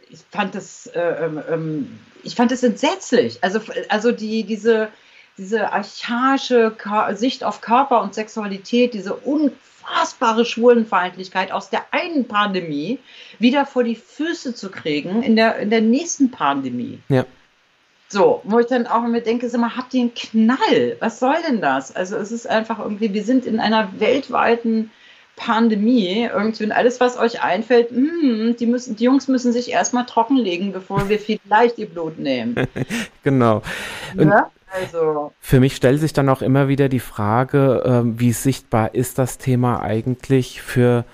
[0.09, 3.41] ich fand das, äh, ähm, ähm ich fand es entsetzlich.
[3.41, 4.89] Also, also die, diese,
[5.37, 6.75] diese archaische
[7.13, 12.99] Sicht auf Körper und Sexualität, diese unfassbare Schwulenfeindlichkeit aus der einen Pandemie
[13.39, 16.99] wieder vor die Füße zu kriegen in der, in der nächsten Pandemie.
[17.07, 17.25] Ja.
[18.11, 20.97] So, wo ich dann auch immer denke, sag mal, habt ihr einen Knall?
[20.99, 21.95] Was soll denn das?
[21.95, 24.89] Also es ist einfach irgendwie, wir sind in einer weltweiten
[25.35, 30.05] Pandemie, irgendwie und alles, was euch einfällt, mh, die, müssen, die Jungs müssen sich erstmal
[30.05, 32.55] trockenlegen, bevor wir vielleicht ihr Blut nehmen.
[33.23, 33.61] genau.
[34.17, 34.49] Ja?
[34.71, 35.31] Also.
[35.39, 39.37] Für mich stellt sich dann auch immer wieder die Frage, äh, wie sichtbar ist das
[39.37, 41.05] Thema eigentlich für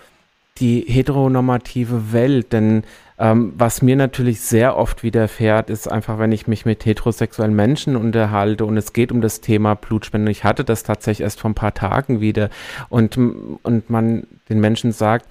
[0.58, 2.52] die heteronormative Welt?
[2.52, 2.84] Denn
[3.18, 7.96] ähm, was mir natürlich sehr oft widerfährt, ist einfach, wenn ich mich mit heterosexuellen Menschen
[7.96, 10.32] unterhalte und es geht um das Thema Blutspende.
[10.32, 12.50] Ich hatte das tatsächlich erst vor ein paar Tagen wieder
[12.90, 15.28] und, und man den Menschen sagt,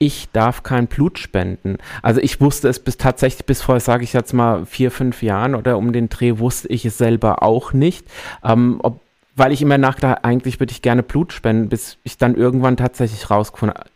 [0.00, 1.78] ich darf kein Blut spenden.
[2.02, 5.54] Also ich wusste es bis tatsächlich bis vor, sage ich jetzt mal, vier, fünf Jahren
[5.54, 8.06] oder um den Dreh wusste ich es selber auch nicht.
[8.44, 9.00] Ähm, ob,
[9.34, 13.28] weil ich immer nachdachte, eigentlich würde ich gerne Blut spenden, bis ich dann irgendwann tatsächlich
[13.30, 13.90] rausgefunden habe,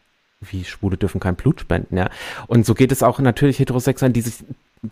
[0.51, 2.10] wie Schwule dürfen kein Blut spenden, ja.
[2.47, 4.44] Und so geht es auch natürlich Heterosexuellen, die sich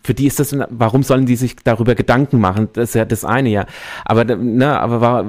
[0.04, 2.68] für die ist das, warum sollen die sich darüber Gedanken machen?
[2.74, 3.66] Das ist ja das eine, ja.
[4.04, 5.26] Aber, ne, aber war,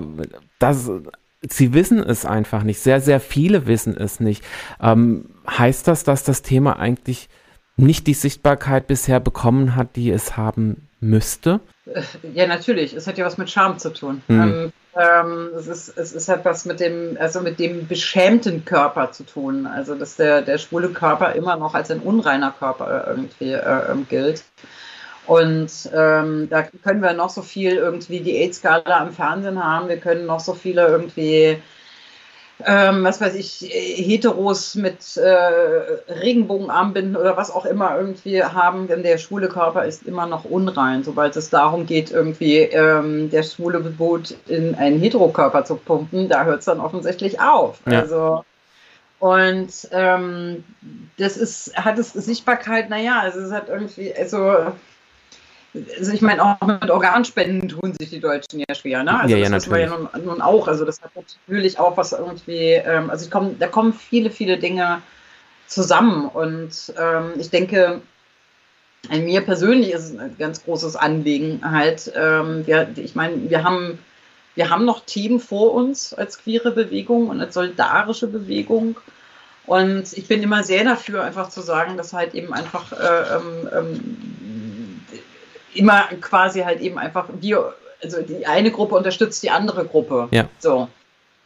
[0.59, 0.91] das,
[1.41, 2.79] sie wissen es einfach nicht.
[2.79, 4.43] Sehr, sehr viele wissen es nicht.
[4.79, 7.29] Ähm, heißt das, dass das Thema eigentlich
[7.75, 11.59] nicht die Sichtbarkeit bisher bekommen hat, die es haben müsste?
[12.33, 12.93] Ja, natürlich.
[12.93, 14.21] Es hat ja was mit Scham zu tun.
[14.27, 14.71] Hm.
[14.95, 19.23] Ähm, es, ist, es ist halt was mit dem, also mit dem beschämten Körper zu
[19.23, 19.65] tun.
[19.65, 24.05] Also dass der, der schwule Körper immer noch als ein unreiner Körper irgendwie äh, ähm,
[24.07, 24.43] gilt.
[25.27, 29.87] Und ähm, da können wir noch so viel irgendwie die AIDS-Skala am Fernsehen haben.
[29.87, 31.61] Wir können noch so viele irgendwie
[32.65, 39.03] ähm, was weiß ich, Heteros mit äh, Regenbogenarmbinden oder was auch immer irgendwie haben, denn
[39.03, 43.79] der schwule Körper ist immer noch unrein, sobald es darum geht, irgendwie ähm, der schwule
[43.79, 47.79] Boot in einen Heterokörper zu pumpen, da hört es dann offensichtlich auf.
[47.85, 48.01] Ja.
[48.01, 48.43] Also
[49.21, 50.63] und ähm,
[51.19, 54.73] das ist, hat es Sichtbarkeit, naja, also es hat irgendwie, also
[55.73, 59.21] also ich meine, auch mit Organspenden tun sich die Deutschen ja schwer, ne?
[59.21, 59.89] Also ja, ja, das natürlich.
[59.89, 60.67] ja nun, nun, auch.
[60.67, 64.57] Also das hat natürlich auch was irgendwie, ähm, also ich komm, da kommen viele, viele
[64.57, 65.01] Dinge
[65.67, 66.25] zusammen.
[66.27, 68.01] Und ähm, ich denke,
[69.09, 72.11] mir persönlich ist es ein ganz großes Anliegen halt.
[72.15, 73.97] Ähm, wir, ich meine, wir haben,
[74.55, 78.97] wir haben noch Team vor uns als queere Bewegung und als solidarische Bewegung.
[79.65, 83.69] Und ich bin immer sehr dafür, einfach zu sagen, dass halt eben einfach äh, ähm,
[83.71, 84.50] ähm
[85.73, 87.73] immer quasi halt eben einfach wir,
[88.03, 90.27] also die eine Gruppe unterstützt die andere Gruppe.
[90.31, 90.47] Ja.
[90.59, 90.87] So.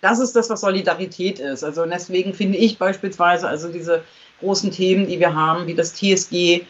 [0.02, 1.64] Das ist das, was Solidarität ist.
[1.64, 4.04] Also deswegen finde ich beispielsweise also diese
[4.40, 6.66] großen Themen, die wir haben, wie das TSG,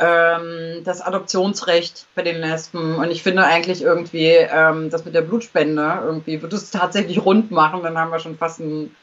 [0.00, 2.96] ähm, das Adoptionsrecht bei den Lesben.
[2.96, 7.50] Und ich finde eigentlich irgendwie, ähm, das mit der Blutspende, irgendwie wird es tatsächlich rund
[7.50, 8.94] machen, dann haben wir schon fast einen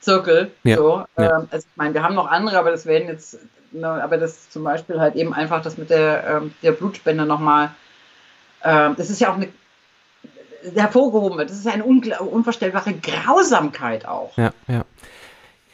[0.00, 0.50] Zirkel.
[0.64, 1.04] Ja, so.
[1.18, 1.40] ja.
[1.40, 3.38] Ähm, also ich meine, wir haben noch andere, aber das werden jetzt
[3.72, 7.70] Ne, aber das zum Beispiel halt eben einfach das mit der, ähm, der Blutspende nochmal,
[8.64, 9.48] ähm, das ist ja auch eine
[10.74, 11.50] hervorgehoben wird.
[11.50, 14.36] Das ist eine unvorstellbare Grausamkeit auch.
[14.36, 14.84] Ja, ja.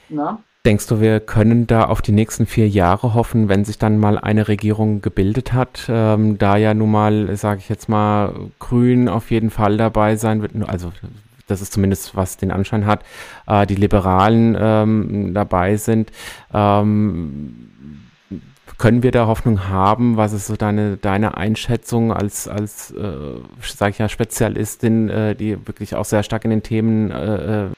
[0.09, 0.39] Na?
[0.65, 4.19] Denkst du, wir können da auf die nächsten vier Jahre hoffen, wenn sich dann mal
[4.19, 9.31] eine Regierung gebildet hat, ähm, da ja nun mal, sage ich jetzt mal, Grün auf
[9.31, 10.93] jeden Fall dabei sein wird, also
[11.47, 13.05] das ist zumindest was den Anschein hat,
[13.47, 16.11] äh, die Liberalen ähm, dabei sind.
[16.53, 17.71] Ähm,
[18.79, 20.17] können wir da Hoffnung haben?
[20.17, 25.67] Was ist so deine, deine Einschätzung als, als äh, sage ich ja, Spezialistin, äh, die
[25.67, 27.11] wirklich auch sehr stark in den Themen.
[27.11, 27.71] Äh, äh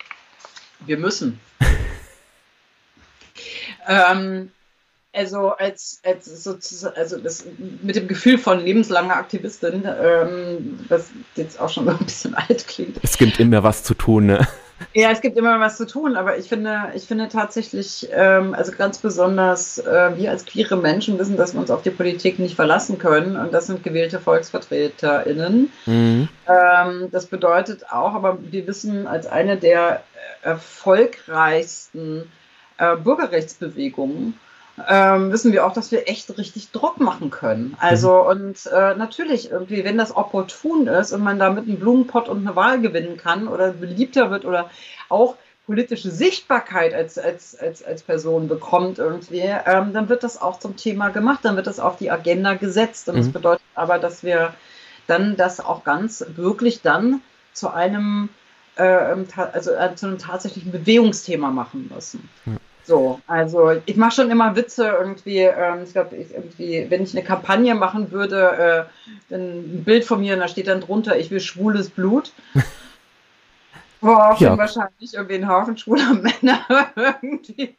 [0.86, 1.38] wir müssen.
[3.88, 4.50] ähm,
[5.18, 7.44] also als, als sozusagen, also das
[7.82, 12.66] mit dem Gefühl von lebenslanger Aktivistin, ähm, was jetzt auch schon so ein bisschen alt
[12.68, 12.98] klingt.
[13.02, 14.46] Es gibt immer was zu tun, ne?
[14.94, 18.70] Ja, es gibt immer was zu tun, aber ich finde, ich finde tatsächlich, ähm, also
[18.70, 22.54] ganz besonders, äh, wir als queere Menschen wissen, dass wir uns auf die Politik nicht
[22.54, 25.72] verlassen können und das sind gewählte VolksvertreterInnen.
[25.86, 26.28] Mhm.
[26.46, 30.04] Ähm, das bedeutet auch, aber wir wissen als eine der
[30.42, 32.30] erfolgreichsten
[32.78, 34.38] äh, Bürgerrechtsbewegungen,
[34.88, 37.76] ähm, wissen wir auch, dass wir echt richtig Druck machen können.
[37.80, 38.28] Also mhm.
[38.28, 42.56] und äh, natürlich irgendwie, wenn das opportun ist und man damit einen Blumenpott und eine
[42.56, 44.70] Wahl gewinnen kann oder beliebter wird oder
[45.08, 45.36] auch
[45.66, 50.76] politische Sichtbarkeit als, als, als, als Person bekommt irgendwie, ähm, dann wird das auch zum
[50.76, 53.08] Thema gemacht, dann wird das auf die Agenda gesetzt.
[53.08, 53.18] Und mhm.
[53.18, 54.54] das bedeutet aber, dass wir
[55.06, 57.20] dann das auch ganz wirklich dann
[57.52, 58.30] zu einem,
[58.76, 58.82] äh,
[59.52, 62.28] also äh, zu einem tatsächlichen Bewegungsthema machen müssen.
[62.46, 62.52] Ja.
[62.88, 65.40] So, also ich mache schon immer Witze irgendwie.
[65.40, 70.20] Ähm, ich glaube, irgendwie, wenn ich eine Kampagne machen würde, äh, dann ein Bild von
[70.20, 72.32] mir und da steht dann drunter, ich will schwules Blut.
[74.00, 74.56] Worauf ja.
[74.56, 76.64] wahrscheinlich irgendwie ein Haufen schwuler Männer
[76.96, 77.74] irgendwie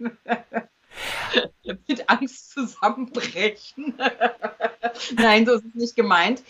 [1.88, 3.96] mit Angst zusammenbrechen.
[5.16, 6.44] Nein, so ist es nicht gemeint.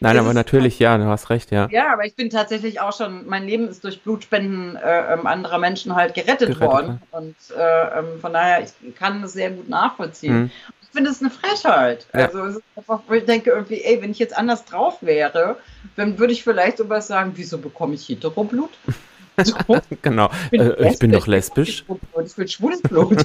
[0.00, 1.68] Nein, das aber natürlich, ja, du hast recht, ja.
[1.70, 5.58] Ja, aber ich bin tatsächlich auch schon, mein Leben ist durch Blutspenden äh, ähm, anderer
[5.58, 7.02] Menschen halt gerettet, gerettet worden.
[7.12, 7.18] Ja.
[7.18, 10.42] Und äh, ähm, von daher, ich kann das sehr gut nachvollziehen.
[10.42, 10.50] Mhm.
[10.82, 12.06] Ich finde es eine Frechheit.
[12.14, 12.26] Ja.
[12.26, 15.56] Also es ist einfach, ich denke irgendwie, ey, wenn ich jetzt anders drauf wäre,
[15.96, 18.70] dann würde ich vielleicht sowas sagen, wieso bekomme ich Heteroblut?
[19.44, 19.54] So.
[20.02, 20.30] genau.
[20.50, 21.84] Ich bin, äh, ich bin doch lesbisch.
[22.24, 23.24] Ich will schwules Blut.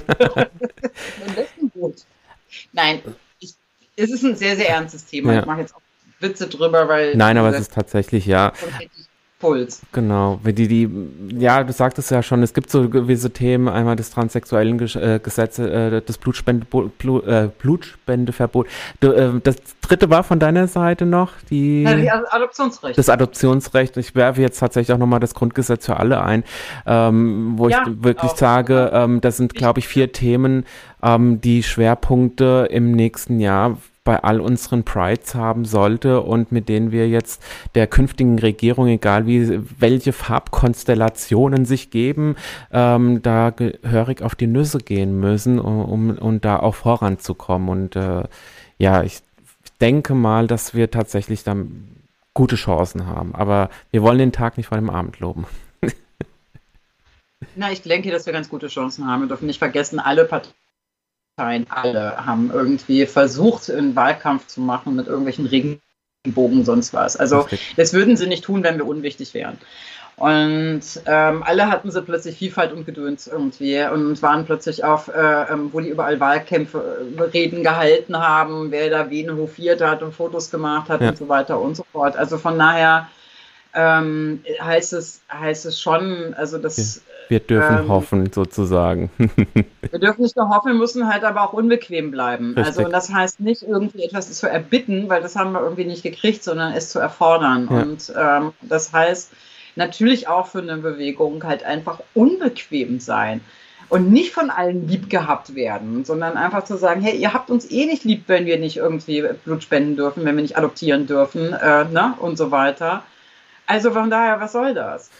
[2.72, 3.02] Nein,
[3.40, 3.54] ich,
[3.96, 5.32] es ist ein sehr, sehr ernstes Thema.
[5.32, 5.40] Ja.
[5.40, 5.80] Ich mache jetzt auch
[6.24, 7.16] Witze drüber, weil.
[7.16, 8.52] Nein, aber es ist tatsächlich, ja.
[9.44, 9.82] Puls.
[9.92, 10.88] Genau, die, die,
[11.38, 15.58] ja, du sagtest ja schon, es gibt so gewisse Themen, einmal das transsexuellen äh, Gesetz,
[15.58, 18.66] äh, das Blutspende, Blut, äh, Blutspendeverbot.
[19.00, 22.96] Du, äh, das dritte war von deiner Seite noch die, ja, die Adoptionsrecht.
[22.96, 23.98] Das Adoptionsrecht.
[23.98, 26.42] Ich werfe jetzt tatsächlich auch nochmal das Grundgesetz für alle ein,
[26.86, 28.36] ähm, wo ja, ich wirklich auch.
[28.38, 30.64] sage, ähm, das sind, glaube ich, vier Themen,
[31.02, 36.92] ähm, die Schwerpunkte im nächsten Jahr bei all unseren Prides haben sollte und mit denen
[36.92, 37.42] wir jetzt
[37.74, 42.36] der künftigen Regierung, egal wie welche Farbkonstellationen sich geben,
[42.70, 47.70] ähm, da gehörig auf die Nüsse gehen müssen, um, um, da auch voranzukommen.
[47.70, 48.24] Und äh,
[48.76, 49.22] ja, ich
[49.80, 51.88] denke mal, dass wir tatsächlich dann
[52.34, 53.34] gute Chancen haben.
[53.34, 55.46] Aber wir wollen den Tag nicht vor dem Abend loben.
[57.56, 59.22] Na, ich denke, dass wir ganz gute Chancen haben.
[59.22, 60.54] Wir dürfen nicht vergessen, alle Parteien
[61.36, 67.16] alle haben irgendwie versucht, einen Wahlkampf zu machen mit irgendwelchen Regenbogen, sonst was.
[67.16, 69.58] Also das würden sie nicht tun, wenn wir unwichtig wären.
[70.16, 75.52] Und ähm, alle hatten sie plötzlich Vielfalt und Gedöns irgendwie und waren plötzlich auf, äh,
[75.52, 80.14] ähm, wo die überall Wahlkämpfe, äh, Reden gehalten haben, wer da wen hofiert hat und
[80.14, 81.08] Fotos gemacht hat ja.
[81.08, 82.16] und so weiter und so fort.
[82.16, 83.08] Also von daher
[83.74, 89.10] ähm, heißt es heißt es schon, also das wir dürfen ähm, hoffen, sozusagen.
[89.18, 92.48] wir dürfen nicht nur hoffen, wir müssen halt aber auch unbequem bleiben.
[92.48, 92.66] Richtig.
[92.66, 96.02] Also und das heißt nicht irgendwie etwas zu erbitten, weil das haben wir irgendwie nicht
[96.02, 97.68] gekriegt, sondern es zu erfordern.
[97.70, 97.82] Ja.
[97.82, 99.32] Und ähm, das heißt
[99.76, 103.40] natürlich auch für eine Bewegung halt einfach unbequem sein
[103.88, 107.70] und nicht von allen lieb gehabt werden, sondern einfach zu sagen, hey, ihr habt uns
[107.70, 111.52] eh nicht lieb, wenn wir nicht irgendwie Blut spenden dürfen, wenn wir nicht adoptieren dürfen,
[111.52, 113.02] äh, ne, und so weiter.
[113.66, 115.10] Also von daher, was soll das?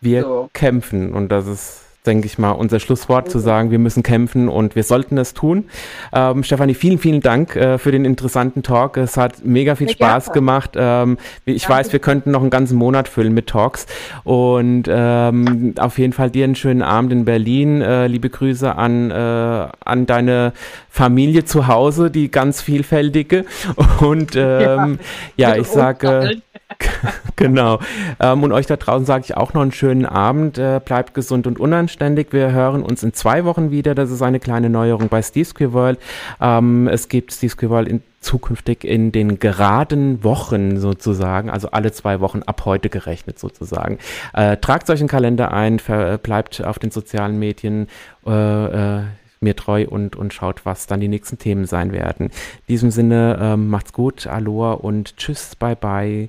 [0.00, 0.50] Wir so.
[0.52, 4.76] kämpfen und das ist denke ich mal, unser Schlusswort zu sagen, wir müssen kämpfen und
[4.76, 5.64] wir sollten es tun.
[6.12, 8.96] Ähm, Stefanie, vielen, vielen Dank äh, für den interessanten Talk.
[8.96, 10.34] Es hat mega viel Sehr Spaß gerne.
[10.34, 10.70] gemacht.
[10.76, 11.78] Ähm, ich Danke.
[11.78, 13.86] weiß, wir könnten noch einen ganzen Monat füllen mit Talks
[14.24, 17.82] und ähm, auf jeden Fall dir einen schönen Abend in Berlin.
[17.82, 20.52] Äh, liebe Grüße an, äh, an deine
[20.88, 23.44] Familie zu Hause, die ganz vielfältige
[24.00, 24.98] und ähm,
[25.36, 26.40] ja, ja ich sage
[27.36, 27.78] genau.
[28.20, 30.58] Ähm, und euch da draußen sage ich auch noch einen schönen Abend.
[30.58, 32.32] Äh, bleibt gesund und unanständig.
[32.32, 33.94] Wir hören uns in zwei Wochen wieder.
[33.94, 35.98] Das ist eine kleine Neuerung bei Steve Square World.
[36.40, 41.92] Ähm, es gibt Steve Square World in, zukünftig in den geraden Wochen sozusagen, also alle
[41.92, 43.98] zwei Wochen ab heute gerechnet sozusagen.
[44.32, 45.80] Äh, tragt einen Kalender ein,
[46.22, 47.86] bleibt auf den sozialen Medien.
[48.26, 49.02] Äh, äh,
[49.40, 52.26] mir treu und, und schaut, was dann die nächsten Themen sein werden.
[52.26, 56.28] In diesem Sinne, ähm, macht's gut, Aloha und tschüss, bye bye.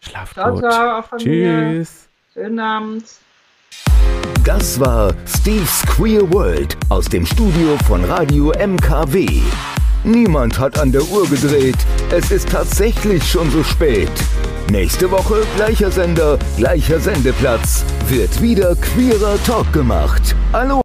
[0.00, 0.60] Schlaft ciao, gut.
[0.60, 2.08] Ciao, Tschüss.
[2.32, 3.04] Schönen Abend.
[4.44, 9.42] Das war Steve's Queer World aus dem Studio von Radio MKW.
[10.04, 11.76] Niemand hat an der Uhr gedreht.
[12.10, 14.10] Es ist tatsächlich schon so spät.
[14.70, 17.84] Nächste Woche gleicher Sender, gleicher Sendeplatz.
[18.08, 20.36] Wird wieder queerer Talk gemacht.
[20.52, 20.76] Hallo.